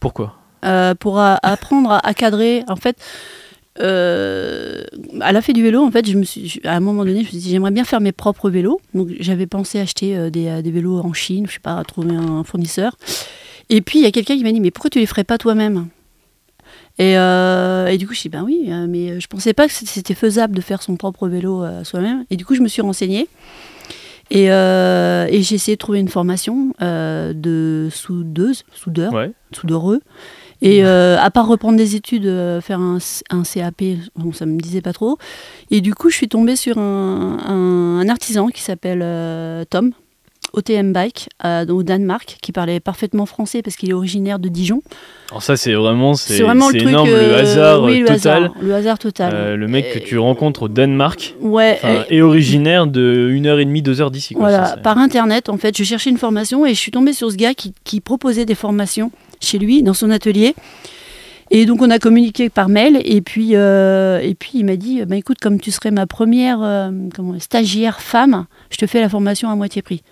Pourquoi? 0.00 0.34
Euh, 0.64 0.96
pour 0.96 1.20
apprendre 1.20 2.00
à 2.02 2.12
cadrer. 2.12 2.64
En 2.66 2.74
fait, 2.74 2.96
euh, 3.80 4.82
à 5.20 5.32
la 5.32 5.40
fête 5.42 5.54
du 5.54 5.62
vélo, 5.62 5.82
en 5.82 5.90
fait, 5.90 6.08
je 6.08 6.16
me 6.18 6.24
suis, 6.24 6.48
je- 6.48 6.60
à 6.66 6.74
un 6.76 6.80
moment 6.80 7.04
donné, 7.04 7.20
je 7.20 7.24
me 7.26 7.30
suis 7.30 7.38
dit, 7.38 7.50
j'aimerais 7.50 7.70
bien 7.70 7.84
faire 7.84 8.00
mes 8.00 8.12
propres 8.12 8.50
vélos. 8.50 8.80
Donc, 8.94 9.08
j'avais 9.20 9.46
pensé 9.46 9.78
acheter 9.80 10.16
euh, 10.16 10.30
des, 10.30 10.46
euh, 10.48 10.62
des 10.62 10.70
vélos 10.70 10.98
en 11.00 11.12
Chine, 11.12 11.46
je 11.46 11.52
sais 11.54 11.58
pas, 11.60 11.82
trouver 11.84 12.14
un 12.14 12.44
fournisseur. 12.44 12.96
Et 13.70 13.80
puis, 13.80 13.98
il 13.98 14.02
y 14.02 14.06
a 14.06 14.10
quelqu'un 14.10 14.36
qui 14.36 14.42
m'a 14.44 14.52
dit, 14.52 14.60
mais 14.60 14.70
pourquoi 14.70 14.90
tu 14.90 14.98
les 14.98 15.06
ferais 15.06 15.24
pas 15.24 15.38
toi-même? 15.38 15.88
Et, 16.98 17.16
euh, 17.16 17.86
et 17.86 17.96
du 17.98 18.06
coup, 18.08 18.14
je 18.14 18.22
dis, 18.22 18.28
ben 18.28 18.42
oui, 18.42 18.68
mais 18.88 19.20
je 19.20 19.26
pensais 19.28 19.52
pas 19.54 19.68
que 19.68 19.72
c'était 19.72 20.14
faisable 20.14 20.56
de 20.56 20.60
faire 20.60 20.82
son 20.82 20.96
propre 20.96 21.28
vélo 21.28 21.64
soi-même. 21.84 22.24
Et 22.30 22.36
du 22.36 22.44
coup, 22.44 22.54
je 22.56 22.60
me 22.62 22.66
suis 22.68 22.82
renseignée. 22.82 23.28
Et, 24.30 24.46
et 24.46 25.42
j'ai 25.42 25.54
essayé 25.54 25.76
de 25.76 25.78
trouver 25.78 26.00
une 26.00 26.08
formation 26.08 26.72
de 26.80 27.88
soudeuse, 27.92 28.64
soudeur, 28.74 29.12
Ouais. 29.12 29.30
soudeureux. 29.52 30.00
Et 30.60 30.84
euh, 30.84 31.16
à 31.18 31.30
part 31.30 31.46
reprendre 31.46 31.76
des 31.76 31.94
études, 31.94 32.26
euh, 32.26 32.60
faire 32.60 32.80
un, 32.80 32.98
CAP, 33.42 33.82
bon, 34.16 34.32
ça 34.32 34.46
me 34.46 34.58
disait 34.58 34.80
pas 34.80 34.92
trop. 34.92 35.18
Et 35.70 35.80
du 35.80 35.94
coup, 35.94 36.10
je 36.10 36.16
suis 36.16 36.28
tombée 36.28 36.56
sur 36.56 36.78
un 36.78 38.08
artisan 38.08 38.48
qui 38.48 38.62
s'appelle 38.62 39.00
euh, 39.02 39.64
Tom, 39.68 39.92
OTM 40.52 40.92
Bike, 40.92 41.28
euh, 41.44 41.66
au 41.66 41.82
Danemark, 41.82 42.38
qui 42.42 42.52
parlait 42.52 42.80
parfaitement 42.80 43.26
français 43.26 43.62
parce 43.62 43.76
qu'il 43.76 43.90
est 43.90 43.94
originaire 43.94 44.38
de 44.38 44.48
Dijon. 44.48 44.82
Alors 45.30 45.42
ça, 45.42 45.56
c'est 45.56 45.74
vraiment, 45.74 46.14
c'est 46.14 46.42
vraiment 46.42 46.68
le 46.68 46.72
c'est 46.72 46.78
truc. 46.78 46.90
énorme, 46.90 47.08
le 47.08 47.14
euh, 47.14 47.40
hasard 47.40 47.82
oui, 47.82 48.00
le 48.00 48.06
total. 48.06 48.44
hasard, 48.44 48.54
le 48.60 48.74
hasard 48.74 48.98
total. 48.98 49.32
Euh, 49.34 49.56
le 49.56 49.68
mec 49.68 49.92
que 49.92 49.98
tu 49.98 50.18
rencontres 50.18 50.62
au 50.64 50.68
Danemark 50.68 51.34
ouais. 51.40 51.78
est 52.08 52.20
originaire 52.20 52.86
de 52.86 53.30
1h30, 53.32 53.82
2h 53.82 54.10
d'ici. 54.10 54.34
Voilà, 54.38 54.76
par 54.82 54.98
internet, 54.98 55.48
en 55.48 55.58
fait, 55.58 55.76
je 55.76 55.84
cherchais 55.84 56.10
une 56.10 56.18
formation 56.18 56.64
et 56.64 56.70
je 56.74 56.78
suis 56.78 56.92
tombée 56.92 57.12
sur 57.12 57.30
ce 57.30 57.36
gars 57.36 57.54
qui, 57.54 57.74
qui 57.84 58.00
proposait 58.00 58.44
des 58.44 58.54
formations 58.54 59.10
chez 59.40 59.58
lui, 59.58 59.82
dans 59.82 59.94
son 59.94 60.10
atelier. 60.10 60.54
Et 61.50 61.64
donc, 61.64 61.80
on 61.80 61.90
a 61.90 61.98
communiqué 61.98 62.50
par 62.50 62.68
mail. 62.68 63.00
Et 63.04 63.20
puis, 63.20 63.50
euh, 63.54 64.20
et 64.20 64.34
puis 64.34 64.52
il 64.54 64.64
m'a 64.64 64.76
dit 64.76 65.04
bah, 65.06 65.16
écoute, 65.16 65.38
comme 65.40 65.60
tu 65.60 65.70
serais 65.70 65.90
ma 65.90 66.06
première 66.06 66.62
euh, 66.62 66.90
comment, 67.14 67.38
stagiaire 67.38 68.00
femme, 68.00 68.46
je 68.70 68.76
te 68.76 68.86
fais 68.86 69.00
la 69.00 69.08
formation 69.08 69.48
à 69.50 69.54
moitié 69.54 69.82
prix. 69.82 70.02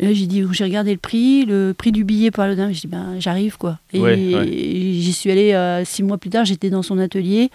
J'ai 0.00 0.26
dit 0.26 0.42
j'ai 0.52 0.64
regardé 0.64 0.90
le 0.92 0.98
prix, 0.98 1.44
le 1.44 1.72
prix 1.76 1.92
du 1.92 2.02
billet 2.04 2.28
au 2.28 2.32
Danemark. 2.42 2.72
J'ai 2.72 2.80
dit 2.82 2.86
ben, 2.88 3.14
j'arrive, 3.20 3.56
quoi. 3.58 3.78
Et, 3.92 4.00
Ouais, 4.00 4.34
ouais. 4.34 4.48
et 4.48 4.92
j'y 4.94 5.12
suis 5.12 5.30
allée 5.30 5.52
euh, 5.52 5.84
six 5.84 6.02
mois 6.02 6.18
plus 6.18 6.30
tard, 6.30 6.44
j'étais 6.44 6.68
dans 6.70 6.82
son 6.82 6.98
atelier. 6.98 7.50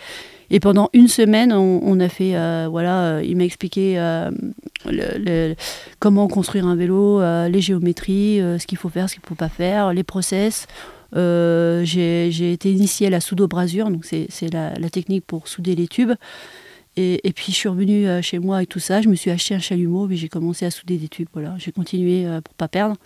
Et 0.49 0.59
pendant 0.59 0.89
une 0.93 1.07
semaine, 1.09 1.51
on, 1.53 1.79
on 1.83 1.99
a 1.99 2.09
fait, 2.09 2.35
euh, 2.35 2.67
voilà, 2.71 3.03
euh, 3.17 3.23
il 3.23 3.35
m'a 3.37 3.43
expliqué 3.43 3.95
le- 4.85 5.17
le- 5.19 5.55
comment 5.99 6.27
construire 6.27 6.65
un 6.65 6.75
vélo, 6.75 7.21
les 7.49 7.61
géométries, 7.61 8.37
ce 8.57 8.65
qu'il 8.65 8.77
faut 8.77 8.89
faire, 8.89 9.09
ce 9.09 9.15
qu'il 9.15 9.21
ne 9.23 9.27
faut 9.27 9.35
pas 9.35 9.49
faire, 9.49 9.93
les 9.93 10.03
process. 10.03 10.65
J'ai 11.13 12.51
été 12.53 12.71
initiée 12.71 13.07
à 13.07 13.09
la 13.09 13.19
soudo-brasure, 13.19 13.89
donc 13.89 14.05
c'est 14.05 14.27
c'est 14.29 14.51
la, 14.51 14.73
la 14.75 14.89
technique 14.89 15.25
pour 15.25 15.47
souder 15.47 15.75
les 15.75 15.87
tubes. 15.87 16.13
Et, 17.01 17.25
et 17.25 17.31
puis 17.31 17.45
je 17.53 17.55
suis 17.55 17.69
revenue 17.69 18.05
euh, 18.07 18.21
chez 18.21 18.39
moi 18.39 18.57
avec 18.57 18.67
tout 18.67 18.79
ça, 18.79 19.01
je 19.01 19.07
me 19.07 19.15
suis 19.15 19.31
acheté 19.31 19.55
un 19.55 19.59
chalumeau 19.59 20.09
et 20.09 20.17
j'ai 20.17 20.27
commencé 20.27 20.65
à 20.65 20.69
souder 20.71 20.97
des 20.97 21.07
tubes. 21.07 21.29
Voilà, 21.31 21.55
j'ai 21.57 21.71
continué 21.71 22.25
euh, 22.25 22.41
pour 22.41 22.53
pas 22.55 22.67
perdre. 22.67 22.97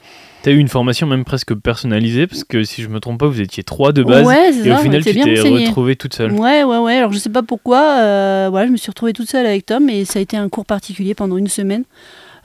T'as 0.42 0.50
eu 0.50 0.58
une 0.58 0.68
formation 0.68 1.06
même 1.06 1.24
presque 1.24 1.54
personnalisée, 1.54 2.26
parce 2.26 2.44
que 2.44 2.64
si 2.64 2.82
je 2.82 2.88
me 2.88 3.00
trompe 3.00 3.20
pas, 3.20 3.28
vous 3.28 3.40
étiez 3.40 3.62
trois 3.62 3.92
de 3.92 4.02
base. 4.02 4.26
ouais, 4.26 4.50
et 4.66 4.72
au 4.72 4.78
final, 4.78 5.04
tu 5.06 5.14
t'es 5.14 5.40
retrouvée 5.40 5.96
toute 5.96 6.16
seule. 6.16 6.32
Ouais, 6.32 6.64
ouais, 6.64 6.78
ouais. 6.80 6.98
Alors 6.98 7.12
je 7.14 7.20
sais 7.20 7.30
pas 7.30 7.44
pourquoi. 7.44 8.00
euh, 8.00 8.48
voilà, 8.50 8.66
je 8.66 8.72
me 8.72 8.78
suis 8.78 8.90
retrouvée 8.90 9.14
toute 9.14 9.30
seule 9.30 9.46
avec 9.46 9.68
Tom 9.68 9.88
et 9.90 10.06
ça 10.06 10.18
a 10.18 10.22
été 10.24 10.38
un 10.38 10.50
cours 10.50 10.66
particulier 10.66 11.14
pendant 11.14 11.38
une 11.38 11.48
semaine. 11.48 11.84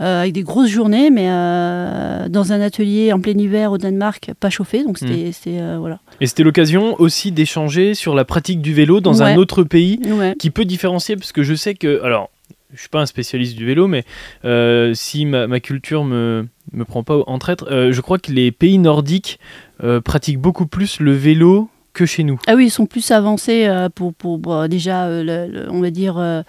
Euh, 0.01 0.21
avec 0.23 0.33
des 0.33 0.43
grosses 0.43 0.71
journées, 0.71 1.11
mais 1.11 1.27
euh, 1.29 2.29
dans 2.29 2.53
un 2.53 2.61
atelier 2.61 3.13
en 3.13 3.21
plein 3.21 3.37
hiver 3.37 3.73
au 3.73 3.79
Danemark, 3.79 4.31
pas 4.39 4.51
chauffé, 4.51 4.85
donc 4.85 4.99
c'était, 4.99 5.33
c'était, 5.33 5.59
euh, 5.61 5.77
voilà. 5.79 5.99
Et 6.21 6.27
c'était 6.27 6.43
l'occasion 6.45 6.95
aussi 7.01 7.33
d'échanger 7.33 7.95
sur 7.95 8.15
la 8.15 8.25
pratique 8.25 8.61
du 8.61 8.75
vélo 8.75 9.01
dans 9.01 9.23
un 9.23 9.37
autre 9.37 9.63
pays 9.65 10.01
Ouais. 10.11 10.35
qui 10.39 10.51
peut 10.51 10.65
différencier, 10.65 11.17
parce 11.17 11.33
que 11.33 11.43
je 11.43 11.55
sais 11.55 11.75
que. 11.75 12.03
Alors, 12.03 12.31
je 12.75 12.81
suis 12.81 12.89
pas 12.91 13.01
un 13.01 13.07
spécialiste 13.07 13.57
du 13.57 13.65
vélo, 13.65 13.87
mais 13.89 14.05
euh, 14.45 14.93
si 14.95 15.25
ma, 15.25 15.47
ma 15.47 15.59
culture 15.59 16.05
me, 16.05 16.47
me 16.73 16.85
prend 16.85 17.03
pas 17.03 17.17
en 17.27 17.39
traître, 17.39 17.67
euh, 17.71 17.93
je 17.93 18.01
crois 18.03 18.19
que 18.19 18.31
les 18.31 18.53
pays 18.53 18.77
nordiques 18.79 19.39
euh, 19.83 20.01
pratiquent 20.03 20.39
beaucoup 20.41 20.67
plus 20.67 21.01
le 21.01 21.13
vélo 21.13 21.71
que 21.95 22.05
chez 22.05 22.25
nous. 22.25 22.39
Ah 22.47 22.55
oui, 22.57 22.67
ils 22.67 22.71
sont 22.71 22.85
plus 22.87 23.11
avancés 23.11 23.69
pour, 23.95 24.13
pour, 24.15 24.39
bon, 24.39 24.69
déjà, 24.69 25.09
le- 25.09 25.47
le- 25.51 25.67
on 25.71 25.81
va 25.81 25.91
dire, 25.91 26.45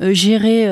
gérer 0.00 0.66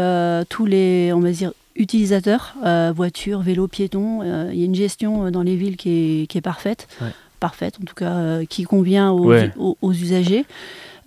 tous 0.49 0.67
les, 0.67 1.13
on 1.15 1.21
va 1.21 1.31
dire, 1.31 1.53
utilisateurs, 1.79 2.55
euh, 2.65 2.93
voitures, 2.95 3.41
vélos, 3.41 3.69
piétons. 3.69 4.21
Euh, 4.23 4.51
Il 4.53 4.59
y 4.59 4.63
a 4.63 4.67
une 4.67 4.75
gestion 4.75 5.27
euh, 5.27 5.31
dans 5.31 5.43
les 5.43 5.57
villes 5.57 5.77
qui 5.77 6.23
est, 6.23 6.27
qui 6.27 6.37
est 6.39 6.43
parfaite, 6.43 6.89
Ouais. 7.01 7.09
parfaite 7.41 7.77
en 7.81 7.85
tout 7.85 7.95
cas, 7.95 8.11
euh, 8.17 8.45
qui 8.45 8.65
convient 8.65 9.11
aux, 9.13 9.27
Ouais. 9.27 9.53
aux- 9.57 9.79
aux 9.81 9.93
usagers. 9.93 10.45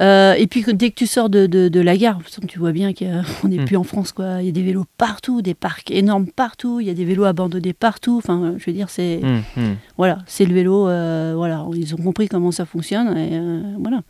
Et 0.03 0.47
puis 0.49 0.63
dès 0.73 0.89
que 0.89 0.95
tu 0.95 1.05
sors 1.05 1.29
de, 1.29 1.45
de- 1.45 1.67
de 1.67 1.79
la 1.79 1.95
gare, 1.95 2.17
tu 2.47 2.57
vois 2.57 2.71
bien 2.71 2.91
qu'on 2.91 3.47
n'est 3.49 3.59
Mm. 3.59 3.65
plus 3.65 3.75
en 3.77 3.83
France. 3.83 4.11
Quoi. 4.13 4.37
Il 4.39 4.47
y 4.47 4.49
a 4.49 4.51
des 4.51 4.63
vélos 4.63 4.85
partout, 4.97 5.43
des 5.43 5.53
parcs 5.53 5.91
énormes 5.91 6.25
partout, 6.25 6.79
il 6.79 6.87
y 6.87 6.89
a 6.89 6.95
des 6.95 7.05
vélos 7.05 7.25
abandonnés 7.25 7.73
partout. 7.73 8.17
Enfin, 8.17 8.55
je 8.57 8.65
veux 8.65 8.73
dire, 8.73 8.89
c'est 8.89 9.19
Hum, 9.23 9.43
hum. 9.57 9.75
voilà, 9.99 10.17
c'est 10.25 10.45
le 10.45 10.55
vélo. 10.55 10.85
voilà, 10.85 11.67
ils 11.75 11.93
ont 11.93 11.97
compris 12.01 12.27
comment 12.29 12.51
ça 12.51 12.65
fonctionne. 12.65 13.15
Et 13.15 13.39
voilà. 13.79 14.01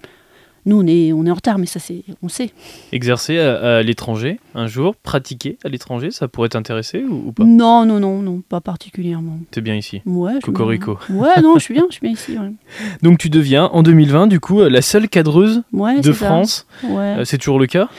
Nous, 0.65 0.80
on 0.80 0.86
est, 0.86 1.12
on 1.12 1.26
est 1.26 1.32
en 1.32 1.36
retard, 1.36 1.58
mais 1.58 1.65
ça, 1.65 1.80
c'est, 1.80 2.04
on 2.21 2.30
sait. 2.30 2.52
Exercer 2.91 3.39
à, 3.39 3.78
à 3.78 3.82
l'étranger 3.84 4.39
un 4.54 4.67
jour, 4.67 4.95
pratiquer 4.95 5.58
à 5.63 5.69
l'étranger, 5.69 6.12
ça 6.12 6.28
pourrait 6.28 6.49
t'intéresser 6.49 7.03
ou, 7.03 7.24
ou 7.28 7.32
pas? 7.32 7.43
Non, 7.43 7.86
non, 7.86 7.99
non, 7.99 8.22
non, 8.22 8.41
pas 8.47 8.62
particulièrement. 8.62 9.39
T'es 9.49 9.62
bien 9.62 9.76
ici. 9.76 10.01
Ouais, 10.05 10.39
Cocorico. 10.43 10.97
bien. 11.09 11.18
Ouais, 11.18 11.41
non, 11.41 11.55
je 11.55 11.64
suis 11.64 11.74
bien, 11.74 11.86
je 11.89 11.93
suis 11.95 12.01
bien 12.01 12.12
ici. 12.12 12.38
Ouais, 12.38 12.51
Donc 13.01 13.18
tu 13.18 13.30
deviens 13.30 13.66
en 13.66 13.82
2020 13.84 14.28
du 14.28 14.39
coup 14.39 14.62
la 14.62 14.82
seule 14.82 15.09
cadreuse 15.09 15.64
Ouais, 15.74 15.99
de. 16.01 16.12
France. 16.12 16.68
Ouais. 16.84 17.16
Euh, 17.20 17.26
c'est 17.26 17.38
toujours 17.39 17.59
le 17.59 17.66
cas? 17.68 17.89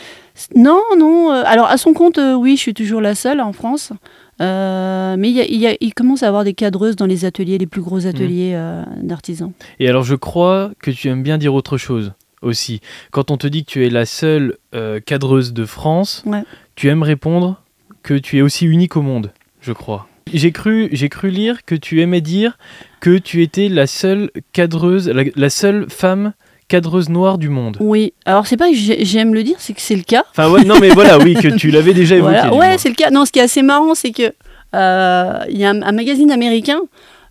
Non, 0.55 0.81
non. 0.99 1.31
euh, 1.33 1.43
alors, 1.45 1.67
à 1.67 1.77
son 1.77 1.93
compte, 1.93 2.19
euh, 2.19 2.35
oui, 2.35 2.57
je 2.57 2.61
suis 2.63 2.75
toujours 2.75 3.01
la 3.01 3.15
seule 3.15 3.41
en 3.41 3.53
France. 3.53 3.93
Euh, 4.41 5.15
mais 5.19 5.29
il, 5.31 5.37
y 5.37 5.41
a- 5.41 5.45
il 5.47 5.61
y 5.61 5.67
a- 5.67 5.77
il 5.81 5.93
commence 5.95 6.23
à 6.23 6.29
avoir 6.29 6.43
des 6.43 6.55
cadreuses 6.55 6.97
dans 6.97 7.07
les 7.07 7.25
ateliers, 7.25 7.59
les 7.59 7.67
plus 7.67 7.83
gros 7.83 8.07
ateliers 8.07 8.53
euh, 8.55 8.83
d'artisans. 9.03 9.53
Et 9.79 9.89
alors 9.89 10.03
je 10.05 10.15
crois 10.15 10.71
que 10.83 10.91
tu 10.91 11.09
aimes 11.09 11.23
bien 11.23 11.39
dire 11.39 11.55
autre 11.55 11.77
chose 11.77 12.13
aussi. 12.43 12.81
Quand 13.11 13.31
on 13.31 13.37
te 13.37 13.47
dit 13.47 13.65
que 13.65 13.71
tu 13.71 13.87
es 13.87 13.91
la 13.91 14.05
seule 14.07 14.57
euh, 14.75 15.01
cadreuse 15.01 15.53
de 15.53 15.65
France, 15.65 16.23
Ouais. 16.27 16.43
tu 16.77 16.89
aimes 16.89 17.03
répondre 17.03 17.61
que 18.03 18.15
tu 18.15 18.39
es 18.39 18.43
aussi 18.43 18.67
unique 18.67 18.97
au 18.97 19.03
monde, 19.03 19.33
je 19.61 19.73
crois. 19.73 20.09
J'ai 20.33 20.53
cru, 20.53 20.89
j'ai 20.93 21.09
cru 21.09 21.31
lire 21.31 21.65
que 21.65 21.75
tu 21.75 22.01
aimais 22.01 22.21
dire 22.21 22.57
que 23.01 23.19
tu 23.19 23.43
étais 23.43 23.69
la 23.69 23.87
seule 23.87 24.31
cadreuse, 24.53 25.09
la, 25.09 25.25
la 25.35 25.51
seule 25.51 25.87
femme 25.91 26.33
cadreuse 26.69 27.09
noire 27.11 27.37
du 27.39 27.49
monde. 27.49 27.77
Oui, 27.81 28.15
alors 28.25 28.47
c'est 28.47 28.57
pas 28.57 28.71
que 28.71 28.75
j'ai- 28.77 29.05
j'aime 29.05 29.35
le 29.35 29.43
dire, 29.43 29.57
c'est 29.59 29.75
que 29.75 29.81
c'est 29.81 29.97
le 29.97 30.03
cas. 30.05 30.25
Enfin 30.31 30.49
ouais, 30.51 30.65
non 30.65 30.79
mais 30.81 30.91
voilà, 30.91 31.19
oui, 31.19 31.35
que 31.35 31.49
tu 31.57 31.71
l'avais 31.71 31.93
déjà 31.93 32.17
évoqué. 32.17 32.35
Voilà. 32.49 32.55
Ouais, 32.55 32.79
c'est 32.79 32.89
le 32.89 32.95
cas. 32.95 33.11
Non, 33.11 33.25
ce 33.27 33.33
qui 33.33 33.41
est 33.41 33.43
assez 33.43 33.63
marrant, 33.63 33.95
c'est 33.95 34.13
que 34.13 34.33
euh, 34.75 35.39
il 35.51 35.59
y 35.59 35.65
a 35.65 35.71
un, 35.71 35.83
un 35.83 35.93
magazine 35.93 36.31
américain 36.31 36.81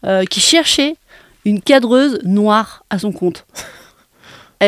euh, 0.05 0.25
qui 0.25 0.39
cherchait 0.41 0.95
une 1.45 1.59
cadreuse 1.61 2.19
noire 2.23 2.83
à 2.91 2.99
son 2.99 3.11
compte. 3.11 3.45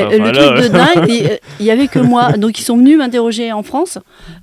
Euh, 0.01 0.05
enfin, 0.07 0.17
le 0.17 0.31
là, 0.31 0.31
truc 0.31 0.63
de 0.63 0.67
dingue, 0.69 1.09
euh, 1.31 1.37
il 1.59 1.65
y 1.65 1.71
avait 1.71 1.87
que 1.87 1.99
moi. 1.99 2.33
Donc 2.33 2.59
ils 2.59 2.63
sont 2.63 2.77
venus 2.77 2.97
m'interroger 2.97 3.51
en 3.51 3.63
France. 3.63 3.97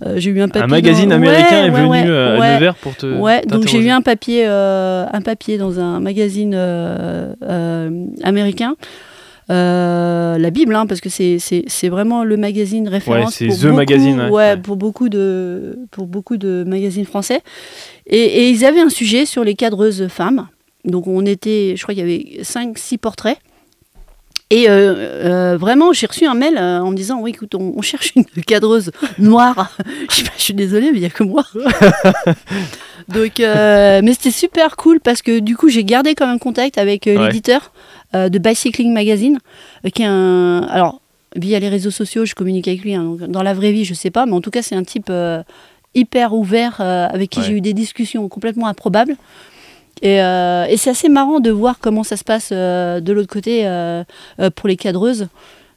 Euh, 0.05 0.14
j'ai 0.18 0.30
eu 0.30 0.40
un 0.40 0.48
papier. 0.48 0.62
Un 0.64 0.66
magazine 0.68 1.09
dans- 1.11 1.16
américain 1.16 1.62
Ouais, 1.62 1.66
est 1.68 1.70
ouais, 1.70 1.80
venu 1.80 1.88
ouais, 1.90 2.05
euh, 2.07 2.36
à 2.36 2.40
ouais. 2.40 2.55
Nevers 2.55 2.74
pour 2.76 2.94
te. 2.96 3.07
Ouais, 3.07 3.42
donc 3.46 3.66
j'ai 3.66 3.78
eu 3.78 3.88
un 3.90 4.03
papier, 4.03 4.44
euh, 4.46 5.05
un 5.12 5.20
papier 5.22 5.59
dans 5.59 5.80
un 5.80 6.01
magazine 6.01 6.53
euh, 6.55 7.32
euh, 7.42 7.90
américain. 8.22 8.74
Euh, 9.51 10.38
la 10.38 10.51
Bible, 10.51 10.74
hein, 10.76 10.86
parce 10.86 11.01
que 11.01 11.09
c'est- 11.09 11.88
vraiment 11.88 12.22
le 12.22 12.36
magazine 12.36 12.86
référence. 12.88 13.34
c'est 13.34 13.46
pour 13.46 13.57
the 13.57 13.62
beaucoup- 13.62 13.74
magazine, 13.76 14.30
pour 14.62 14.76
beaucoup 14.76 15.09
de 15.09 15.78
pour 15.90 16.07
beaucoup 16.07 16.36
de 16.36 16.62
magazines 16.66 17.05
français. 17.05 17.40
Et, 18.07 18.16
et 18.18 18.51
ils 18.51 18.64
avaient 18.64 18.80
un 18.80 18.88
sujet 18.90 19.26
sur 19.26 19.42
les 19.42 19.55
cadreuses 19.55 20.07
femmes. 20.09 20.46
Donc 20.84 21.07
on 21.09 21.26
était, 21.26 21.74
je 21.76 21.82
crois 21.82 21.94
qu'il 21.94 22.07
y 22.09 22.12
avait 22.38 22.42
5-6 22.44 22.96
portraits. 22.98 23.38
Et 24.53 24.68
euh, 24.68 24.94
euh, 25.55 25.57
vraiment, 25.57 25.92
j'ai 25.92 26.07
reçu 26.07 26.26
un 26.26 26.34
mail 26.34 26.57
euh, 26.59 26.80
en 26.80 26.90
me 26.90 26.96
disant 26.96 27.20
Oui, 27.20 27.30
écoute, 27.30 27.55
on, 27.55 27.72
on 27.76 27.82
cherche 27.82 28.12
une 28.16 28.24
cadreuse 28.46 28.90
noire. 29.18 29.76
je, 30.11 30.24
suis 30.36 30.55
désolée, 30.55 30.90
mais 30.90 30.98
il 30.98 31.01
n'y 31.03 31.07
a 31.07 31.11
que 31.11 31.22
moi. 31.22 31.44
Donc, 33.09 33.38
mais 33.38 34.12
c'était 34.12 34.30
super 34.30 34.76
cool 34.76 35.01
parce 35.01 35.22
que 35.22 35.38
du 35.38 35.57
coup, 35.57 35.68
j'ai 35.68 35.84
gardé 35.84 36.14
quand 36.14 36.26
même 36.26 36.38
contact 36.40 36.78
avec 36.78 37.07
Ouais. 37.07 37.16
l'éditeur 37.16 37.72
de 38.12 38.38
Bicycling 38.38 38.92
Magazine, 38.92 39.38
qui 39.94 40.03
est 40.03 40.07
un. 40.07 40.66
Alors, 40.68 41.01
via 41.36 41.61
les 41.61 41.68
réseaux 41.68 41.90
sociaux, 41.92 42.24
je 42.24 42.34
communique 42.34 42.66
avec 42.66 42.82
lui. 42.82 42.94
hein, 42.94 43.16
dans 43.28 43.42
la 43.42 43.55
vraie 43.55 43.70
vie, 43.72 43.84
je 43.84 43.94
sais 43.94 44.11
pas, 44.11 44.26
mais 44.26 44.32
en 44.32 44.40
tout 44.40 44.51
cas, 44.51 44.62
c'est 44.62 44.74
un 44.74 44.82
type 44.84 45.11
hyper 45.94 46.32
ouverts, 46.34 46.76
euh, 46.80 47.09
avec 47.09 47.30
qui 47.30 47.40
Ouais. 47.40 47.46
j'ai 47.46 47.53
eu 47.55 47.61
des 47.61 47.72
discussions 47.74 48.28
complètement 48.28 48.66
improbables. 48.68 49.16
Et, 50.03 50.22
euh, 50.22 50.64
et 50.66 50.76
c'est 50.76 50.90
assez 50.90 51.09
marrant 51.09 51.40
de 51.40 51.51
voir 51.51 51.78
comment 51.80 52.05
ça 52.05 52.16
se 52.16 52.24
passe 52.24 52.51
euh, 52.53 53.01
de 53.01 53.12
l'autre 53.12 53.28
côté 53.28 53.66
euh, 53.66 54.03
pour 54.55 54.68
les 54.68 54.76
cadreuses. 54.76 55.28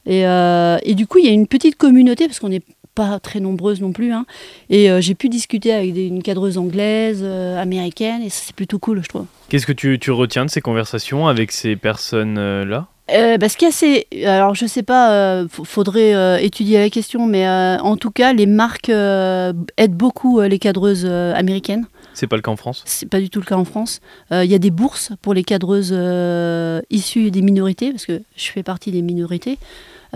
Et, 0.05 0.21
et 0.23 0.95
du 0.95 1.07
coup, 1.07 1.19
il 1.19 1.25
y 1.25 1.29
a 1.29 1.31
une 1.31 1.47
petite 1.47 1.77
communauté, 1.77 2.27
parce 2.27 2.39
qu'on 2.39 2.49
n'est 2.49 2.61
pas 2.93 3.19
très 3.19 3.39
nombreuses 3.39 3.81
non 3.81 3.93
plus. 3.93 4.11
hein. 4.11 4.25
Et 4.69 4.89
j'ai 5.01 5.15
pu 5.15 5.29
discuter 5.29 5.73
avec 5.73 5.93
des- 5.93 6.07
une 6.07 6.21
cadreuse 6.21 6.57
anglaise, 6.57 7.23
américaine, 7.23 8.21
et 8.21 8.29
ça, 8.29 8.41
c'est 8.45 8.55
plutôt 8.55 8.79
cool, 8.79 9.01
je 9.01 9.07
trouve. 9.07 9.25
Qu'est-ce 9.47 9.65
que 9.65 9.71
tu, 9.71 9.99
tu 9.99 10.11
retiens 10.11 10.45
de 10.45 10.49
ces 10.49 10.59
conversations 10.61 11.27
avec 11.27 11.53
ces 11.53 11.75
personnes-là? 11.77 12.87
Euh, 13.11 13.37
bah, 13.37 13.49
ce 13.49 13.57
qui 13.57 13.65
est 13.65 13.69
assez. 13.69 14.07
Alors, 14.25 14.55
je 14.55 14.65
sais 14.65 14.83
pas, 14.83 15.11
euh, 15.13 15.47
faudrait 15.49 16.13
euh, 16.15 16.37
étudier 16.37 16.79
la 16.79 16.89
question, 16.89 17.25
mais 17.25 17.47
en 17.47 17.95
tout 17.97 18.11
cas, 18.11 18.33
les 18.33 18.45
marques 18.45 18.89
aident 18.89 19.55
beaucoup 19.89 20.41
les 20.41 20.59
cadreuses 20.59 21.05
américaines. 21.05 21.85
C'est 22.13 22.27
pas 22.27 22.35
le 22.35 22.41
cas 22.41 22.51
en 22.51 22.55
France 22.55 22.83
C'est 22.85 23.09
pas 23.09 23.19
du 23.19 23.29
tout 23.29 23.39
le 23.39 23.45
cas 23.45 23.55
en 23.57 23.65
France. 23.65 23.99
Euh, 24.31 24.43
Il 24.45 24.51
y 24.51 24.55
a 24.55 24.59
des 24.59 24.71
bourses 24.71 25.11
pour 25.21 25.33
les 25.33 25.43
cadreuses 25.43 25.91
euh, 25.93 26.81
issues 26.89 27.31
des 27.31 27.41
minorités, 27.41 27.91
parce 27.91 28.05
que 28.05 28.21
je 28.35 28.45
fais 28.51 28.63
partie 28.63 28.91
des 28.91 29.01
minorités. 29.01 29.57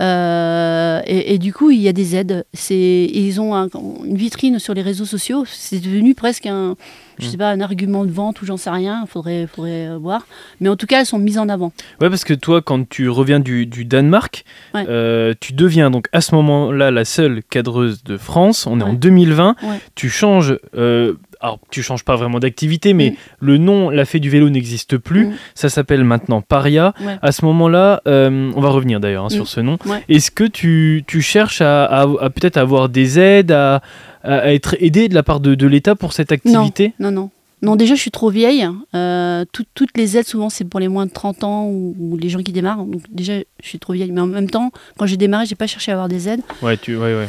Euh, 0.00 1.00
et, 1.06 1.34
et 1.34 1.38
du 1.38 1.52
coup, 1.52 1.70
il 1.72 1.80
y 1.80 1.88
a 1.88 1.92
des 1.92 2.14
aides. 2.14 2.44
C'est, 2.52 3.10
ils 3.12 3.40
ont 3.40 3.54
un- 3.56 3.68
une 4.04 4.16
vitrine 4.16 4.58
sur 4.60 4.72
les 4.74 4.82
réseaux 4.82 5.04
sociaux. 5.04 5.44
C'est 5.46 5.80
devenu 5.80 6.14
presque 6.14 6.46
un, 6.46 6.76
je 7.18 7.26
Mm. 7.26 7.30
sais 7.30 7.36
pas, 7.36 7.50
un 7.50 7.60
argument 7.60 8.04
de 8.04 8.12
vente 8.12 8.40
ou 8.40 8.46
j'en 8.46 8.56
sais 8.56 8.70
rien. 8.70 9.06
Faudrait, 9.06 9.48
faudrait 9.48 9.88
euh, 9.88 9.98
voir. 9.98 10.26
Mais 10.60 10.68
en 10.68 10.76
tout 10.76 10.86
cas, 10.86 11.00
elles 11.00 11.06
sont 11.06 11.18
mises 11.18 11.38
en 11.38 11.48
avant. 11.48 11.72
Ouais, 12.00 12.08
parce 12.10 12.22
que 12.24 12.34
toi, 12.34 12.62
quand 12.62 12.88
tu 12.88 13.08
reviens 13.08 13.40
du, 13.40 13.66
du 13.66 13.84
Danemark, 13.84 14.44
Ouais. 14.72 14.84
euh, 14.88 15.34
tu 15.40 15.52
deviens 15.52 15.90
donc 15.90 16.06
à 16.12 16.20
ce 16.20 16.32
moment-là 16.36 16.92
la 16.92 17.04
seule 17.04 17.42
cadreuse 17.42 18.04
de 18.04 18.16
France. 18.16 18.66
On 18.68 18.78
est 18.80 18.84
en 18.84 18.90
Ouais. 18.90 18.96
2020. 18.96 19.56
Ouais. 19.64 19.80
Tu 19.96 20.08
changes. 20.10 20.56
euh, 20.76 21.14
alors, 21.40 21.58
tu 21.70 21.82
changes 21.82 22.04
pas 22.04 22.16
vraiment 22.16 22.38
d'activité, 22.40 22.92
mais 22.94 23.10
Mm. 23.10 23.14
le 23.40 23.56
nom, 23.58 23.90
la 23.90 24.04
fée 24.04 24.20
du 24.20 24.28
vélo 24.30 24.48
n'existe 24.50 24.96
plus. 24.98 25.26
Mm. 25.26 25.32
Ça 25.54 25.68
s'appelle 25.68 26.04
maintenant 26.04 26.42
Paria. 26.42 26.94
Ouais. 27.00 27.16
À 27.22 27.32
ce 27.32 27.44
moment-là, 27.44 28.02
euh, 28.08 28.50
on 28.56 28.60
va 28.60 28.70
revenir 28.70 29.00
d'ailleurs 29.00 29.24
hein, 29.26 29.30
sur 29.30 29.44
Mm. 29.44 29.46
ce 29.46 29.60
nom. 29.60 29.78
Ouais. 29.86 30.02
Est-ce 30.08 30.30
que 30.30 30.44
tu, 30.44 31.04
tu 31.06 31.22
cherches 31.22 31.60
à, 31.60 31.84
à- 31.84 32.06
à 32.20 32.30
peut-être 32.30 32.56
avoir 32.56 32.88
des 32.88 33.18
aides, 33.18 33.52
à, 33.52 33.76
à- 34.24 34.38
à 34.38 34.52
être 34.52 34.76
aidé 34.80 35.08
de 35.08 35.14
la 35.14 35.22
part 35.22 35.40
de, 35.40 35.54
de 35.54 35.66
l'État 35.66 35.94
pour 35.94 36.12
cette 36.12 36.32
activité? 36.32 36.92
Non, 36.98 37.10
non. 37.10 37.20
Non, 37.22 37.30
déjà, 37.76 37.94
je 37.94 38.00
suis 38.00 38.10
trop 38.10 38.30
vieille. 38.30 38.66
Euh, 38.94 39.44
tout- 39.52 39.64
toutes 39.74 39.96
les 39.96 40.16
aides, 40.16 40.26
souvent, 40.26 40.48
c'est 40.48 40.64
pour 40.64 40.78
les 40.80 40.88
moins 40.88 41.06
de 41.06 41.10
30 41.10 41.42
ans 41.44 41.66
ou, 41.66 41.94
ou 41.98 42.16
les 42.16 42.28
gens 42.28 42.40
qui 42.42 42.52
démarrent. 42.52 42.84
Donc, 42.84 43.02
déjà, 43.10 43.34
je 43.38 43.68
suis 43.68 43.78
trop 43.78 43.92
vieille. 43.92 44.12
Mais 44.12 44.20
en 44.20 44.26
même 44.26 44.48
temps, 44.48 44.70
quand 44.96 45.06
j'ai 45.06 45.16
démarré, 45.16 45.46
j'ai 45.46 45.54
pas 45.56 45.66
cherché 45.66 45.90
à 45.90 45.94
avoir 45.94 46.08
des 46.08 46.28
aides. 46.28 46.42
Ouais, 46.62 46.76
tu, 46.76 46.96
ouais, 46.96 47.14
ouais, 47.14 47.26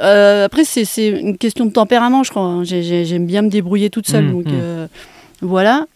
euh, 0.00 0.44
après, 0.44 0.64
c'est, 0.64 0.84
c'est 0.84 1.08
une 1.08 1.38
question 1.38 1.64
de 1.64 1.70
tempérament, 1.72 2.22
je 2.22 2.30
crois. 2.30 2.60
J'ai- 2.64 2.82
j'ai- 2.82 3.04
j'aime 3.04 3.26
bien 3.26 3.42
me 3.42 3.48
débrouiller 3.48 3.88
toute 3.90 4.06
seule. 4.06 4.26
Mm, 4.26 4.32
donc, 4.32 4.46
mm. 4.46 4.50
euh, 4.52 4.86
voilà. 5.40 5.86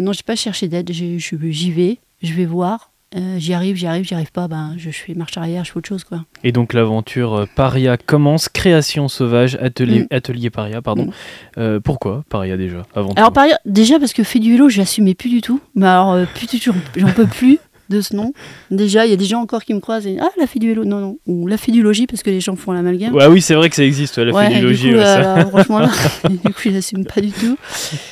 Non, 0.00 0.12
j'ai 0.12 0.22
pas 0.24 0.36
cherché 0.36 0.68
d'aide. 0.68 0.90
J'y 0.92 1.70
vais, 1.70 1.98
je 2.22 2.32
vais 2.32 2.46
voir. 2.46 2.90
Euh, 3.16 3.36
j'y 3.38 3.54
arrive, 3.54 3.76
j'y 3.76 3.86
arrive, 3.86 4.04
j'y 4.04 4.14
arrive 4.14 4.32
pas. 4.32 4.48
Ben, 4.48 4.74
je, 4.76 4.90
je 4.90 4.96
fais 4.98 5.14
marche 5.14 5.36
arrière, 5.38 5.64
je 5.64 5.70
fais 5.72 5.78
autre 5.78 5.88
chose, 5.88 6.02
quoi. 6.04 6.24
Et 6.42 6.50
donc 6.50 6.72
l'aventure 6.72 7.34
euh, 7.34 7.46
Paria 7.54 7.96
commence, 7.96 8.48
création 8.48 9.06
sauvage, 9.08 9.56
atelier, 9.62 10.00
Mm. 10.00 10.06
atelier 10.10 10.50
Paria, 10.50 10.82
pardon. 10.82 11.06
Mm. 11.06 11.10
Euh, 11.58 11.80
pourquoi 11.80 12.24
Paria 12.28 12.56
déjà 12.56 12.82
avant 12.94 13.12
Alors, 13.14 13.28
tout 13.28 13.34
par 13.34 13.44
ailleurs, 13.44 13.58
déjà, 13.66 13.98
parce 14.00 14.12
que 14.12 14.24
fait 14.24 14.40
du 14.40 14.50
vélo, 14.50 14.68
je 14.68 14.78
l'assumais 14.78 15.14
plus 15.14 15.30
du 15.30 15.40
tout. 15.42 15.60
Mais 15.76 15.86
alors, 15.86 16.12
euh, 16.12 16.24
plus 16.34 16.48
du 16.48 16.58
tout, 16.58 16.74
j'en 16.96 17.12
peux 17.12 17.26
plus 17.26 17.58
de 17.90 18.00
ce 18.00 18.16
nom. 18.16 18.32
Déjà, 18.70 19.04
il 19.06 19.10
y 19.10 19.12
a 19.12 19.16
des 19.16 19.26
gens 19.26 19.40
encore 19.42 19.62
qui 19.62 19.74
me 19.74 19.78
croisent 19.80 20.06
et 20.08 20.16
Ah, 20.20 20.30
la 20.40 20.46
fille 20.48 20.58
du 20.60 20.66
vélo, 20.68 20.84
non, 20.84 20.98
non. 21.00 21.18
Ou 21.26 21.46
la 21.46 21.56
fille 21.58 21.74
du 21.74 21.82
logis, 21.82 22.06
parce 22.06 22.22
que 22.22 22.30
les 22.30 22.40
gens 22.40 22.56
font 22.56 22.72
l'amalgame. 22.72 23.14
Ouais, 23.14 23.26
oui, 23.26 23.40
c'est 23.42 23.54
vrai 23.54 23.68
que 23.70 23.76
ça 23.76 23.84
existe, 23.84 24.16
la 24.18 24.32
Ouais, 24.32 24.48
fée 24.48 24.56
du 24.56 24.62
logis. 24.62 24.88
coup, 24.90 24.96
ouais, 24.96 25.04
ça. 25.04 25.20
euh, 25.20 25.34
alors, 25.36 25.50
franchement, 25.50 25.78
là, 25.80 25.90
du 26.30 26.38
coup, 26.38 26.60
je 26.64 26.70
l'assume 26.70 27.04
pas 27.04 27.20
du 27.20 27.30
tout. 27.30 27.56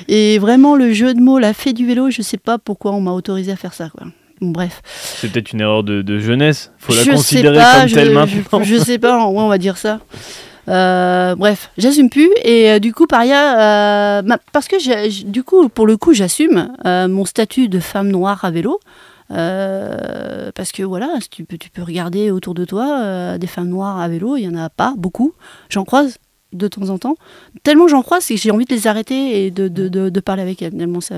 Et 0.09 0.39
vraiment, 0.39 0.77
le 0.77 0.93
jeu 0.93 1.15
de 1.15 1.21
mots, 1.21 1.39
la 1.39 1.55
fée 1.55 1.73
du 1.73 1.87
vélo, 1.87 2.11
je 2.11 2.23
sais 2.23 2.37
pas 2.37 2.59
pourquoi 2.59 2.93
on 2.93 3.01
m'a 3.01 3.13
autorisé 3.13 3.51
à 3.51 3.57
faire 3.57 3.73
ça, 3.75 3.89
quoi. 3.89 4.07
Bref. 4.43 4.83
C'est 4.85 5.31
peut-être 5.33 5.53
une 5.53 5.61
erreur 5.61 5.85
de, 5.85 6.03
de 6.03 6.19
jeunesse. 6.19 6.73
Faut 6.79 6.93
la 6.95 7.03
je 7.05 7.11
considérer 7.13 7.55
sais 7.55 7.61
pas, 7.63 7.79
comme 7.81 7.89
je, 7.89 7.95
telle 7.95 8.09
je- 8.09 8.13
maintenant. 8.13 8.63
Je, 8.65 8.77
sais 8.77 8.99
pas, 8.99 9.25
on 9.25 9.49
va 9.49 9.57
dire 9.57 9.77
ça. 9.79 10.01
Euh, 10.69 11.35
bref, 11.35 11.71
j'assume 11.79 12.11
plus 12.11 12.31
et 12.45 12.71
euh, 12.71 12.79
du 12.79 12.93
coup 12.93 13.07
Paria, 13.09 14.19
euh, 14.21 14.23
parce 14.53 14.69
que 14.69 14.79
j'- 14.79 15.25
du 15.25 15.43
coup 15.43 15.69
pour 15.69 15.89
le 15.89 15.97
coup 15.97 16.13
j'assume 16.13 16.73
mon 16.85 17.25
statut 17.25 17.69
de 17.69 17.81
femme 17.81 18.09
noire 18.11 18.45
à 18.45 18.51
vélo, 18.53 18.79
parce 19.29 20.73
que 20.73 20.83
voilà, 20.83 21.09
tu 21.31 21.45
peux, 21.45 21.59
tu 21.59 21.71
peux 21.71 21.83
regarder 21.83 22.31
autour 22.31 22.55
de 22.55 22.65
toi 22.65 23.39
des 23.39 23.47
femmes 23.47 23.69
noires 23.71 23.99
à 24.01 24.09
vélo, 24.09 24.37
il 24.37 24.43
y 24.45 24.49
en 24.49 24.57
a 24.57 24.69
pas 24.71 24.95
beaucoup, 24.97 25.33
j'en 25.69 25.85
croise 25.85 26.19
de 26.53 26.69
temps 26.69 26.89
en 26.91 26.99
temps. 26.99 27.17
Tellement 27.63 27.89
j'en 27.89 28.03
croise, 28.03 28.25
c'est 28.25 28.35
que 28.35 28.41
j'ai 28.41 28.51
envie 28.51 28.65
de 28.65 28.75
les 28.75 28.87
arrêter 28.87 29.45
et 29.47 29.51
de, 29.51 29.69
de, 29.69 29.89
de, 29.89 30.09
de 30.09 30.21
parler 30.21 30.43
avec 30.43 30.63
elles. 30.63 30.73
tellement 30.77 31.01
ça... 31.01 31.15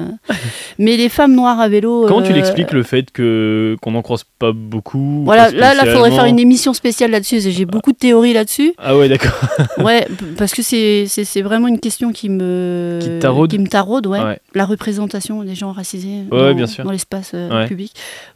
Mais 0.78 0.97
les 0.97 1.09
femmes 1.09 1.35
noires 1.35 1.61
à 1.61 1.68
vélo. 1.68 2.07
Comment 2.09 2.22
tu 2.22 2.32
euh, 2.32 2.35
l'expliques 2.35 2.72
le 2.72 2.82
fait 2.82 3.11
que 3.11 3.76
qu'on 3.82 3.93
n'en 3.93 4.03
croise 4.03 4.24
pas 4.39 4.53
beaucoup 4.53 5.22
Voilà, 5.24 5.51
là, 5.51 5.74
là, 5.74 5.85
faudrait 5.87 6.11
faire 6.11 6.24
une 6.24 6.39
émission 6.39 6.72
spéciale 6.72 7.11
là-dessus. 7.11 7.41
J'ai 7.41 7.64
beaucoup 7.64 7.93
de 7.93 7.97
théories 7.99 8.32
là-dessus. 8.32 8.74
Ah 8.78 8.97
ouais, 8.97 9.09
d'accord. 9.09 9.32
Ouais, 9.78 10.07
parce 10.39 10.53
que 10.55 10.62
c'est 10.62 11.43
vraiment 11.43 11.68
une 11.68 11.80
question 11.80 12.12
qui 12.12 12.28
me 12.28 12.99
Qui 13.03 13.18
taraude 13.18 13.51
qui 13.51 13.59
me 13.59 13.66
taraude, 13.66 14.07
ouais. 14.07 14.20
Ouais. 14.22 14.39
La 14.55 14.64
représentation 14.64 15.43
des 15.43 15.55
gens 15.55 15.72
racisés 15.72 16.22
Ouais, 16.30 16.39
dans, 16.51 16.55
bien 16.55 16.66
sûr. 16.66 16.85
dans 16.85 16.91
l'espace 16.91 17.32
euh, 17.35 17.49
Ouais. 17.62 17.66
public. 17.68 17.93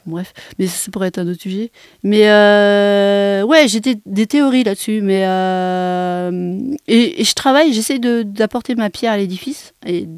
Bref, 0.06 0.32
mais 0.58 0.66
ça, 0.66 0.76
ça 0.76 0.90
pourrait 0.90 1.08
être 1.08 1.18
un 1.18 1.28
autre 1.28 1.40
sujet. 1.40 1.70
Mais 2.02 2.28
euh, 2.28 3.42
ouais, 3.44 3.68
j'ai 3.68 3.80
des, 3.80 3.96
des 4.06 4.26
théories 4.26 4.64
là-dessus, 4.64 5.00
mais 5.02 5.22
euh, 5.26 6.58
et, 6.88 7.24
je 7.24 7.34
travaille, 7.34 7.72
j'essaie 7.72 7.98
d'apporter 7.98 8.74
ma 8.74 8.90
pierre 8.90 9.12
à 9.12 9.16
l'édifice 9.16 9.74
et 9.86 10.08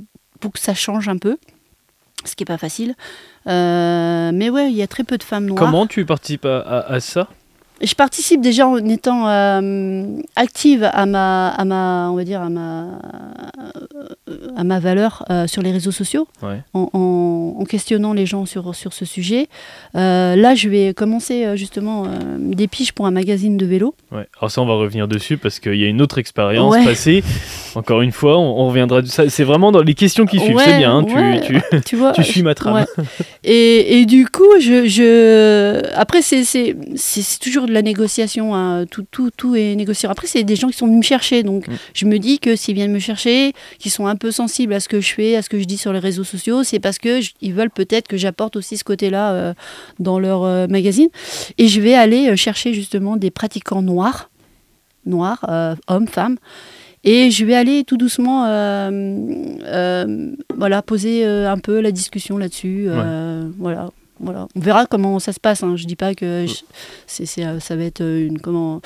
pour 0.41 0.53
que 0.53 0.59
ça 0.59 0.75
change 0.75 1.09
un 1.09 1.19
peu, 1.19 1.37
ce 2.25 2.35
qui 2.35 2.45
est 2.45 2.47
pas 2.47 2.59
facile. 2.59 2.95
Euh, 3.47 4.31
mais 4.33 4.51
ouais, 4.51 4.71
il 4.71 4.77
y 4.77 4.83
a 4.83 4.87
très 4.87 5.05
peu 5.05 5.19
de 5.19 5.23
femmes 5.23 5.47
noires. 5.47 5.59
Comment 5.59 5.87
tu 5.87 6.05
participes 6.07 6.47
à 6.47 7.01
ça? 7.01 7.29
Je 7.83 7.95
participe 7.95 8.41
déjà 8.41 8.67
en 8.69 8.77
étant 8.77 9.27
euh, 9.29 10.05
active 10.37 10.85
à 10.93 11.07
ma, 11.07 11.49
à 11.49 11.65
ma, 11.65 12.09
on 12.11 12.15
va 12.17 12.25
dire 12.25 12.43
à 12.43 12.49
ma, 12.51 12.87
à 14.57 14.65
ma 14.65 14.79
valeur 14.81 15.25
euh, 15.31 15.47
sur 15.47 15.63
les 15.63 15.73
réseaux 15.73 15.91
sociaux, 15.91 16.29
Ouais. 16.43 16.61
en, 16.75 16.91
en- 16.93 17.57
en 17.61 17.65
questionnant 17.65 18.13
les 18.13 18.27
gens 18.27 18.47
sur, 18.47 18.75
sur 18.75 18.93
ce 18.93 19.05
sujet. 19.05 19.49
Euh, 19.97 20.37
là, 20.37 20.55
je 20.55 20.69
vais 20.69 20.95
commencer 20.95 21.45
euh, 21.45 21.57
justement 21.57 22.05
euh, 22.05 22.09
des 22.39 22.69
piges 22.69 22.93
pour 22.93 23.07
un 23.07 23.11
magazine 23.11 23.57
de 23.57 23.67
vélo. 23.67 23.95
Ouais. 24.13 24.27
Alors 24.41 24.51
ça, 24.51 24.61
on 24.63 24.67
va 24.67 24.75
revenir 24.75 25.09
dessus 25.09 25.37
parce 25.37 25.59
qu'il 25.61 25.77
y 25.77 25.85
a 25.85 25.89
une 25.89 26.01
autre 26.03 26.19
expérience 26.19 26.75
Ouais. 26.75 26.85
passée. 26.85 27.23
Encore 27.75 28.03
une 28.03 28.13
fois, 28.13 28.39
on, 28.39 28.61
on 28.63 28.69
reviendra 28.69 29.03
de 29.03 29.07
ça. 29.07 29.29
C'est 29.29 29.45
vraiment 29.45 29.73
dans 29.73 29.83
les 29.83 29.95
questions 29.95 30.27
qui 30.27 30.39
suivent. 30.39 30.59
C'est 30.65 30.79
bien. 30.79 30.99
hein, 30.99 31.05
tu- 31.05 31.55
tu, 31.55 31.81
Tu 31.87 31.97
vois 31.97 32.13
tu 32.13 32.25
suis 32.25 32.43
ma 32.43 32.55
trame. 32.55 32.85
Et, 33.45 34.01
et 34.01 34.07
du 34.07 34.27
coup, 34.27 34.45
je, 34.61 34.87
je... 34.87 35.83
après, 35.97 36.21
c'est 36.23 36.45
toujours 37.41 37.67
de 37.71 37.75
la 37.75 37.83
négociation. 37.83 38.55
hein. 38.55 38.85
Tout, 38.91 39.07
tout, 39.11 39.31
tout 39.35 39.55
est 39.57 39.75
négocié. 39.75 40.09
Après, 40.09 40.27
c'est 40.27 40.45
des 40.45 40.57
gens 40.57 40.69
qui 40.69 40.77
sont 40.77 40.87
venus 40.87 40.99
me 40.99 41.03
chercher. 41.03 41.43
Donc, 41.43 41.67
Mm. 41.67 41.73
je 41.95 42.05
me 42.05 42.19
dis 42.19 42.39
que 42.39 42.55
s'ils 42.57 42.75
viennent 42.75 42.93
me 42.93 42.99
chercher, 42.99 43.53
qu'ils 43.79 43.91
sont 43.91 44.07
un 44.07 44.17
peu 44.17 44.31
sensibles 44.31 44.75
à 44.75 44.81
ce 44.81 44.89
que 44.89 45.01
je 45.01 45.15
fais, 45.15 45.37
à 45.37 45.43
ce 45.43 45.49
que 45.49 45.59
je 45.59 45.65
dis 45.65 45.79
sur 45.79 45.93
les 45.93 45.99
réseaux 46.01 46.25
sociaux, 46.25 46.63
c'est 46.65 46.79
parce 46.81 46.99
que 46.99 47.21
je- 47.23 47.31
ils 47.41 47.55
veulent 47.55 47.71
peut-être 47.71 48.07
que 48.09 48.17
j'apporte 48.19 48.57
aussi 48.57 48.77
ce 48.77 48.85
côté-là 48.85 49.33
euh, 49.33 49.55
dans 49.99 50.19
leur 50.19 50.43
euh, 50.45 50.67
magazine. 50.67 51.09
Et 51.57 51.69
je 51.69 51.81
vais 51.81 51.95
aller 51.95 52.29
euh, 52.29 52.37
chercher 52.37 52.75
justement 52.75 53.17
des 53.17 53.31
pratiquants 53.31 53.81
noirs, 53.83 54.31
noirs, 55.07 55.45
euh, 55.49 55.75
hommes, 55.89 56.09
femmes. 56.09 56.37
Et 57.05 57.31
je 57.31 57.47
vais 57.47 57.55
aller 57.55 57.85
tout 57.85 57.97
doucement 57.97 58.45
voilà, 60.57 60.83
poser 60.83 61.25
un 61.25 61.59
peu 61.59 61.81
la 61.81 61.93
discussion 61.93 62.37
là-dessus. 62.39 62.89
voilà, 63.59 63.91
voilà. 64.21 64.47
On 64.55 64.61
verra 64.61 64.87
comment 64.87 65.19
ça 65.19 65.33
se 65.33 65.41
passe. 65.41 65.63
Hein. 65.63 65.77
Je 65.77 65.87
dis 65.87 65.97
pas 65.97 66.15
que 66.15 66.47
je- 66.47 66.63
c'est, 67.07 67.45
euh, 67.45 67.59
ça 67.61 67.77
va 67.77 67.85
être 67.85 68.01
euh, 68.03 68.27
une, 68.27 68.39
comment, 68.41 68.81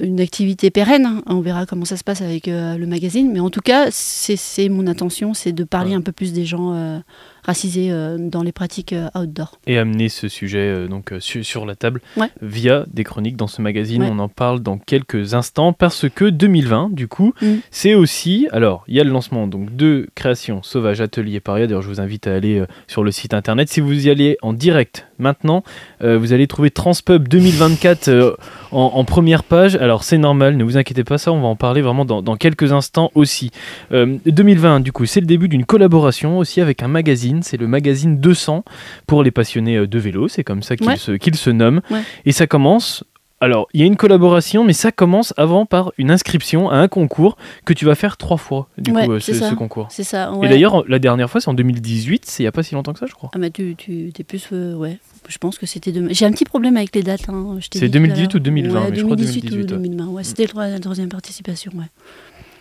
une 0.00 0.20
activité 0.20 0.70
pérenne. 0.70 1.06
hein. 1.06 1.22
On 1.26 1.40
verra 1.40 1.66
comment 1.66 1.84
ça 1.84 1.96
se 1.96 2.04
passe 2.04 2.22
avec 2.22 2.48
euh, 2.48 2.76
le 2.76 2.86
magazine. 2.86 3.30
Mais 3.32 3.40
en 3.40 3.50
tout 3.50 3.60
cas, 3.60 3.88
c'est, 3.90 4.36
c'est 4.36 4.68
mon 4.68 4.86
intention, 4.86 5.34
c'est 5.34 5.52
de 5.52 5.64
parler 5.64 5.90
Ouais. 5.90 5.96
un 5.96 6.00
peu 6.02 6.12
plus 6.12 6.32
des 6.32 6.44
gens 6.44 6.72
euh, 6.74 6.98
racisés 7.44 7.88
euh, 7.90 8.16
dans 8.18 8.42
les 8.42 8.52
pratiques 8.52 8.92
euh, 8.92 9.08
outdoor. 9.14 9.58
Et 9.66 9.78
amener 9.78 10.08
ce 10.08 10.28
sujet 10.28 10.58
euh, 10.58 10.88
donc 10.88 11.12
su- 11.20 11.44
sur 11.44 11.66
la 11.66 11.74
table 11.76 12.00
Ouais. 12.16 12.28
via 12.42 12.84
des 12.92 13.04
chroniques 13.04 13.36
dans 13.36 13.46
ce 13.46 13.60
magazine. 13.62 14.02
Ouais. 14.02 14.08
On 14.10 14.18
en 14.18 14.28
parle 14.28 14.60
dans 14.60 14.78
quelques 14.78 15.34
instants 15.34 15.72
parce 15.72 16.06
que 16.08 16.24
2020, 16.26 16.90
du 16.92 17.08
coup, 17.08 17.32
Mm. 17.42 17.54
c'est 17.70 17.94
aussi. 17.94 18.48
Alors, 18.52 18.84
il 18.88 18.94
y 18.96 19.00
a 19.00 19.04
le 19.04 19.10
lancement 19.10 19.46
donc 19.46 19.74
de 19.76 20.08
création 20.14 20.62
Sauvage 20.62 21.00
Atelier 21.00 21.40
Paria. 21.40 21.66
D'ailleurs, 21.66 21.82
je 21.82 21.88
vous 21.88 22.00
invite 22.00 22.26
à 22.26 22.34
aller 22.34 22.62
sur 22.86 23.02
le 23.04 23.10
site 23.10 23.34
internet. 23.34 23.68
Si 23.68 23.80
vous 23.80 24.06
y 24.06 24.10
allez 24.10 24.36
en 24.42 24.52
direct 24.52 25.06
maintenant, 25.18 25.62
euh, 26.02 26.18
vous 26.18 26.32
allez 26.32 26.46
trouver 26.46 26.70
Transpub 26.70 27.28
2024 27.28 28.08
euh, 28.08 28.32
en, 28.72 28.92
en 28.94 29.04
première 29.04 29.44
page. 29.44 29.76
Alors, 29.76 30.02
c'est 30.04 30.18
normal, 30.18 30.56
ne 30.56 30.64
vous 30.64 30.76
inquiétez 30.76 31.04
pas, 31.04 31.18
ça, 31.18 31.32
on 31.32 31.40
va 31.40 31.46
en 31.48 31.56
parler 31.56 31.82
vraiment 31.82 32.04
dans, 32.04 32.22
dans 32.22 32.36
quelques 32.36 32.72
instants 32.72 33.10
aussi. 33.14 33.50
Euh, 33.92 34.16
2020, 34.26 34.80
du 34.80 34.92
coup, 34.92 35.06
c'est 35.06 35.20
le 35.20 35.26
début 35.26 35.48
d'une 35.48 35.64
collaboration 35.64 36.38
aussi 36.38 36.60
avec 36.60 36.82
un 36.82 36.88
magazine. 36.88 37.33
C'est 37.42 37.56
le 37.56 37.66
magazine 37.66 38.18
200 38.18 38.64
pour 39.06 39.22
les 39.22 39.30
passionnés 39.30 39.76
euh, 39.76 39.86
de 39.86 39.98
vélo. 39.98 40.28
C'est 40.28 40.44
comme 40.44 40.62
ça 40.62 40.76
qu'il 40.76 40.86
Ouais. 40.86 40.96
se, 40.96 41.12
qu'il 41.12 41.34
se 41.36 41.50
nomme. 41.50 41.80
Ouais. 41.90 42.02
Et 42.24 42.32
ça 42.32 42.46
commence 42.46 43.04
Alors, 43.40 43.66
il 43.74 43.80
y 43.80 43.82
a 43.82 43.86
une 43.86 43.96
collaboration, 43.96 44.64
mais 44.64 44.72
ça 44.72 44.90
commence 44.90 45.34
avant 45.36 45.66
par 45.66 45.92
une 45.98 46.10
inscription 46.10 46.70
à 46.70 46.76
un 46.76 46.88
concours 46.88 47.36
que 47.66 47.74
tu 47.74 47.84
vas 47.84 47.94
faire 47.94 48.16
trois 48.16 48.38
fois, 48.38 48.68
du 48.78 48.90
Ouais, 48.92 49.04
coup, 49.04 49.12
euh, 49.12 49.20
ce, 49.20 49.34
ça. 49.34 49.50
ce 49.50 49.54
concours. 49.54 49.88
C'est 49.90 50.04
ça. 50.04 50.32
Et 50.42 50.48
d'ailleurs, 50.48 50.82
la 50.88 50.98
dernière 50.98 51.28
fois, 51.28 51.42
c'est 51.42 51.50
en 51.50 51.54
2018, 51.54 52.24
c'est 52.24 52.42
il 52.42 52.44
n'y 52.44 52.48
a 52.48 52.52
pas 52.52 52.62
si 52.62 52.74
longtemps 52.74 52.94
que 52.94 53.00
ça, 53.00 53.06
je 53.06 53.12
crois. 53.12 53.30
Ah, 53.34 53.38
mais 53.38 53.50
tu, 53.50 53.74
tu 53.76 54.10
es 54.18 54.24
plus. 54.24 54.48
euh, 54.52 54.74
ouais. 54.76 54.98
Je 55.28 55.36
pense 55.36 55.58
que 55.58 55.66
c'était. 55.66 55.92
de- 55.92 56.08
J'ai 56.10 56.24
un 56.24 56.32
petit 56.32 56.44
problème 56.46 56.76
avec 56.78 56.94
les 56.94 57.02
dates. 57.02 57.28
hein, 57.28 57.56
C'est 57.60 57.70
dit 57.72 57.78
tout 57.80 57.84
à 57.84 57.88
2018 57.88 58.22
l'heure. 58.32 58.36
ou 58.36 58.38
2020, 58.38 58.80
Ouais, 58.84 58.90
mais 58.90 58.96
je 58.96 59.02
crois 59.04 59.16
2018 59.16 59.40
2018, 59.50 59.72
ou 59.72 59.76
ouais. 59.76 59.82
2020. 59.88 60.06
Ouais, 60.06 60.24
c'était 60.24 60.46
la 60.56 60.78
troisième 60.80 61.08
participation. 61.10 61.72
Ouais. 61.74 61.84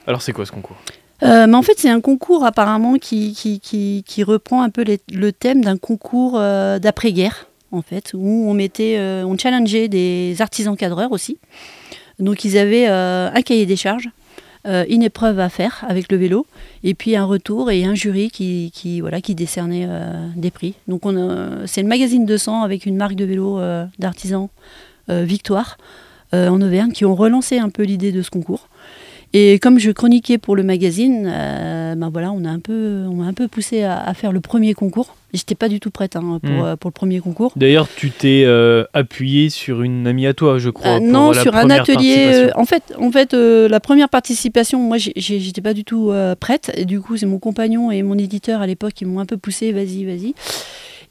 Alors, 0.05 0.21
c'est 0.21 0.33
quoi 0.33 0.45
ce 0.45 0.51
concours? 0.51 0.75
Euh, 1.21 1.47
mais 1.47 1.55
en 1.55 1.61
fait, 1.61 1.75
c'est 1.77 1.89
un 1.89 2.01
concours 2.01 2.43
apparemment 2.43 2.95
qui, 2.95 4.03
reprend 4.25 4.63
un 4.63 4.69
peu 4.69 4.83
le 5.11 5.31
thème 5.31 5.63
d'un 5.63 5.77
concours 5.77 6.33
euh, 6.35 6.79
d'après-guerre, 6.79 7.47
en 7.71 7.81
fait, 7.81 8.11
où 8.13 8.45
on 8.47 8.53
mettait, 8.53 8.97
euh, 8.97 9.23
on 9.25 9.37
challengeait 9.37 9.87
des 9.87 10.35
artisans 10.39 10.75
cadreurs 10.75 11.11
aussi. 11.11 11.37
Donc, 12.19 12.43
ils 12.45 12.57
avaient 12.57 12.87
un 12.87 13.41
cahier 13.41 13.65
des 13.65 13.75
charges, 13.75 14.09
une 14.65 15.01
épreuve 15.01 15.39
à 15.39 15.49
faire 15.49 15.83
avec 15.87 16.11
le 16.11 16.17
vélo, 16.17 16.45
et 16.83 16.93
puis 16.93 17.15
un 17.15 17.25
retour 17.25 17.71
et 17.71 17.85
un 17.85 17.95
jury 17.95 18.29
qui, 18.29 18.71
qui, 18.73 19.01
voilà, 19.01 19.19
qui 19.19 19.33
décernait 19.33 19.87
des 20.35 20.51
prix. 20.51 20.75
Donc, 20.87 21.01
c'est 21.65 21.81
le 21.81 21.87
magazine 21.87 22.25
200 22.25 22.61
avec 22.61 22.85
une 22.85 22.97
marque 22.97 23.15
de 23.15 23.25
vélo 23.25 23.59
d'artisans 23.97 24.49
Victoire 25.09 25.77
en 26.31 26.61
Auvergne 26.61 26.91
qui 26.91 27.03
ont 27.03 27.15
relancé 27.15 27.57
un 27.57 27.69
peu 27.69 27.81
l'idée 27.81 28.11
de 28.11 28.21
ce 28.21 28.29
concours. 28.29 28.69
Et 29.35 29.57
comme 29.57 29.79
je 29.79 29.89
chroniquais 29.89 30.37
pour 30.37 30.55
le 30.55 30.61
magazine, 30.61 31.25
euh, 31.27 31.95
ben 31.95 32.09
voilà, 32.11 32.31
on 32.31 32.45
a 32.45 32.49
un 32.49 32.59
peu, 32.59 33.05
on 33.09 33.15
m'a 33.15 33.25
un 33.25 33.33
peu 33.33 33.47
poussé 33.47 33.81
à, 33.81 33.99
à 33.99 34.13
faire 34.13 34.31
le 34.31 34.41
premier 34.41 34.75
concours. 34.75 35.15
J'étais 35.33 35.55
pas 35.55 35.69
du 35.69 35.79
tout 35.79 35.89
prête 35.89 36.15
hein, 36.15 36.39
pour, 36.43 36.51
Mm. 36.51 36.63
euh, 36.65 36.75
pour 36.75 36.89
le 36.89 36.93
premier 36.93 37.19
concours. 37.19 37.51
D'ailleurs, 37.55 37.87
tu 37.95 38.11
t'es 38.11 38.43
euh, 38.45 38.83
appuyé 38.93 39.49
sur 39.49 39.81
une 39.81 40.05
amie 40.05 40.27
à 40.27 40.35
toi, 40.35 40.59
je 40.59 40.69
crois. 40.69 40.91
Euh, 40.91 40.97
pour 40.99 41.07
non, 41.07 41.31
la 41.31 41.41
sur 41.41 41.55
un 41.55 41.67
atelier. 41.71 42.25
participation. 42.53 42.59
en 42.59 42.65
fait, 42.65 42.83
en 42.99 43.11
fait 43.11 43.33
la 43.33 43.79
première 43.79 44.09
participation, 44.09 44.79
moi, 44.79 44.97
j'étais 44.97 45.61
pas 45.61 45.73
du 45.73 45.83
tout 45.83 46.11
prête. 46.39 46.71
Et 46.75 46.85
du 46.85 47.01
coup, 47.01 47.17
c'est 47.17 47.25
mon 47.25 47.39
compagnon 47.39 47.89
et 47.89 48.03
mon 48.03 48.17
éditeur 48.19 48.61
à 48.61 48.67
l'époque 48.67 48.93
qui 48.93 49.05
m'ont 49.05 49.19
un 49.19 49.25
peu 49.25 49.37
poussé. 49.37 49.71
Vas-y, 49.71 50.05
vas-y. 50.05 50.35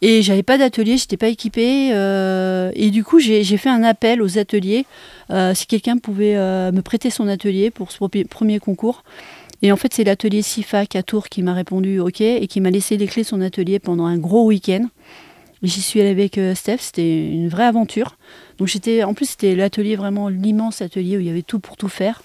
Et 0.05 0.21
j'avais 0.21 0.43
pas 0.43 0.59
d'atelier, 0.59 0.97
j'étais 0.97 1.17
pas 1.17 1.29
équipée. 1.29 1.91
euh, 1.93 2.73
et 2.75 2.91
du 2.91 3.05
coup, 3.05 3.21
j'ai 3.21 3.45
fait 3.57 3.69
un 3.69 3.85
appel 3.85 4.21
aux 4.21 4.37
ateliers 4.37 4.85
euh, 5.31 5.55
si 5.55 5.69
quelqu'un 5.69 5.97
pouvait 5.97 6.37
euh, 6.37 6.73
me 6.73 6.83
prêter 6.83 7.09
son 7.09 7.29
atelier 7.29 7.71
pour 7.71 7.93
ce 7.93 7.99
premier 8.25 8.59
concours. 8.59 9.05
Et 9.63 9.71
en 9.71 9.77
fait, 9.77 9.95
c'est 9.95 10.03
l'atelier 10.03 10.43
SIFAC 10.43 10.97
à 10.97 11.05
Tours 11.05 11.29
qui 11.29 11.45
m'a 11.45 11.55
répondu 11.55 12.01
OK 12.01 12.21
et 12.21 12.49
qui 12.49 12.61
m'a 12.61 12.71
laissé 12.71 12.97
les 12.97 13.07
clés 13.07 13.23
de 13.23 13.29
son 13.29 13.41
atelier 13.41 13.79
pendant 13.79 14.07
un 14.07 14.19
gros 14.19 14.45
week-end. 14.45 14.89
J'y 15.63 15.81
suis 15.81 16.01
allée 16.01 16.11
avec 16.11 16.41
Steph, 16.57 16.79
c'était 16.81 17.25
une 17.29 17.49
vraie 17.49 17.67
aventure. 17.67 18.17
Donc 18.59 18.67
j'étais, 18.67 19.05
en 19.05 19.15
plus 19.15 19.27
c'était 19.27 19.55
l'atelier 19.55 19.95
vraiment 19.95 20.29
l'immense 20.29 20.83
atelier 20.83 21.17
où 21.17 21.21
il 21.21 21.27
y 21.27 21.31
avait 21.31 21.43
tout 21.43 21.61
pour 21.61 21.77
tout 21.77 21.87
faire. 21.87 22.21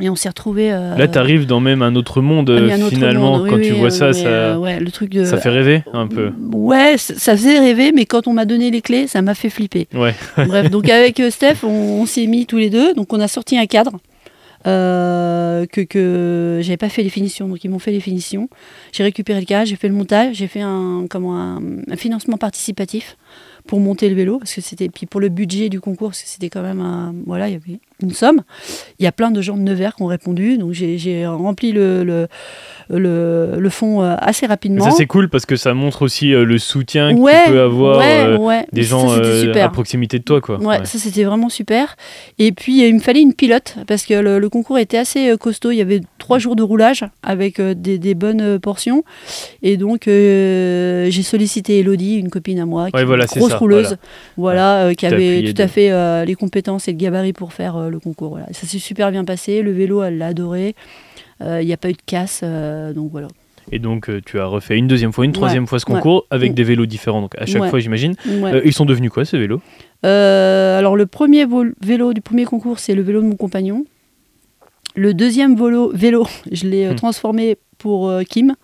Et 0.00 0.08
on 0.08 0.14
s'est 0.14 0.28
retrouvés. 0.28 0.72
euh, 0.72 0.96
Là, 0.96 1.08
tu 1.08 1.18
arrives 1.18 1.46
dans 1.46 1.60
même 1.60 1.82
un 1.82 1.94
autre 1.96 2.20
monde, 2.22 2.48
ah, 2.50 2.60
un 2.60 2.80
euh, 2.80 2.86
autre 2.86 2.94
finalement, 2.94 3.32
monde, 3.38 3.42
oui, 3.42 3.50
quand 3.50 3.56
oui, 3.56 3.66
tu 3.66 3.72
vois 3.72 3.90
ça, 3.90 4.06
euh, 4.06 4.56
ouais, 4.56 4.78
le 4.78 4.90
truc 4.90 5.10
de. 5.10 5.24
ça 5.24 5.36
fait 5.38 5.48
rêver 5.50 5.82
un 5.92 6.06
peu. 6.06 6.30
Ouais, 6.52 6.96
ça 6.96 7.36
faisait 7.36 7.58
rêver, 7.58 7.92
mais 7.92 8.06
quand 8.06 8.26
on 8.28 8.32
m'a 8.32 8.44
donné 8.44 8.70
les 8.70 8.82
clés, 8.82 9.08
ça 9.08 9.20
m'a 9.20 9.34
fait 9.34 9.50
flipper. 9.50 9.88
Ouais. 9.92 10.14
Bref, 10.36 10.70
donc 10.70 10.88
avec 10.88 11.18
euh, 11.20 11.30
Steph, 11.30 11.64
on, 11.64 11.68
on 12.02 12.06
s'est 12.06 12.26
mis 12.26 12.46
tous 12.46 12.56
les 12.58 12.70
deux. 12.70 12.94
Donc 12.94 13.12
on 13.12 13.20
a 13.20 13.28
sorti 13.28 13.58
un 13.58 13.66
cadre 13.66 13.98
que, 14.64 15.82
que 15.82 16.60
j'avais 16.62 16.76
pas 16.76 16.88
fait 16.88 17.02
les 17.02 17.08
finitions, 17.08 17.48
donc 17.48 17.64
ils 17.64 17.68
m'ont 17.68 17.78
fait 17.78 17.92
les 17.92 18.00
finitions. 18.00 18.48
J'ai 18.92 19.02
récupéré 19.02 19.40
le 19.40 19.46
cadre, 19.46 19.66
j'ai 19.66 19.76
fait 19.76 19.88
le 19.88 19.94
montage, 19.94 20.36
j'ai 20.36 20.46
fait 20.48 20.60
un, 20.60 21.06
comment, 21.08 21.36
un, 21.38 21.60
un 21.90 21.96
financement 21.96 22.36
participatif 22.36 23.16
pour 23.66 23.80
monter 23.80 24.08
le 24.08 24.14
vélo, 24.14 24.38
parce 24.38 24.54
que 24.54 24.60
c'était 24.60 24.88
puis 24.88 25.06
pour 25.06 25.20
le 25.20 25.28
budget 25.30 25.68
du 25.68 25.80
concours, 25.80 26.08
parce 26.10 26.22
que 26.22 26.28
c'était 26.28 26.48
quand 26.48 26.62
même 26.62 26.80
un, 26.80 27.14
voilà, 27.26 27.48
il 27.48 27.52
y 27.52 27.56
avait 27.56 27.80
une 28.02 28.12
somme. 28.12 28.42
Il 28.98 29.04
y 29.04 29.06
a 29.06 29.12
plein 29.12 29.30
de 29.30 29.40
gens 29.40 29.56
de 29.56 29.62
Nevers 29.62 29.94
qui 29.96 30.02
ont 30.02 30.06
répondu, 30.06 30.58
donc 30.58 30.72
j'ai 30.72 31.26
rempli 31.26 31.72
le, 31.72 32.04
le, 32.04 32.28
le, 32.90 33.54
le 33.58 33.70
fond 33.70 34.02
euh, 34.02 34.16
assez 34.18 34.46
Mais 34.46 34.50
rapidement. 34.52 34.84
ça, 34.84 34.90
c'est 34.90 35.06
cool 35.06 35.28
parce 35.28 35.46
que 35.46 35.56
ça 35.56 35.74
montre 35.74 36.02
aussi 36.02 36.32
euh, 36.34 36.44
le 36.44 36.58
soutien 36.58 37.14
que 37.14 37.20
ouais, 37.20 37.44
tu 37.44 37.52
peux 37.52 37.60
avoir 37.60 37.98
ouais, 37.98 38.24
euh, 38.26 38.38
ouais. 38.38 38.66
des 38.72 38.82
gens 38.82 39.10
euh, 39.12 39.52
à 39.54 39.68
proximité 39.68 40.18
de 40.18 40.24
toi, 40.24 40.40
quoi. 40.40 40.58
Ouais, 40.60 40.84
ça 40.84 40.98
c'était 40.98 41.24
vraiment 41.24 41.48
super. 41.48 41.96
Et 42.38 42.52
puis 42.52 42.86
il 42.86 42.94
me 42.94 43.00
fallait 43.00 43.20
une 43.20 43.34
pilote 43.34 43.76
parce 43.86 44.04
que 44.04 44.14
le, 44.14 44.48
concours 44.50 44.78
était 44.78 44.98
assez 44.98 45.34
costaud. 45.38 45.70
Il 45.70 45.76
y 45.76 45.80
avait 45.80 46.00
trois 46.18 46.38
jours 46.38 46.56
de 46.56 46.62
roulage 46.62 47.04
avec 47.22 47.60
des, 47.60 47.98
des 47.98 48.14
bonnes 48.14 48.58
portions. 48.58 49.04
Et 49.62 49.76
donc 49.76 50.08
euh, 50.08 51.08
j'ai 51.10 51.22
sollicité 51.22 51.78
Elodie, 51.78 52.16
une 52.16 52.30
copine 52.30 52.58
à 52.58 52.66
moi, 52.66 52.90
qui 52.90 52.96
est 52.98 53.04
voilà, 53.04 53.26
grosse 53.26 53.50
ça, 53.50 53.58
rouleuse, 53.58 53.96
voilà, 54.36 54.90
qui 54.96 55.06
t'as 55.06 55.14
avait 55.14 55.52
tout 55.52 55.62
à 55.62 55.68
fait 55.68 56.24
les 56.26 56.34
compétences 56.34 56.88
et 56.88 56.92
le 56.92 56.98
gabarit 56.98 57.32
pour 57.32 57.52
faire 57.52 57.89
le 57.90 57.98
concours. 58.00 58.30
Voilà. 58.30 58.46
Ça 58.52 58.66
s'est 58.66 58.78
super 58.78 59.10
bien 59.10 59.24
passé. 59.24 59.62
Le 59.62 59.72
vélo, 59.72 60.02
elle 60.02 60.18
l'a 60.18 60.28
adoré. 60.28 60.74
Euh, 61.42 61.60
Il 61.62 61.66
n'y 61.66 61.72
a 61.72 61.76
pas 61.76 61.90
eu 61.90 61.94
de 61.94 62.02
casse, 62.04 62.40
euh, 62.42 62.92
donc 62.92 63.10
voilà. 63.10 63.28
Et 63.72 63.78
donc, 63.78 64.08
euh, 64.10 64.20
tu 64.24 64.40
as 64.40 64.46
refait 64.46 64.76
une 64.76 64.88
deuxième 64.88 65.12
fois, 65.12 65.24
une 65.24 65.32
troisième 65.32 65.66
fois 65.66 65.78
ce 65.78 65.86
ouais. 65.86 65.94
concours 65.94 66.26
avec 66.30 66.52
Mm. 66.52 66.54
des 66.54 66.64
vélos 66.64 66.86
différents. 66.86 67.20
Donc, 67.20 67.34
à 67.38 67.46
chaque 67.46 67.62
Ouais. 67.62 67.68
fois, 67.70 67.78
j'imagine. 67.78 68.14
Ils 68.64 68.72
sont 68.72 68.84
devenus 68.84 69.10
quoi, 69.10 69.24
ces 69.24 69.38
vélos? 69.38 69.60
Alors 70.02 70.96
le 70.96 71.06
premier 71.06 71.46
vélo 71.82 72.12
du 72.14 72.20
premier 72.20 72.44
concours, 72.46 72.78
c'est 72.78 72.94
le 72.94 73.02
vélo 73.02 73.20
de 73.22 73.26
mon 73.26 73.36
compagnon. 73.36 73.84
Le 74.96 75.14
deuxième 75.14 75.54
vélo, 75.56 75.90
vélo 75.94 76.26
je 76.52 76.66
l'ai 76.66 76.88
Hmm. 76.90 76.94
transformé 76.96 77.56
pour 77.78 78.12
Kim. 78.28 78.54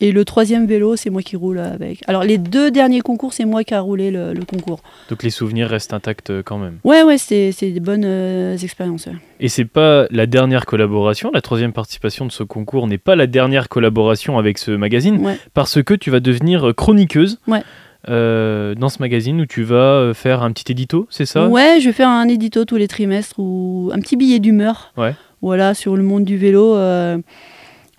Et 0.00 0.10
le 0.10 0.24
troisième 0.24 0.66
vélo, 0.66 0.96
c'est 0.96 1.08
moi 1.08 1.22
qui 1.22 1.36
roule 1.36 1.58
avec. 1.60 2.02
Alors 2.08 2.24
les 2.24 2.36
deux 2.36 2.70
derniers 2.72 3.00
concours, 3.00 3.32
c'est 3.32 3.44
moi 3.44 3.62
qui 3.62 3.74
a 3.74 3.80
roulé 3.80 4.10
le, 4.10 4.32
le 4.34 4.44
concours. 4.44 4.80
Donc, 5.08 5.22
les 5.22 5.30
souvenirs 5.30 5.68
restent 5.68 5.94
intacts 5.94 6.30
euh, 6.30 6.42
quand 6.44 6.58
même. 6.58 6.78
Ouais, 6.82 7.02
ouais, 7.04 7.16
c'est 7.16 7.52
des 7.60 7.78
bonnes 7.80 8.04
euh, 8.04 8.56
expériences. 8.58 9.06
ouais. 9.06 9.12
Et 9.40 9.48
c'est 9.48 9.64
pas 9.64 10.06
la 10.10 10.26
dernière 10.26 10.66
collaboration, 10.66 11.30
la 11.32 11.40
troisième 11.40 11.72
participation 11.72 12.26
de 12.26 12.32
ce 12.32 12.42
concours 12.42 12.86
n'est 12.88 12.98
pas 12.98 13.14
la 13.14 13.26
dernière 13.28 13.68
collaboration 13.68 14.36
avec 14.36 14.58
ce 14.58 14.72
magazine, 14.72 15.24
Ouais. 15.24 15.38
parce 15.54 15.80
que 15.82 15.94
tu 15.94 16.10
vas 16.10 16.20
devenir 16.20 16.72
chroniqueuse 16.76 17.38
Ouais. 17.46 17.62
euh, 18.08 18.74
dans 18.74 18.88
ce 18.88 18.98
magazine 19.00 19.40
où 19.40 19.46
tu 19.46 19.62
vas 19.62 20.12
faire 20.12 20.42
un 20.42 20.50
petit 20.52 20.70
édito, 20.72 21.06
c'est 21.08 21.24
ça? 21.26 21.46
Ouais, 21.48 21.78
je 21.80 21.86
vais 21.86 21.92
faire 21.92 22.08
un 22.08 22.26
édito 22.28 22.64
tous 22.64 22.76
les 22.76 22.88
trimestres 22.88 23.36
ou 23.38 23.90
un 23.94 24.00
petit 24.00 24.16
billet 24.16 24.40
d'humeur. 24.40 24.92
Ouais. 24.96 25.14
Voilà, 25.40 25.74
sur 25.74 25.94
le 25.96 26.02
monde 26.02 26.24
du 26.24 26.36
vélo. 26.36 26.74
euh, 26.74 27.18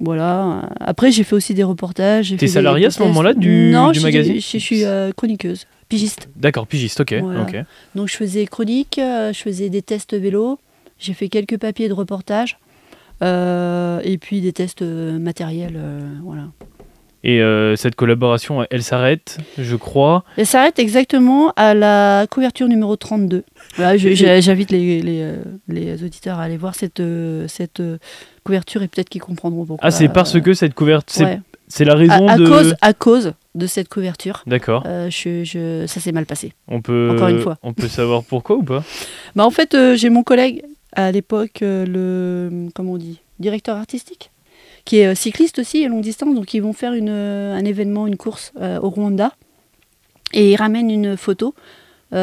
voilà. 0.01 0.69
Après, 0.79 1.11
j'ai 1.11 1.23
fait 1.23 1.35
aussi 1.35 1.53
des 1.53 1.63
reportages. 1.63 2.35
T'es 2.37 2.47
salariée 2.47 2.87
à 2.87 2.91
ce 2.91 3.01
moment-là 3.03 3.33
du- 3.33 3.71
non, 3.71 3.89
du 3.89 3.95
je 3.95 3.99
suis- 3.99 4.05
magazine 4.05 4.35
je, 4.35 4.57
suis 4.57 4.83
euh, 4.83 5.11
chroniqueuse, 5.15 5.65
pigiste. 5.89 6.29
D'accord, 6.35 6.67
pigiste, 6.67 6.99
ok. 7.01 7.15
Voilà. 7.21 7.41
ok. 7.41 7.55
Donc, 7.95 8.07
je 8.09 8.15
faisais 8.15 8.45
chronique, 8.45 8.99
euh, 8.99 9.31
je 9.33 9.39
faisais 9.39 9.69
des 9.69 9.81
tests 9.81 10.13
vélo, 10.15 10.59
j'ai 10.99 11.13
fait 11.13 11.29
quelques 11.29 11.57
papiers 11.57 11.87
de 11.87 11.93
reportage. 11.93 12.57
euh, 13.23 14.01
et 14.03 14.17
puis 14.17 14.41
des 14.41 14.51
tests 14.51 14.81
matériels, 14.81 15.75
euh, 15.77 16.01
voilà. 16.23 16.47
Et 17.27 17.41
cette 17.75 17.95
collaboration, 17.95 18.67
elle 18.69 18.83
s'arrête, 18.83 19.39
je 19.57 19.75
crois. 19.75 20.23
Elle 20.37 20.45
s'arrête 20.45 20.77
exactement 20.77 21.51
à 21.55 21.73
la 21.73 22.27
couverture 22.29 22.67
numéro 22.67 22.95
32. 22.97 23.43
Voilà, 23.77 23.97
J'invite 23.97 24.69
les, 24.69 25.01
les, 25.01 25.31
les 25.67 26.03
auditeurs 26.03 26.37
à 26.39 26.43
aller 26.43 26.57
voir 26.57 26.75
cette, 26.75 27.01
cette 27.47 27.81
couverture 28.45 28.81
et 28.83 28.87
peut-être 28.87 29.09
qu'ils 29.09 29.21
comprendront 29.21 29.65
pourquoi. 29.65 29.85
Ah, 29.85 29.91
c'est 29.91 30.07
parce 30.07 30.39
que 30.39 30.53
cette 30.53 30.73
couverture. 30.73 31.13
C'est 31.17 31.25
Ouais. 31.25 31.39
c'est 31.67 31.83
la 31.83 31.93
À, 31.93 31.95
raison 31.95 32.27
à 32.27 32.37
de. 32.37 32.47
cause, 32.47 32.75
à 32.81 32.93
cause 32.93 33.33
de 33.55 33.67
cette 33.67 33.89
couverture, 33.89 34.43
D'accord. 34.47 34.83
euh, 34.85 35.09
je, 35.09 35.43
je- 35.43 35.85
ça 35.87 35.99
s'est 35.99 36.11
mal 36.11 36.25
passé. 36.25 36.53
On 36.67 36.81
peut. 36.81 37.09
Encore 37.11 37.27
une 37.29 37.41
fois. 37.41 37.57
On 37.63 37.73
peut 37.73 37.87
savoir 37.87 38.23
pourquoi 38.23 38.55
ou 38.57 38.63
pas? 38.63 38.83
Bah, 39.35 39.45
en 39.45 39.49
fait, 39.51 39.73
euh, 39.73 39.95
j'ai 39.95 40.09
mon 40.09 40.23
collègue 40.23 40.63
à 40.93 41.11
l'époque, 41.11 41.61
euh, 41.61 41.85
le 41.85 42.69
comment 42.73 42.93
on 42.93 42.97
dit, 42.97 43.19
directeur 43.39 43.75
artistique, 43.77 44.31
qui 44.85 44.97
est 44.97 45.13
cycliste 45.15 45.59
aussi 45.59 45.83
à 45.83 45.89
longue 45.89 46.01
distance. 46.03 46.33
Donc 46.35 46.53
ils 46.53 46.61
vont 46.61 46.71
faire 46.73 46.93
une, 46.93 47.09
un 47.09 47.65
événement, 47.65 48.07
une 48.07 48.15
course 48.17 48.53
au 48.81 48.89
Rwanda, 48.89 49.33
et 50.33 50.51
il 50.51 50.55
ramène 50.55 50.89
une 50.91 51.17
photo 51.17 51.53
où 52.13 52.15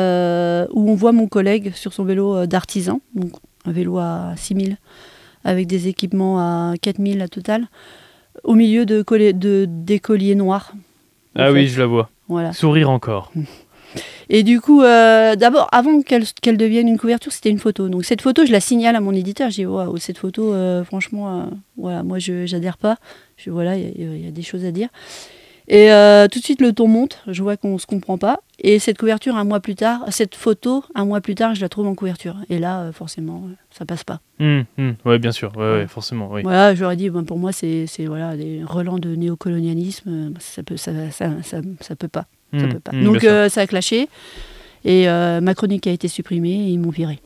on 0.90 0.94
voit 0.94 1.12
mon 1.12 1.26
collègue 1.26 1.72
sur 1.74 1.92
son 1.92 2.04
vélo 2.04 2.46
d'artisan, 2.46 3.00
donc 3.14 3.32
un 3.66 3.72
vélo 3.72 3.98
à 3.98 4.32
6000 4.36 4.76
avec 5.44 5.66
des 5.66 5.88
équipements 5.88 6.38
à 6.38 6.74
4000 6.80 7.20
à 7.22 7.28
total, 7.28 7.66
au 8.44 8.54
milieu 8.54 8.84
de, 8.86 9.04
d'écoliers 9.68 10.34
noirs. 10.34 10.72
Ah 11.34 11.46
fait. 11.46 11.52
oui, 11.52 11.66
je 11.68 11.78
la 11.80 11.86
vois. 11.86 12.10
Voilà. 12.28 12.52
Sourire 12.52 12.90
encore. 12.90 13.32
Et 14.30 14.42
du 14.42 14.60
coup, 14.62 14.82
euh, 14.82 15.36
d'abord, 15.36 15.68
avant 15.72 16.00
qu'elle 16.00 16.56
devienne 16.56 16.88
une 16.88 16.98
couverture, 16.98 17.30
c'était 17.32 17.50
une 17.50 17.58
photo. 17.58 17.88
Donc 17.90 18.04
cette 18.06 18.22
photo, 18.22 18.46
je 18.46 18.52
la 18.52 18.60
signale 18.60 18.96
à 18.96 19.00
mon 19.00 19.12
éditeur. 19.12 19.50
Je 19.50 19.56
dis, 19.56 19.66
waouh, 19.66 19.98
cette 19.98 20.16
photo, 20.16 20.54
euh, 20.54 20.82
franchement, 20.84 21.40
euh, 21.40 21.44
voilà, 21.76 22.02
moi, 22.02 22.18
je 22.18 22.46
j'adhère 22.46 22.78
pas. 22.78 22.96
Je, 23.36 23.50
voilà, 23.50 23.76
il 23.76 23.82
y, 23.82 23.86
a- 23.86 24.14
il 24.14 24.24
y 24.24 24.28
a 24.28 24.30
des 24.30 24.42
choses 24.42 24.64
à 24.64 24.70
dire. 24.70 24.88
Et 25.68 25.92
euh, 25.92 26.26
tout 26.28 26.38
de 26.40 26.44
suite, 26.44 26.60
le 26.60 26.72
ton 26.72 26.88
monte. 26.88 27.22
Je 27.28 27.42
vois 27.42 27.56
qu'on 27.56 27.78
se 27.78 27.86
comprend 27.86 28.18
pas. 28.18 28.40
Et 28.58 28.78
cette 28.78 28.98
couverture, 28.98 29.36
un 29.36 29.44
mois 29.44 29.60
plus 29.60 29.74
tard, 29.74 30.04
cette 30.10 30.34
photo, 30.34 30.84
un 30.94 31.04
mois 31.04 31.20
plus 31.20 31.34
tard, 31.34 31.54
je 31.54 31.60
la 31.60 31.68
trouve 31.68 31.86
en 31.86 31.94
couverture. 31.94 32.36
Et 32.50 32.58
là, 32.58 32.80
euh, 32.82 32.92
forcément, 32.92 33.44
euh, 33.46 33.54
ça 33.70 33.84
passe 33.86 34.04
pas. 34.04 34.20
Hum, 34.40 34.64
hum, 34.78 34.94
Ouais, 35.04 35.18
bien 35.18 35.32
sûr. 35.32 35.52
Ouais, 35.56 35.62
ouais, 35.62 35.72
Ouais. 35.80 35.86
forcément. 35.86 36.28
Oui. 36.32 36.42
Voilà, 36.42 36.74
j'aurais 36.74 36.96
dit, 36.96 37.10
ben, 37.10 37.24
pour 37.24 37.38
moi, 37.38 37.52
c'est 37.52 37.86
voilà, 38.06 38.36
des 38.36 38.62
relents 38.64 38.98
de 38.98 39.14
néocolonialisme. 39.14 40.10
euh, 40.10 40.30
Ça 40.40 40.62
peut, 40.62 40.76
ça, 40.76 40.90
ça, 41.10 41.30
ça, 41.42 41.60
ça 41.80 41.96
peut 41.96 42.08
pas. 42.08 42.26
ça 42.52 42.64
Hum, 42.64 42.68
peut 42.72 42.80
pas. 42.80 42.92
hum, 42.92 43.04
Donc 43.04 43.24
euh, 43.24 43.48
ça 43.48 43.62
a 43.62 43.66
clashé. 43.66 44.08
Et 44.84 45.06
ma 45.06 45.54
chronique 45.54 45.86
a 45.86 45.90
été 45.92 46.08
supprimée 46.08 46.50
et 46.66 46.68
ils 46.70 46.78
m'ont 46.80 46.90
viré. 46.90 47.20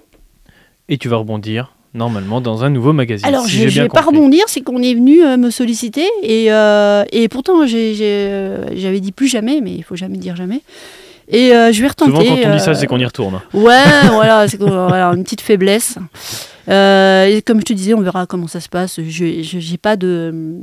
Et 0.91 0.99
tu 0.99 1.09
vas 1.09 1.17
rebondir 1.17 1.73
normalement 1.97 2.41
dans 2.41 2.65
un 2.65 2.71
nouveau 2.71 2.93
magazine. 2.93 3.27
Alors, 3.27 3.47
si 3.47 3.69
je 3.69 3.81
ne 3.81 3.85
vais 3.85 3.89
pas 3.89 4.03
rebondir, 4.03 4.45
c'est 4.47 4.61
qu'on 4.61 4.83
est 4.83 4.95
venu 4.95 5.25
euh, 5.25 5.37
me 5.37 5.51
solliciter. 5.51 6.07
Et, 6.23 6.53
euh, 6.53 7.05
et 7.11 7.29
pourtant, 7.29 7.63
euh, 7.63 8.65
j'avais 8.75 9.01
dit 9.01 9.13
plus 9.13 9.29
jamais, 9.29 9.61
mais 9.61 9.73
il 9.73 9.83
faut 9.83 9.97
jamais 9.97 10.19
dire 10.19 10.37
jamais. 10.37 10.61
Et 11.29 11.53
euh, 11.53 11.73
je 11.73 11.83
vais 11.83 11.89
retenter. 11.89 12.11
Souvent, 12.13 12.25
quand 12.25 12.51
on 12.51 12.55
dit 12.55 12.61
ça, 12.61 12.75
c'est 12.75 12.87
qu'on 12.87 12.99
y 12.99 13.05
retourne. 13.05 13.41
Ouais, 13.53 13.83
voilà, 14.13 14.47
c'est 14.47 14.61
voilà, 14.61 15.09
une 15.09 15.25
petite 15.25 15.41
faiblesse. 15.41 15.99
Et 16.69 17.43
comme 17.45 17.61
je 17.61 17.65
te 17.65 17.73
disais, 17.73 17.95
on 17.95 18.01
verra 18.01 18.27
comment 18.27 18.47
ça 18.47 18.61
se 18.61 18.69
passe. 18.69 19.01
Je 19.01 19.43
j'ai 19.43 19.79
pas 19.79 19.97
de, 19.97 20.61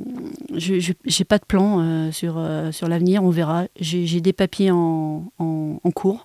j'ai 0.55 1.23
pas 1.25 1.37
de 1.37 1.45
plan 1.45 2.09
sur 2.11 2.41
sur 2.71 2.87
l'avenir. 2.87 3.23
On 3.23 3.29
verra. 3.29 3.63
J'ai 3.79 4.05
j'ai 4.05 4.21
des 4.21 4.33
papiers 4.33 4.71
en, 4.71 5.25
en, 5.39 5.79
en 5.83 5.91
cours. 5.91 6.21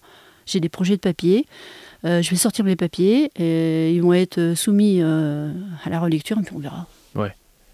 J'ai 0.47 0.61
des 0.61 0.69
projets 0.69 0.95
de 0.95 1.01
papier. 1.01 1.45
Euh, 2.05 2.23
je 2.23 2.31
vais 2.31 2.37
sortir 2.37 2.65
mes 2.65 2.77
papiers 2.77 3.31
et 3.37 3.93
ils 3.93 4.01
vont 4.03 4.13
être 4.13 4.53
soumis 4.55 4.99
euh, 5.01 5.51
à 5.85 5.91
la 5.91 5.99
relecture 5.99 6.39
et 6.39 6.43
puis 6.43 6.55
on 6.57 6.61
verra. 6.61 6.87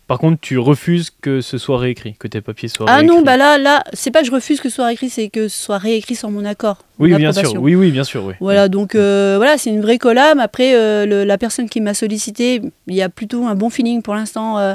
Par 0.07 0.19
contre, 0.19 0.39
tu 0.43 0.59
refuses 0.59 1.09
que 1.23 1.41
ce 1.41 1.57
soit 1.57 1.79
réécrit, 1.79 2.15
que 2.19 2.29
tes 2.29 2.43
papiers 2.43 2.69
soient 2.69 2.85
Ah 2.91 2.97
réécrits. 2.99 3.17
non, 3.17 3.23
bah 3.23 3.39
là, 3.39 3.57
là, 3.57 3.83
c'est 3.95 4.11
pas 4.11 4.21
que 4.21 4.27
je 4.27 4.33
refuse 4.33 4.61
que 4.61 4.69
ce 4.69 4.75
soit 4.75 4.93
écrit, 4.93 5.09
c'est 5.09 5.31
que 5.31 5.49
ce 5.49 5.63
soit 5.63 5.79
réécrit 5.79 6.15
sans 6.15 6.31
mon 6.31 6.45
accord. 6.45 6.77
Oui, 6.99 7.11
mon 7.13 7.17
bien 7.17 7.33
sûr. 7.33 7.55
Oui, 7.59 7.75
oui, 7.75 7.91
bien 7.91 8.05
sûr. 8.05 8.23
Oui. 8.23 8.35
Voilà, 8.39 8.69
donc 8.69 8.95
euh, 8.95 9.37
voilà, 9.39 9.57
c'est 9.57 9.71
une 9.71 9.81
vraie 9.81 9.97
collab. 9.97 10.39
Après, 10.41 10.75
euh, 10.75 11.07
le- 11.07 11.25
la 11.25 11.39
personne 11.39 11.71
qui 11.71 11.81
m'a 11.81 11.95
sollicité, 11.95 12.61
il 12.87 12.95
y 12.95 13.01
a 13.01 13.09
plutôt 13.09 13.47
un 13.47 13.55
bon 13.55 13.71
feeling 13.71 14.03
pour 14.03 14.15
l'instant. 14.15 14.59
euh, 14.59 14.75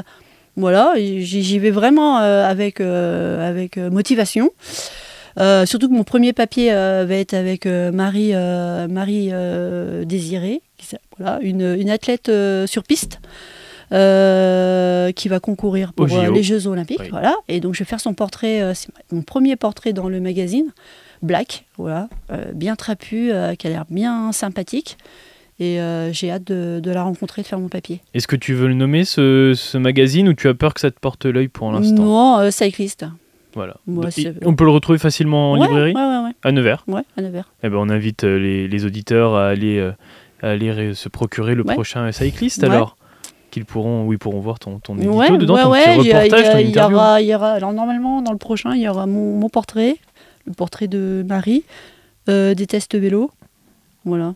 voilà, 0.56 0.94
j'y 0.96 1.58
vais 1.60 1.70
vraiment 1.70 2.18
euh, 2.18 2.44
avec, 2.44 2.80
euh, 2.80 3.48
avec 3.48 3.78
euh, 3.78 3.88
motivation. 3.88 4.50
Euh, 5.38 5.64
surtout 5.66 5.88
que 5.88 5.94
mon 5.94 6.04
premier 6.04 6.32
papier 6.32 6.72
euh, 6.72 7.04
va 7.08 7.14
être 7.16 7.34
avec 7.34 7.66
euh, 7.66 7.92
Marie, 7.92 8.32
Marie 8.92 9.30
Désirée, 10.06 10.62
qui 10.76 10.96
voilà, 11.18 11.38
une, 11.42 11.76
une 11.78 11.90
athlète 11.90 12.30
sur 12.66 12.82
piste. 12.84 13.20
euh, 13.92 15.10
qui 15.12 15.28
va 15.28 15.40
concourir 15.40 15.92
pour 15.92 16.06
euh, 16.12 16.30
les 16.30 16.42
Jeux 16.42 16.66
Olympiques, 16.68 17.00
Oui. 17.00 17.08
voilà. 17.10 17.34
Et 17.48 17.58
donc 17.60 17.74
je 17.74 17.80
vais 17.80 17.84
faire 17.84 18.00
son 18.00 18.14
portrait, 18.14 18.62
euh, 18.62 18.72
c'est 18.74 18.88
mon 19.10 19.22
premier 19.22 19.56
portrait 19.56 19.92
dans 19.92 20.08
le 20.08 20.20
magazine, 20.20 20.66
Black, 21.22 21.66
voilà, 21.76 22.08
bien 22.54 22.76
trapu, 22.76 23.30
qui 23.58 23.66
a 23.66 23.70
l'air 23.70 23.84
bien 23.90 24.32
sympathique. 24.32 24.96
Et 25.58 25.78
j'ai 26.12 26.30
hâte 26.30 26.44
de, 26.44 26.80
de 26.82 26.90
la 26.90 27.02
rencontrer, 27.02 27.42
de 27.42 27.46
faire 27.46 27.58
mon 27.58 27.68
papier. 27.68 28.00
Est-ce 28.14 28.26
que 28.26 28.36
tu 28.36 28.54
veux 28.54 28.68
le 28.68 28.72
nommer, 28.74 29.04
ce, 29.04 29.52
ce 29.54 29.76
magazine, 29.76 30.28
ou 30.30 30.32
tu 30.32 30.48
as 30.48 30.54
peur 30.54 30.72
que 30.72 30.80
ça 30.80 30.90
te 30.90 30.98
porte 30.98 31.26
l'œil 31.26 31.48
pour 31.48 31.70
l'instant? 31.72 32.02
Non, 32.02 32.38
euh, 32.38 32.50
cycliste. 32.50 33.04
Voilà. 33.54 33.76
On 34.44 34.54
peut 34.54 34.64
le 34.64 34.70
retrouver 34.70 34.98
facilement 34.98 35.52
en 35.52 35.58
ouais, 35.58 35.66
librairie 35.66 35.92
Ouais, 35.94 36.32
À 36.42 36.52
Nevers 36.52 36.84
ouais, 36.86 37.02
à 37.16 37.22
Nevers. 37.22 37.50
Eh 37.64 37.68
ben, 37.68 37.76
on 37.78 37.88
invite 37.88 38.24
euh, 38.24 38.38
les, 38.38 38.68
les 38.68 38.84
auditeurs 38.84 39.34
à 39.34 39.48
aller, 39.48 39.78
euh, 39.78 39.92
à 40.42 40.50
aller 40.50 40.94
se 40.94 41.08
procurer 41.08 41.54
le 41.54 41.64
prochain 41.64 42.10
cycliste 42.12 42.62
alors 42.64 42.96
qu'ils 43.50 43.64
pourront, 43.64 44.04
oui, 44.06 44.16
pourront 44.16 44.38
voir 44.38 44.60
ton, 44.60 44.78
ton 44.78 44.96
édito 44.96 45.12
Ouais, 45.12 45.36
dedans, 45.36 45.54
ouais, 45.56 45.62
ton 45.64 45.70
ouais, 45.70 45.96
petit 45.96 46.00
il 46.06 46.06
y 46.06 46.12
a- 46.12 46.24
il 46.26 46.30
y, 46.30 46.32
reportage, 46.32 46.52
ton 46.52 46.58
y 46.80 46.94
aura, 46.94 47.20
y 47.22 47.34
aura. 47.34 47.50
Alors 47.50 47.72
normalement, 47.72 48.22
dans 48.22 48.30
le 48.32 48.38
prochain, 48.38 48.74
il 48.76 48.80
y 48.82 48.88
aura 48.88 49.06
mon, 49.06 49.36
mon 49.36 49.48
portrait, 49.48 49.96
le 50.46 50.52
portrait 50.52 50.86
de 50.86 51.24
Marie, 51.28 51.64
euh, 52.28 52.54
des 52.54 52.68
tests 52.68 52.94
vélo, 52.96 53.32
voilà. 54.04 54.34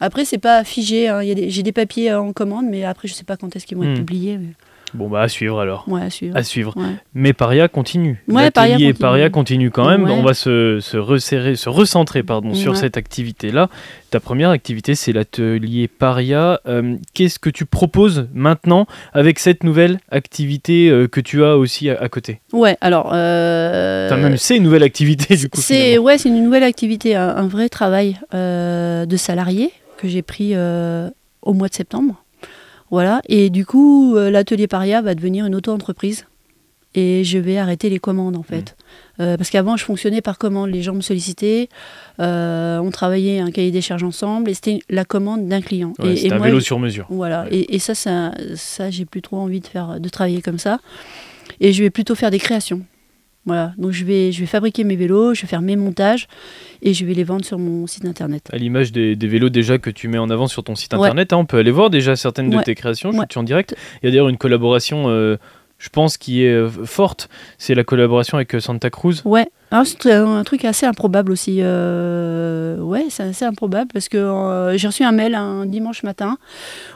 Après, 0.00 0.24
c'est 0.24 0.38
pas 0.38 0.64
figé. 0.64 1.08
hein, 1.08 1.20
J'ai 1.22 1.62
des 1.62 1.72
papiers 1.72 2.12
en 2.14 2.32
commande, 2.32 2.64
mais 2.68 2.84
après, 2.84 3.06
je 3.06 3.12
sais 3.14 3.22
pas 3.24 3.36
quand 3.36 3.54
est-ce 3.54 3.66
qu'ils 3.66 3.76
vont 3.76 3.84
Hmm. 3.84 3.90
être 3.92 3.98
publiés. 3.98 4.38
mais- 4.38 4.54
Bon, 4.94 5.08
bah 5.08 5.20
à 5.22 5.28
suivre 5.28 5.60
alors. 5.60 5.84
Ouais, 5.88 6.02
à 6.02 6.10
suivre. 6.10 6.36
À 6.36 6.42
suivre. 6.42 6.72
Ouais. 6.76 6.94
Mais 7.14 7.32
Paria 7.32 7.68
continue. 7.68 8.22
Ouais, 8.28 8.50
Paria 8.50 8.72
L'atelier 8.72 8.86
continue. 8.92 9.00
Paria 9.00 9.30
continue 9.30 9.70
quand 9.70 9.88
même. 9.88 10.04
Ouais. 10.04 10.10
On 10.12 10.22
va 10.22 10.34
se, 10.34 10.78
se 10.80 10.96
resserrer, 10.96 11.56
se 11.56 11.68
recentrer 11.68 12.22
pardon, 12.22 12.54
sur 12.54 12.76
cette 12.76 12.96
activité-là. 12.96 13.68
Ta 14.10 14.18
première 14.20 14.50
activité, 14.50 14.94
c'est 14.94 15.12
l'atelier 15.12 15.86
Paria. 15.88 16.60
Euh, 16.66 16.96
Qu'est-ce 17.14 17.38
que 17.38 17.50
tu 17.50 17.64
proposes 17.66 18.26
maintenant 18.34 18.86
avec 19.12 19.38
cette 19.38 19.62
nouvelle 19.62 19.98
activité 20.10 20.88
euh, 20.90 21.06
que 21.06 21.20
tu 21.20 21.44
as 21.44 21.56
aussi 21.56 21.88
à, 21.90 22.00
à 22.00 22.08
côté? 22.08 22.40
Ouais, 22.52 22.76
alors. 22.80 23.10
euh, 23.14 24.06
Enfin, 24.08 24.16
même 24.16 24.36
c'est 24.36 24.56
une 24.56 24.64
nouvelle 24.64 24.82
activité 24.82 25.36
du 25.36 25.48
coup. 25.48 25.60
C'est 25.60 25.98
ouais, 25.98 26.18
c'est 26.18 26.28
une 26.28 26.42
nouvelle 26.42 26.64
activité, 26.64 27.14
un, 27.14 27.28
un 27.28 27.46
vrai 27.46 27.68
travail 27.68 28.18
euh, 28.34 29.06
de 29.06 29.16
salarié 29.16 29.70
que 29.98 30.08
j'ai 30.08 30.22
pris 30.22 30.54
au 31.42 31.52
mois 31.52 31.68
de 31.68 31.74
septembre. 31.74 32.14
Voilà, 32.90 33.20
et 33.28 33.50
du 33.50 33.64
coup, 33.64 34.16
euh, 34.16 34.30
l'atelier 34.30 34.66
Paria 34.66 35.00
va 35.02 35.14
devenir 35.14 35.46
une 35.46 35.54
auto-entreprise. 35.54 36.26
Et 36.96 37.22
je 37.22 37.38
vais 37.38 37.56
arrêter 37.56 37.88
les 37.88 38.00
commandes 38.00 38.36
en 38.36 38.42
fait. 38.42 38.76
Euh, 39.20 39.36
parce 39.36 39.48
qu'avant, 39.50 39.76
je 39.76 39.84
fonctionnais 39.84 40.20
par 40.22 40.38
commande. 40.38 40.70
Les 40.70 40.82
gens 40.82 40.92
me 40.94 41.02
sollicitaient, 41.02 41.68
euh, 42.18 42.78
on 42.78 42.90
travaillait 42.90 43.38
un 43.38 43.52
cahier 43.52 43.70
des 43.70 43.80
charges 43.80 44.02
ensemble 44.02 44.50
et 44.50 44.54
c'était 44.54 44.80
la 44.90 45.04
commande 45.04 45.46
d'un 45.46 45.60
client. 45.60 45.92
Ouais, 46.00 46.14
et, 46.14 46.16
c'est 46.16 46.26
et 46.26 46.32
un 46.32 46.38
moi, 46.38 46.46
vélo 46.48 46.58
sur 46.58 46.80
mesure. 46.80 47.06
voilà, 47.08 47.44
Ouais. 47.44 47.54
et, 47.58 47.76
et 47.76 47.78
ça, 47.78 47.94
ça, 47.94 48.32
ça 48.56 48.90
j'ai 48.90 49.04
plus 49.04 49.22
trop 49.22 49.36
envie 49.36 49.60
de 49.60 49.68
faire, 49.68 50.00
de 50.00 50.08
travailler 50.08 50.42
comme 50.42 50.58
ça. 50.58 50.80
Et 51.60 51.72
je 51.72 51.80
vais 51.84 51.90
plutôt 51.90 52.16
faire 52.16 52.32
des 52.32 52.40
créations. 52.40 52.80
Voilà, 53.50 53.72
donc 53.78 53.90
je 53.90 54.04
vais, 54.04 54.30
je 54.30 54.38
vais 54.38 54.46
fabriquer 54.46 54.84
mes 54.84 54.94
vélos, 54.94 55.34
je 55.34 55.42
vais 55.42 55.48
faire 55.48 55.60
mes 55.60 55.74
montages 55.74 56.28
et 56.82 56.94
je 56.94 57.04
vais 57.04 57.14
les 57.14 57.24
vendre 57.24 57.44
sur 57.44 57.58
mon 57.58 57.88
site 57.88 58.04
internet. 58.04 58.48
À 58.52 58.56
l'image 58.58 58.92
des, 58.92 59.16
des 59.16 59.26
vélos 59.26 59.48
déjà 59.48 59.78
que 59.78 59.90
tu 59.90 60.06
mets 60.06 60.18
en 60.18 60.30
avant 60.30 60.46
sur 60.46 60.62
ton 60.62 60.76
site 60.76 60.92
Ouais. 60.94 61.00
internet, 61.00 61.32
hein, 61.32 61.38
on 61.38 61.46
peut 61.46 61.58
aller 61.58 61.72
voir 61.72 61.90
déjà 61.90 62.14
certaines 62.14 62.48
de 62.50 62.58
tes 62.62 62.76
créations. 62.76 63.10
Je 63.10 63.18
Ouais. 63.18 63.24
suis 63.28 63.40
en 63.40 63.42
direct. 63.42 63.74
Il 64.02 64.06
y 64.06 64.08
a 64.08 64.12
d'ailleurs 64.12 64.28
une 64.28 64.36
collaboration, 64.38 65.06
euh, 65.08 65.36
je 65.78 65.88
pense, 65.88 66.16
qui 66.16 66.44
est 66.44 66.52
euh, 66.52 66.68
forte. 66.68 67.28
C'est 67.58 67.74
la 67.74 67.82
collaboration 67.82 68.36
avec 68.36 68.54
euh, 68.54 68.60
Santa 68.60 68.88
Cruz. 68.90 69.22
Ouais, 69.24 69.48
Alors, 69.72 69.84
c'est 69.86 70.12
un, 70.12 70.36
un 70.36 70.44
truc 70.44 70.64
assez 70.64 70.86
improbable 70.86 71.32
aussi. 71.32 71.58
euh, 71.60 72.78
ouais, 72.78 73.06
c'est 73.08 73.22
assez 73.24 73.44
improbable 73.44 73.90
parce 73.92 74.08
que 74.08 74.16
euh, 74.18 74.76
j'ai 74.76 74.86
reçu 74.86 75.02
un 75.04 75.12
mail 75.12 75.34
un 75.34 75.66
dimanche 75.66 76.02
matin 76.04 76.36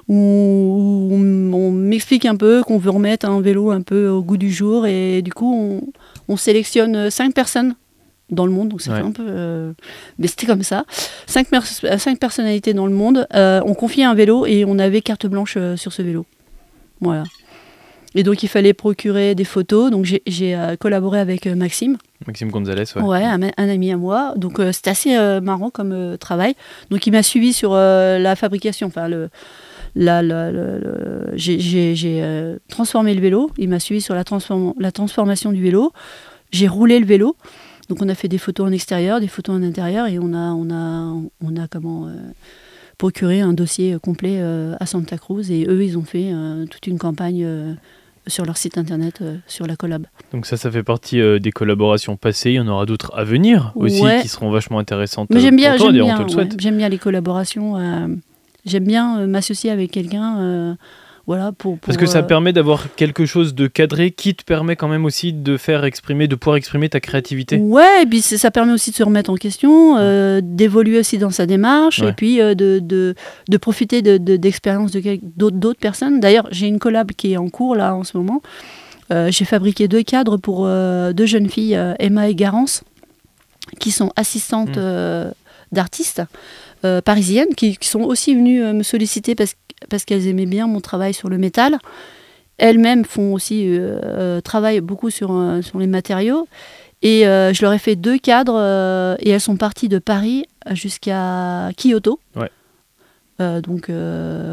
où, 0.08 0.14
où 0.14 1.14
on, 1.14 1.52
on 1.54 1.70
m'explique 1.72 2.26
un 2.26 2.36
peu 2.36 2.62
qu'on 2.62 2.78
veut 2.78 2.90
remettre 2.90 3.28
un 3.28 3.40
vélo 3.40 3.70
un 3.70 3.80
peu 3.82 4.08
au 4.08 4.22
goût 4.22 4.36
du 4.36 4.50
jour 4.52 4.86
et 4.86 5.22
du 5.22 5.32
coup 5.32 5.52
on, 5.54 5.80
on 6.28 6.36
sélectionne 6.36 7.10
cinq 7.10 7.34
personnes 7.34 7.74
dans 8.30 8.46
le 8.46 8.52
monde, 8.52 8.68
donc 8.70 8.80
ça 8.80 8.90
Ouais. 8.92 9.00
fait 9.00 9.06
un 9.06 9.10
peu. 9.12 9.26
euh, 9.28 9.72
mais 10.18 10.26
c'était 10.28 10.46
comme 10.46 10.62
ça. 10.62 10.84
Cinq, 11.26 11.48
euh, 11.52 11.98
cinq 11.98 12.18
personnalités 12.18 12.72
dans 12.74 12.86
le 12.86 12.94
monde. 12.94 13.26
euh, 13.34 13.60
on 13.66 13.74
confiait 13.74 14.04
un 14.04 14.14
vélo 14.14 14.46
et 14.46 14.64
on 14.66 14.78
avait 14.78 15.02
carte 15.02 15.26
blanche 15.26 15.54
euh, 15.58 15.76
sur 15.76 15.92
ce 15.92 16.00
vélo. 16.02 16.24
Voilà. 17.00 17.24
Et 18.16 18.22
donc 18.22 18.42
il 18.44 18.48
fallait 18.48 18.72
procurer 18.74 19.34
des 19.34 19.44
photos. 19.44 19.90
Donc 19.90 20.04
j'ai- 20.04 20.22
euh, 20.56 20.76
collaboré 20.76 21.18
avec 21.20 21.46
euh, 21.46 21.54
Maxime. 21.54 21.98
Maxime 22.26 22.50
Gonzalez. 22.50 22.84
Ouais. 22.96 23.02
Ouais, 23.02 23.24
un, 23.24 23.40
un 23.42 23.68
ami 23.68 23.92
à 23.92 23.96
moi. 23.96 24.32
Donc 24.36 24.58
euh, 24.60 24.72
c'était 24.72 24.90
assez 24.90 25.16
euh, 25.16 25.40
marrant 25.40 25.68
comme 25.70 25.92
euh, 25.92 26.16
travail. 26.16 26.54
Donc 26.90 27.06
il 27.06 27.10
m'a 27.10 27.22
suivi 27.24 27.52
sur 27.52 27.72
euh, 27.74 28.18
la 28.18 28.36
fabrication, 28.36 28.86
enfin 28.86 29.08
le. 29.08 29.28
Le- 29.96 31.32
j'ai 31.36 32.20
euh, 32.22 32.56
transformé 32.68 33.14
le 33.14 33.20
vélo. 33.20 33.50
Il 33.58 33.68
m'a 33.68 33.80
suivi 33.80 34.00
sur 34.00 34.14
la, 34.14 34.22
transform- 34.24 34.74
la 34.78 34.92
transformation 34.92 35.52
du 35.52 35.62
vélo. 35.62 35.92
J'ai 36.50 36.68
roulé 36.68 36.98
le 36.98 37.06
vélo. 37.06 37.36
Donc 37.88 38.00
on 38.00 38.08
a 38.08 38.14
fait 38.14 38.28
des 38.28 38.38
photos 38.38 38.66
en 38.68 38.72
extérieur, 38.72 39.20
des 39.20 39.28
photos 39.28 39.56
en 39.56 39.62
intérieur 39.62 40.06
et 40.06 40.18
on 40.18 40.32
a, 40.32 40.52
on 40.52 40.70
a, 40.70 41.14
on 41.42 41.56
a 41.56 41.68
comment 41.68 42.06
euh, 42.08 42.12
procuré 42.96 43.40
un 43.42 43.52
dossier 43.52 43.92
euh, 43.94 43.98
complet 43.98 44.38
euh, 44.40 44.74
à 44.80 44.86
Santa 44.86 45.18
Cruz 45.18 45.50
et 45.50 45.66
eux 45.68 45.84
ils 45.84 45.98
ont 45.98 46.02
fait 46.04 46.30
euh, 46.32 46.64
toute 46.66 46.86
une 46.86 46.98
campagne 46.98 47.46
sur 48.26 48.46
leur 48.46 48.56
site 48.56 48.78
internet 48.78 49.22
sur 49.46 49.66
la 49.66 49.76
collab. 49.76 50.06
Donc 50.32 50.46
ça, 50.46 50.56
ça 50.56 50.70
fait 50.70 50.82
partie 50.82 51.20
des 51.40 51.52
collaborations 51.52 52.16
passées. 52.16 52.52
Il 52.52 52.54
y 52.54 52.60
en 52.60 52.68
aura 52.68 52.86
d'autres 52.86 53.12
à 53.14 53.22
venir 53.22 53.72
aussi 53.74 54.00
Ouais. 54.00 54.22
qui 54.22 54.28
seront 54.28 54.50
vachement 54.50 54.78
intéressantes. 54.78 55.28
Mais 55.28 55.40
j'aime 55.40 55.56
bien, 55.56 55.76
j'aime 55.76 55.92
bien, 55.92 56.18
on 56.18 56.24
te 56.24 56.32
le 56.32 56.38
ouais, 56.38 56.72
bien 56.72 56.88
les 56.88 56.96
collaborations. 56.96 57.76
J'aime 58.64 58.84
bien 58.84 59.18
euh, 59.20 59.26
m'associer 59.26 59.70
avec 59.70 59.90
quelqu'un, 59.90 60.38
euh, 60.40 60.74
voilà, 61.26 61.52
pour, 61.52 61.78
Parce 61.78 61.96
que 61.96 62.04
ça 62.04 62.18
euh, 62.18 62.22
permet 62.22 62.52
d'avoir 62.52 62.94
quelque 62.96 63.24
chose 63.24 63.54
de 63.54 63.66
cadré 63.66 64.10
qui 64.10 64.34
te 64.34 64.44
permet 64.44 64.76
quand 64.76 64.88
même 64.88 65.06
aussi 65.06 65.32
de 65.32 65.56
faire 65.56 65.84
exprimer, 65.84 66.28
de 66.28 66.34
pouvoir 66.34 66.56
exprimer 66.56 66.88
ta 66.90 67.00
créativité. 67.00 67.56
Ouais, 67.56 68.02
et 68.02 68.06
puis 68.06 68.20
ça 68.20 68.50
permet 68.50 68.72
aussi 68.74 68.90
de 68.90 68.96
se 68.96 69.02
remettre 69.02 69.30
en 69.30 69.36
question, 69.36 69.96
euh, 69.96 70.40
d'évoluer 70.42 70.98
aussi 70.98 71.16
dans 71.16 71.30
sa 71.30 71.46
démarche, 71.46 72.00
Ouais. 72.00 72.10
et 72.10 72.12
puis 72.12 72.40
euh, 72.42 72.54
de, 72.54 72.78
de, 72.78 73.14
de 73.48 73.56
profiter 73.56 74.02
de- 74.02 74.18
de- 74.18 74.36
d'expériences 74.36 74.90
de, 74.92 75.02
d'autres, 75.36 75.56
d'autres 75.56 75.80
personnes. 75.80 76.20
D'ailleurs, 76.20 76.46
j'ai 76.50 76.66
une 76.66 76.78
collab 76.78 77.12
qui 77.12 77.32
est 77.32 77.36
en 77.38 77.48
cours 77.48 77.74
là 77.74 77.94
en 77.94 78.04
ce 78.04 78.16
moment. 78.16 78.42
J'ai 79.28 79.44
fabriqué 79.44 79.86
deux 79.86 80.02
cadres 80.02 80.38
pour 80.38 80.66
deux 80.66 81.26
jeunes 81.26 81.48
filles, 81.48 81.78
Emma 82.00 82.28
et 82.28 82.34
Garance, 82.34 82.82
qui 83.78 83.92
sont 83.92 84.10
assistantes 84.16 84.70
Mm. 84.70 84.74
euh, 84.78 85.30
d'artistes 85.70 86.22
euh, 86.84 87.00
parisiennes, 87.00 87.54
qui, 87.56 87.76
qui 87.76 87.88
sont 87.88 88.02
aussi 88.02 88.34
venues 88.34 88.62
euh, 88.62 88.72
me 88.72 88.82
solliciter 88.82 89.34
parce, 89.34 89.54
parce 89.88 90.04
qu'elles 90.04 90.26
aimaient 90.26 90.46
bien 90.46 90.66
mon 90.66 90.80
travail 90.80 91.14
sur 91.14 91.28
le 91.28 91.38
métal. 91.38 91.78
Elles-mêmes 92.58 93.04
font 93.04 93.32
aussi 93.32 93.64
euh, 93.66 94.40
travaillent 94.40 94.80
beaucoup 94.80 95.10
sur, 95.10 95.58
sur 95.62 95.78
les 95.78 95.88
matériaux. 95.88 96.46
Et 97.04 97.26
euh, 97.26 97.52
je 97.52 97.62
leur 97.62 97.74
ai 97.74 97.78
fait 97.78 97.96
deux 97.96 98.16
cadres 98.18 98.58
euh, 98.58 99.14
et 99.20 99.28
elles 99.28 99.40
sont 99.40 99.58
parties 99.58 99.90
de 99.90 99.98
Paris 99.98 100.46
jusqu'à 100.70 101.68
Kyoto. 101.76 102.18
Ouais. 102.34 102.50
Euh, 103.40 103.60
donc 103.60 103.90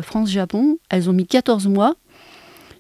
France-Japon. 0.04 0.78
Elles 0.90 1.10
ont 1.10 1.14
mis 1.14 1.26
14 1.26 1.68
mois. 1.68 1.96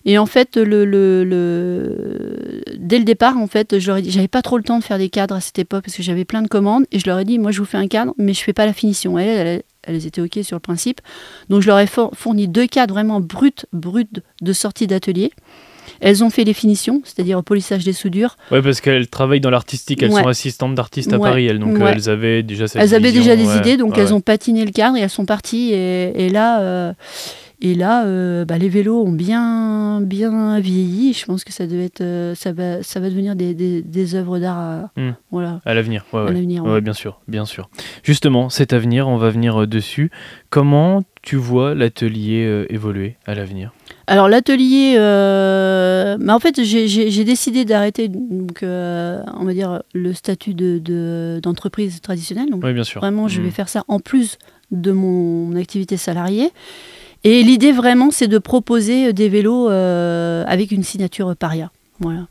Et 0.06 0.18
en 0.18 0.26
fait, 0.26 0.58
le, 0.58 0.84
le- 0.86 1.24
le- 1.24 2.62
dès 2.78 2.97
le 2.97 3.04
départ, 3.06 3.38
en 3.38 3.47
fait, 3.47 3.80
je 3.80 3.88
leur 3.88 3.97
ai 3.97 4.02
dit, 4.02 4.12
j'avais 4.12 4.28
pas 4.28 4.41
trop 4.41 4.58
le 4.58 4.64
temps 4.64 4.80
de 4.80 4.84
faire 4.84 4.97
des 4.97 5.10
cadres 5.10 5.36
à 5.36 5.41
cette 5.41 5.60
époque 5.60 5.84
parce 5.86 5.95
que 5.95 6.04
j'avais 6.04 6.26
plein 6.26 6.41
de 6.41 6.47
commandes. 6.47 6.86
Et 6.91 6.99
je 6.99 7.06
leur 7.08 7.20
ai 7.20 7.26
dit, 7.26 7.38
moi, 7.39 7.52
je 7.52 7.60
vous 7.60 7.66
fais 7.66 7.78
un 7.78 7.88
cadre, 7.88 8.14
mais 8.18 8.34
je 8.34 8.41
fais 8.41 8.54
pas 8.54 8.66
la 8.66 8.74
finition. 8.74 9.18
Elles, 9.20 9.47
elles, 9.47 9.64
elles 9.84 10.06
étaient 10.08 10.22
OK 10.22 10.39
sur 10.43 10.56
le 10.56 10.60
principe. 10.62 11.02
Donc, 11.49 11.62
je 11.62 11.68
leur 11.68 11.80
ai 11.80 11.88
fourni 11.88 12.47
deux 12.47 12.68
cadres 12.68 12.93
vraiment 12.93 13.20
bruts, 13.20 13.52
bruts 13.74 14.08
de 14.41 14.54
sortie 14.54 14.88
d'atelier. 14.88 15.32
Elles 15.99 16.24
ont 16.24 16.30
fait 16.32 16.43
les 16.45 16.54
finitions, 16.54 17.02
c'est-à-dire 17.04 17.38
au 17.38 17.41
polissage 17.43 17.84
des 17.84 17.93
soudures. 17.93 18.36
Ouais, 18.49 18.62
parce 18.62 18.82
qu'elles 18.82 19.08
travaillent 19.08 19.39
dans 19.41 19.49
l'artistique, 19.52 20.02
elles 20.02 20.12
Ouais. 20.12 20.22
sont 20.24 20.28
assistantes 20.30 20.74
d'artistes 20.74 21.14
à 21.14 21.18
Ouais. 21.20 21.30
Paris, 21.30 21.45
elles. 21.45 21.60
Donc 21.60 21.76
euh, 21.76 21.84
Ouais. 21.84 21.91
elles 21.95 22.10
avaient 22.10 22.41
déjà 22.43 22.68
cette 22.68 22.82
elles 22.82 22.95
avaient 22.95 23.12
déjà 23.12 23.36
des 23.36 23.56
idées, 23.58 23.78
donc 23.78 23.97
elles 23.99 24.14
ont 24.14 24.22
patiné 24.22 24.66
le 24.66 24.72
cadre 24.72 24.97
et 24.97 25.02
elles 25.02 25.10
sont 25.12 25.26
parties. 25.26 25.74
Et, 25.74 26.26
et 26.26 26.30
là, 26.30 26.62
euh, 26.62 26.93
et 27.62 27.76
là 27.76 28.05
euh, 28.05 28.43
bah, 28.45 28.57
les 28.57 28.70
vélos 28.70 29.01
ont 29.03 29.12
bien, 29.12 30.01
bien 30.01 30.59
vieilli. 30.59 31.14
Je 31.14 31.26
pense 31.26 31.43
que 31.43 31.53
ça, 31.53 31.68
devait 31.68 31.86
être, 31.86 32.01
euh, 32.01 32.36
ça, 32.36 32.51
va, 32.53 32.82
ça 32.84 32.99
va 32.99 33.09
devenir 33.09 33.36
des, 33.36 33.53
des, 33.53 33.82
des 33.82 34.16
œuvres 34.16 34.39
d'art 34.39 34.57
à, 34.57 34.91
Hmm. 34.97 35.12
voilà, 35.32 35.62
À 35.66 35.74
l'avenir, 35.74 36.05
ouais, 36.14 36.20
à 36.20 36.24
ouais. 36.26 36.34
l'avenir. 36.34 36.64
Ouais, 36.64 36.72
ouais. 36.74 36.82
bien 36.82 36.93
sûr, 36.93 37.20
bien 37.28 37.45
sûr. 37.45 37.70
Justement, 38.03 38.49
cet 38.49 38.74
avenir, 38.74 39.07
on 39.07 39.18
va 39.18 39.30
venir 39.30 39.62
euh, 39.62 39.68
dessus. 39.68 40.12
Comment 40.49 41.03
tu 41.22 41.36
vois 41.36 41.76
l'atelier 41.76 42.45
euh, 42.45 42.66
évoluer 42.70 43.16
à 43.26 43.36
l'avenir? 43.36 43.72
Alors 44.07 44.28
l'atelier, 44.28 44.95
euh, 44.97 46.18
bah, 46.20 46.36
en 46.36 46.39
fait 46.39 46.62
j'ai- 46.64 47.24
décidé 47.24 47.66
d'arrêter 47.66 48.07
donc 48.07 48.64
euh, 48.64 49.22
on 49.39 49.45
va 49.45 49.53
dire 49.53 49.84
le 49.93 50.12
statut 50.14 50.53
de 50.53 50.80
de- 50.80 51.39
d'entreprise 51.41 52.01
traditionnelle. 52.01 52.49
Donc 52.49 52.64
Oui, 52.64 52.74
bien 52.74 52.84
sûr. 52.84 52.99
vraiment 52.99 53.28
je 53.28 53.41
vais 53.41 53.51
faire 53.51 53.70
ça 53.70 53.84
en 53.88 53.99
plus 53.99 54.38
de 54.72 54.91
mon 54.91 55.55
activité 55.55 55.97
salariée. 55.97 56.49
Et 57.24 57.43
l'idée 57.43 57.72
vraiment 57.72 58.11
c'est 58.11 58.28
de 58.28 58.38
proposer 58.38 59.13
des 59.13 59.30
vélos 59.30 59.69
euh, 59.69 60.43
avec 60.47 60.72
une 60.72 60.84
signature 60.84 61.36
paria. 61.36 61.72
Voilà. 61.99 62.28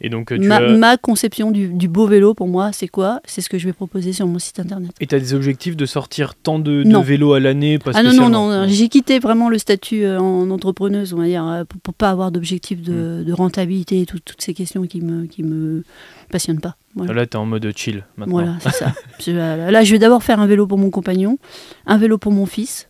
Et 0.00 0.10
donc, 0.10 0.30
euh, 0.30 0.38
tu 0.38 0.46
Ma, 0.46 0.58
as... 0.58 0.76
ma 0.76 0.96
conception 0.96 1.50
du, 1.50 1.66
du 1.68 1.88
beau 1.88 2.06
vélo 2.06 2.32
pour 2.32 2.46
moi 2.46 2.70
c'est 2.72 2.86
quoi? 2.86 3.20
C'est 3.24 3.40
ce 3.40 3.48
que 3.48 3.58
je 3.58 3.66
vais 3.66 3.72
proposer 3.72 4.12
sur 4.12 4.28
mon 4.28 4.38
site 4.38 4.60
internet. 4.60 4.92
Et 5.00 5.08
t'as 5.08 5.18
des 5.18 5.34
objectifs 5.34 5.76
de 5.76 5.86
sortir 5.86 6.36
tant 6.36 6.60
de, 6.60 6.84
vélos 7.02 7.32
à 7.34 7.40
l'année 7.40 7.80
Ah 7.94 8.04
non, 8.04 8.12
non, 8.12 8.28
non, 8.48 8.66
j'ai 8.68 8.88
quitté 8.88 9.18
vraiment 9.18 9.48
le 9.48 9.58
statut 9.58 10.04
euh, 10.04 10.20
en 10.20 10.50
entrepreneuse, 10.50 11.14
on 11.14 11.18
va 11.18 11.24
dire, 11.26 11.44
euh, 11.44 11.64
pour, 11.64 11.80
pour 11.80 11.94
pas 11.94 12.10
avoir 12.10 12.30
d'objectif 12.30 12.80
de, 12.80 13.24
de 13.26 13.32
rentabilité 13.32 14.00
et 14.00 14.06
tout- 14.06 14.20
toutes 14.24 14.40
ces 14.40 14.54
questions 14.54 14.82
qui 14.86 15.00
me, 15.00 15.26
qui 15.26 15.42
me 15.42 15.82
passionnent 16.30 16.60
pas. 16.60 16.76
Voilà, 16.94 17.12
Là, 17.14 17.26
t'es 17.26 17.36
en 17.36 17.46
mode 17.46 17.68
chill 17.76 18.04
maintenant. 18.16 18.34
Voilà, 18.34 18.54
c'est 18.60 18.70
ça. 18.74 18.92
Euh, 19.28 19.70
là, 19.72 19.82
je 19.82 19.90
vais 19.92 19.98
d'abord 19.98 20.22
faire 20.22 20.38
un 20.40 20.46
vélo 20.46 20.66
pour 20.68 20.78
mon 20.78 20.90
compagnon, 20.90 21.38
un 21.86 21.98
vélo 21.98 22.18
pour 22.18 22.30
mon 22.32 22.46
fils, 22.46 22.88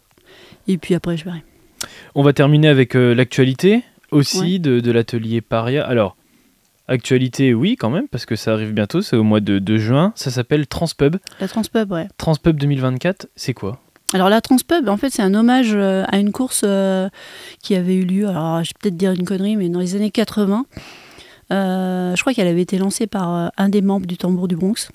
et 0.68 0.78
puis 0.78 0.94
après, 0.94 1.16
je 1.16 1.24
verrai. 1.24 1.42
On 2.14 2.22
va 2.22 2.32
terminer 2.32 2.68
avec 2.68 2.94
euh, 2.94 3.14
l'actualité 3.14 3.82
aussi 4.10 4.60
de, 4.60 4.80
de 4.80 4.90
l'atelier 4.90 5.40
Paria. 5.40 5.86
Alors, 5.86 6.16
actualité, 6.88 7.54
oui, 7.54 7.76
quand 7.76 7.90
même, 7.90 8.08
parce 8.08 8.26
que 8.26 8.36
ça 8.36 8.52
arrive 8.52 8.72
bientôt, 8.72 9.02
c'est 9.02 9.16
au 9.16 9.22
mois 9.22 9.40
de, 9.40 9.58
de 9.58 9.76
juin. 9.76 10.12
Ça 10.16 10.30
s'appelle 10.30 10.66
Transpub. 10.66 11.16
La 11.40 11.48
Transpub, 11.48 11.92
ouais. 11.92 12.08
Transpub 12.16 12.58
2024, 12.58 13.28
c'est 13.36 13.54
quoi? 13.54 13.80
Alors 14.14 14.30
la 14.30 14.40
Transpub, 14.40 14.88
en 14.88 14.96
fait, 14.96 15.10
c'est 15.10 15.22
un 15.22 15.34
hommage 15.34 15.72
euh, 15.74 16.04
à 16.08 16.18
une 16.18 16.32
course 16.32 16.62
euh, 16.64 17.10
qui 17.62 17.74
avait 17.74 17.94
eu 17.94 18.04
lieu, 18.04 18.26
alors 18.26 18.64
je 18.64 18.70
vais 18.70 18.74
peut-être 18.80 18.96
dire 18.96 19.12
une 19.12 19.26
connerie, 19.26 19.56
mais 19.56 19.68
dans 19.68 19.80
les 19.80 19.96
années 19.96 20.10
80. 20.10 20.64
Euh, 21.50 22.16
je 22.16 22.20
crois 22.20 22.32
qu'elle 22.32 22.46
avait 22.46 22.62
été 22.62 22.78
lancée 22.78 23.06
par 23.06 23.50
un 23.56 23.68
des 23.68 23.82
membres 23.82 24.06
du 24.06 24.16
Tambour 24.16 24.48
du 24.48 24.56
Bronx. 24.56 24.90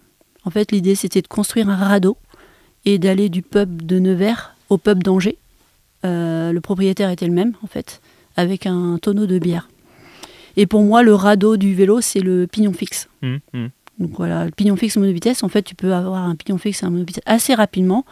En 0.45 0.49
fait, 0.49 0.71
l'idée, 0.71 0.95
c'était 0.95 1.21
de 1.21 1.27
construire 1.27 1.69
un 1.69 1.75
radeau 1.75 2.17
et 2.85 2.97
d'aller 2.97 3.29
du 3.29 3.43
pub 3.43 3.83
de 3.83 3.99
Nevers 3.99 4.55
au 4.69 4.77
pub 4.77 5.03
d'Angers. 5.03 5.37
Euh, 6.05 6.51
le 6.51 6.61
propriétaire 6.61 7.09
était 7.09 7.27
le 7.27 7.33
même, 7.33 7.53
en 7.63 7.67
fait, 7.67 8.01
avec 8.35 8.65
un 8.65 8.97
tonneau 9.01 9.25
de 9.25 9.39
bière. 9.39 9.69
Et 10.57 10.65
pour 10.65 10.83
moi, 10.83 11.03
le 11.03 11.15
radeau 11.15 11.57
du 11.57 11.73
vélo, 11.73 12.01
c'est 12.01 12.19
le 12.19 12.47
pignon 12.47 12.73
fixe. 12.73 13.09
Hum, 13.21 13.39
hum. 13.53 13.69
Donc 13.99 14.11
voilà, 14.17 14.45
le 14.45 14.51
pignon 14.51 14.75
fixe 14.75 14.97
monovitesse, 14.97 15.43
en 15.43 15.49
fait, 15.49 15.61
tu 15.61 15.75
peux 15.75 15.93
avoir 15.93 16.23
un 16.23 16.35
pignon 16.35 16.57
fixe 16.57 16.83
et 16.83 16.85
un 16.85 16.89
monovitesse 16.89 17.23
assez 17.25 17.53
rapidement 17.53 18.05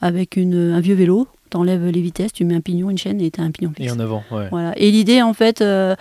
avec 0.00 0.36
une, 0.36 0.72
un 0.72 0.80
vieux 0.80 0.94
vélo. 0.94 1.28
Tu 1.50 1.56
enlèves 1.56 1.86
les 1.86 2.00
vitesses, 2.02 2.32
tu 2.32 2.44
mets 2.44 2.54
un 2.54 2.60
pignon, 2.60 2.90
une 2.90 2.98
chaîne 2.98 3.20
et 3.22 3.30
tu 3.30 3.40
as 3.40 3.44
un 3.44 3.50
pignon 3.50 3.72
fixe. 3.74 3.88
Et 3.88 3.90
en 3.90 4.00
avant, 4.00 4.22
ouais. 4.30 4.48
Voilà. 4.50 4.74
Et 4.76 4.90
l'idée, 4.90 5.22
en 5.22 5.32
fait, 5.32 5.62
euh, 5.62 5.94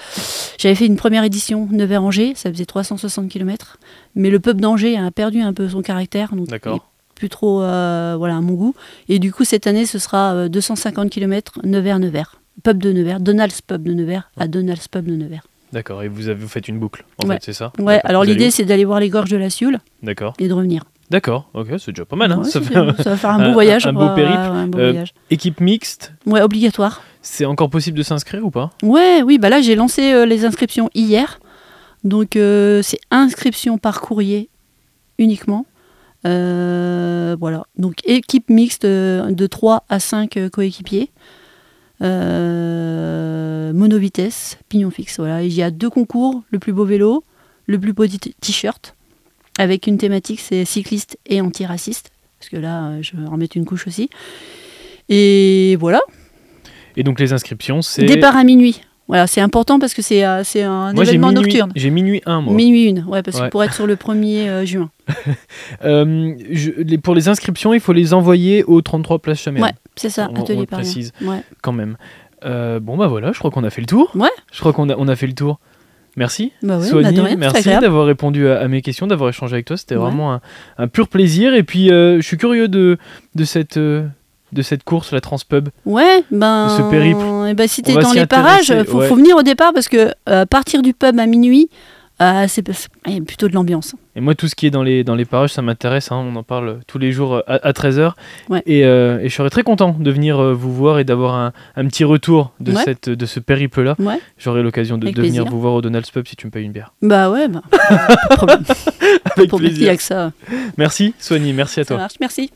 j'avais 0.57 0.75
fait 0.75 0.87
une 0.87 0.97
première 0.97 1.23
édition 1.23 1.69
Nevers-Angers, 1.71 2.33
ça 2.35 2.51
faisait 2.51 2.65
360 2.65 3.29
km. 3.29 3.79
Mais 4.15 4.29
le 4.29 4.39
pub 4.39 4.59
d'Angers 4.59 4.97
a 4.97 5.09
perdu 5.11 5.41
un 5.41 5.53
peu 5.53 5.69
son 5.69 5.81
caractère, 5.81 6.35
donc 6.35 6.47
D'accord. 6.47 6.91
Plus 7.17 7.29
trop 7.29 7.61
euh, 7.61 8.15
voilà, 8.17 8.37
à 8.37 8.41
mon 8.41 8.53
goût. 8.53 8.75
Et 9.09 9.19
du 9.19 9.33
coup, 9.33 9.43
cette 9.43 9.67
année, 9.67 9.85
ce 9.85 9.99
sera 9.99 10.33
euh, 10.33 10.47
250 10.49 11.09
km 11.09 11.59
Nevers-Nevers. 11.63 12.39
Pub 12.63 12.81
de 12.81 12.91
Nevers, 12.91 13.19
Donald's 13.19 13.61
Pub 13.61 13.83
de 13.83 13.93
Nevers 13.93 14.31
à 14.37 14.47
Donald's 14.47 14.87
Pub 14.87 15.05
de 15.05 15.15
Nevers. 15.15 15.43
D'accord. 15.73 16.01
Et 16.03 16.07
vous, 16.07 16.27
avez, 16.29 16.39
vous 16.39 16.47
faites 16.47 16.67
une 16.67 16.79
boucle, 16.79 17.05
en 17.23 17.27
Ouais. 17.27 17.35
fait, 17.35 17.41
c'est 17.45 17.53
ça 17.53 17.71
Ouais, 17.77 17.99
alors 18.03 18.23
l'idée, 18.23 18.49
c'est 18.51 18.65
d'aller 18.65 18.85
voir 18.85 18.99
les 18.99 19.09
gorges 19.09 19.29
de 19.29 19.37
la 19.37 19.49
Sioule 19.49 19.77
D'accord. 20.01 20.33
et 20.39 20.47
de 20.47 20.53
revenir. 20.53 20.83
D'accord, 21.11 21.49
ok, 21.53 21.67
c'est 21.77 21.91
déjà 21.91 22.03
pas 22.05 22.15
mal. 22.15 22.31
Hein 22.31 22.39
Ouais, 22.39 22.43
ça 22.49 22.59
c'est- 22.61 22.65
fait- 22.73 23.03
ça 23.03 23.09
va 23.11 23.15
faire 23.17 23.29
un 23.29 23.45
beau 23.47 23.53
voyage. 23.53 23.85
un 23.85 23.93
beau 23.93 24.09
périple. 24.15 24.37
un 24.37 24.67
beau 24.67 24.79
Euh, 24.79 24.89
voyage. 24.91 25.13
Équipe 25.29 25.61
mixte, 25.61 26.13
Ouais, 26.25 26.41
obligatoire. 26.41 27.01
c'est 27.21 27.45
encore 27.45 27.69
possible 27.69 27.97
de 27.97 28.03
s'inscrire 28.03 28.43
ou 28.45 28.49
pas? 28.51 28.71
Ouais, 28.83 29.21
oui, 29.23 29.37
bah 29.37 29.49
là 29.49 29.61
j'ai 29.61 29.75
lancé 29.75 30.11
euh, 30.13 30.25
les 30.25 30.43
inscriptions 30.45 30.89
hier. 30.95 31.39
Donc 32.03 32.31
c'est 32.33 32.99
inscription 33.11 33.77
par 33.77 34.01
courrier 34.01 34.49
uniquement. 35.17 35.65
Euh, 36.25 37.35
voilà. 37.39 37.65
Donc 37.77 37.95
équipe 38.05 38.49
mixte 38.49 38.85
euh, 38.85 39.31
de 39.31 39.47
3 39.47 39.85
à 39.89 39.99
5 39.99 40.37
euh, 40.37 40.49
coéquipiers. 40.49 41.11
Euh, 42.01 43.73
monovitesse, 43.73 44.57
pignon 44.69 44.91
fixe. 44.91 45.17
Voilà. 45.17 45.43
Il 45.43 45.53
y 45.53 45.63
a 45.63 45.71
deux 45.71 45.89
concours, 45.89 46.43
le 46.51 46.59
plus 46.59 46.73
beau 46.73 46.85
vélo, 46.85 47.23
le 47.65 47.79
plus 47.79 47.93
beau 47.93 48.05
t-shirt, 48.07 48.95
avec 49.57 49.87
une 49.87 49.97
thématique, 49.97 50.39
c'est 50.39 50.63
cycliste 50.65 51.17
et 51.25 51.41
antiraciste. 51.41 52.11
Parce 52.39 52.49
que 52.49 52.57
là, 52.57 53.01
je 53.01 53.17
vais 53.17 53.27
en 53.27 53.31
remettre 53.31 53.57
une 53.57 53.65
couche 53.65 53.87
aussi. 53.87 54.09
Et 55.09 55.75
voilà. 55.79 56.01
Et 56.95 57.03
donc 57.03 57.19
les 57.19 57.33
inscriptions, 57.33 57.81
c'est. 57.81 58.05
Départ 58.05 58.35
à 58.37 58.43
minuit. 58.43 58.81
Voilà, 59.07 59.25
c'est 59.25 59.39
important 59.41 59.79
parce 59.79 59.93
que 59.93 60.01
c'est 60.01 60.25
euh, 60.25 60.41
un 60.65 60.93
Moi 60.93 61.03
événement 61.05 61.29
minuit, 61.29 61.43
nocturne. 61.43 61.71
j'ai 61.75 61.89
minuit 61.89 62.21
1 62.25 62.41
moi. 62.41 62.53
Minuit 62.53 62.83
une, 62.83 63.03
ouais, 63.05 63.23
parce 63.23 63.39
Ouais. 63.39 63.45
que 63.45 63.51
pour 63.51 63.63
être 63.63 63.73
sur 63.73 63.87
le 63.87 63.95
1er 63.95 64.47
euh, 64.49 64.65
juin. 64.65 64.89
Euh, 65.83 66.33
je- 66.51 66.71
les- 66.77 66.97
pour 66.97 67.15
les 67.15 67.27
inscriptions, 67.29 67.73
il 67.73 67.79
faut 67.79 67.93
les 67.93 68.13
envoyer 68.13 68.63
au 68.63 68.81
33 68.81 69.19
Place 69.19 69.39
Chamel. 69.39 69.61
Ouais, 69.63 69.71
c'est 69.95 70.09
ça, 70.09 70.29
On- 70.33 70.39
on 70.39 70.43
atelier 70.43 70.61
le 70.61 70.65
Paris. 70.65 70.83
précise. 70.83 71.11
Ouais. 71.21 71.41
Quand 71.61 71.71
même. 71.71 71.97
Euh, 72.45 72.79
bon 72.79 72.97
bah 72.97 73.07
voilà, 73.07 73.31
je 73.31 73.39
crois 73.39 73.51
qu'on 73.51 73.63
a 73.63 73.69
fait 73.69 73.81
le 73.81 73.87
tour. 73.87 74.11
Ouais. 74.15 74.29
Je 74.51 74.59
crois 74.59 74.73
qu'on 74.73 74.89
a, 74.89 74.95
on 74.97 75.07
a 75.07 75.15
fait 75.15 75.27
le 75.27 75.33
tour. 75.33 75.59
Merci. 76.15 76.51
Bah 76.63 76.81
Soigny, 76.81 77.19
rien, 77.19 77.35
merci 77.35 77.69
d'avoir 77.69 78.05
répondu 78.07 78.47
à, 78.47 78.59
à 78.59 78.67
mes 78.67 78.81
questions, 78.81 79.05
d'avoir 79.07 79.29
échangé 79.29 79.53
avec 79.53 79.65
toi. 79.65 79.77
C'était 79.77 79.95
Ouais. 79.95 80.01
vraiment 80.01 80.33
un, 80.33 80.41
un 80.79 80.87
pur 80.87 81.07
plaisir. 81.09 81.53
Et 81.53 81.63
puis, 81.63 81.91
euh, 81.91 82.17
je 82.17 82.21
suis 82.25 82.37
curieux 82.37 82.67
de, 82.67 82.97
de, 83.35 83.43
cette, 83.43 83.77
euh, 83.77 84.07
de 84.51 84.61
cette 84.61 84.83
course, 84.83 85.11
la 85.11 85.21
Transpub. 85.21 85.69
Ouais, 85.85 86.23
ben. 86.31 86.69
ce 86.69 86.81
périple. 86.89 87.21
eh 87.49 87.53
ben, 87.53 87.67
si 87.67 87.81
t'es 87.83 87.93
dans 87.93 88.13
les 88.13 88.25
parages, 88.25 88.73
faut, 88.85 88.99
ouais. 88.99 89.07
faut 89.07 89.15
venir 89.15 89.35
au 89.35 89.43
départ 89.43 89.73
parce 89.73 89.87
que 89.89 90.11
euh, 90.29 90.45
partir 90.45 90.81
du 90.81 90.93
pub 90.93 91.19
à 91.19 91.25
minuit, 91.25 91.69
euh, 92.19 92.45
c'est 92.47 92.67
a 92.69 92.73
plutôt 93.27 93.47
de 93.47 93.53
l'ambiance. 93.53 93.93
Et 94.15 94.21
moi, 94.21 94.33
tout 94.33 94.47
ce 94.47 94.55
qui 94.55 94.65
est 94.65 94.71
dans 94.71 94.81
les, 94.81 95.03
dans 95.03 95.13
les 95.13 95.25
parages, 95.25 95.51
ça 95.53 95.61
m'intéresse. 95.61 96.11
hein. 96.11 96.15
On 96.27 96.35
en 96.35 96.41
parle 96.41 96.79
tous 96.87 96.97
les 96.97 97.11
jours 97.11 97.35
euh, 97.35 97.41
à, 97.45 97.71
13h. 97.73 98.13
Ouais. 98.49 98.63
Et, 98.65 98.85
euh, 98.85 99.19
et 99.19 99.29
je 99.29 99.35
serais 99.35 99.51
très 99.51 99.61
content 99.61 99.95
de 99.99 100.11
venir 100.11 100.41
vous 100.55 100.73
voir 100.73 100.97
et 100.97 101.03
d'avoir 101.03 101.35
un, 101.35 101.51
un 101.75 101.85
petit 101.85 102.03
retour 102.03 102.53
de, 102.59 102.71
Ouais. 102.71 102.81
cette, 102.85 103.09
de 103.09 103.25
ce 103.27 103.39
périple-là. 103.39 103.95
Ouais. 103.99 104.19
J'aurai 104.39 104.63
l'occasion 104.63 104.97
de, 104.97 105.01
de 105.05 105.11
venir 105.11 105.21
plaisir. 105.43 105.45
vous 105.45 105.61
voir 105.61 105.73
au 105.75 105.81
Donald's 105.81 106.09
Pub 106.09 106.27
si 106.27 106.35
tu 106.35 106.47
me 106.47 106.51
payes 106.51 106.65
une 106.65 106.71
bière. 106.71 106.91
Bah 107.03 107.29
ouais, 107.29 107.47
bah, 107.49 107.61
pas 107.69 108.15
de 108.31 108.35
problème. 108.35 108.63
Avec 109.35 109.49
Pour 109.51 109.61
il 109.61 109.83
y 109.83 109.89
a 109.89 109.95
que 109.95 110.01
ça. 110.01 110.31
Merci, 110.77 111.13
Soigny. 111.19 111.53
Merci 111.53 111.81
à 111.81 111.83
Ça 111.83 111.87
toi. 111.89 111.97
marche, 111.97 112.15
merci. 112.19 112.49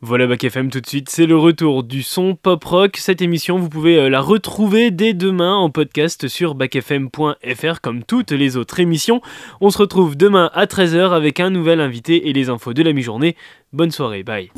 Voilà 0.00 0.28
Bac 0.28 0.44
FM 0.44 0.70
tout 0.70 0.80
de 0.80 0.86
suite, 0.86 1.08
c'est 1.10 1.26
le 1.26 1.36
retour 1.36 1.82
du 1.82 2.04
son 2.04 2.36
pop 2.36 2.62
rock. 2.62 2.96
Cette 2.98 3.20
émission, 3.20 3.58
vous 3.58 3.68
pouvez 3.68 3.98
euh, 3.98 4.08
la 4.08 4.20
retrouver 4.20 4.92
dès 4.92 5.12
demain 5.12 5.56
en 5.56 5.70
podcast 5.70 6.28
sur 6.28 6.54
bacfm.fr 6.54 7.80
comme 7.82 8.04
toutes 8.04 8.30
les 8.30 8.56
autres 8.56 8.78
émissions. 8.78 9.20
On 9.60 9.70
se 9.70 9.78
retrouve 9.78 10.16
demain 10.16 10.50
à 10.54 10.66
13h 10.66 11.10
avec 11.10 11.40
un 11.40 11.50
nouvel 11.50 11.80
invité 11.80 12.28
et 12.28 12.32
les 12.32 12.48
infos 12.48 12.74
de 12.74 12.82
la 12.84 12.92
mi-journée. 12.92 13.34
Bonne 13.72 13.90
soirée, 13.90 14.22
bye. 14.22 14.50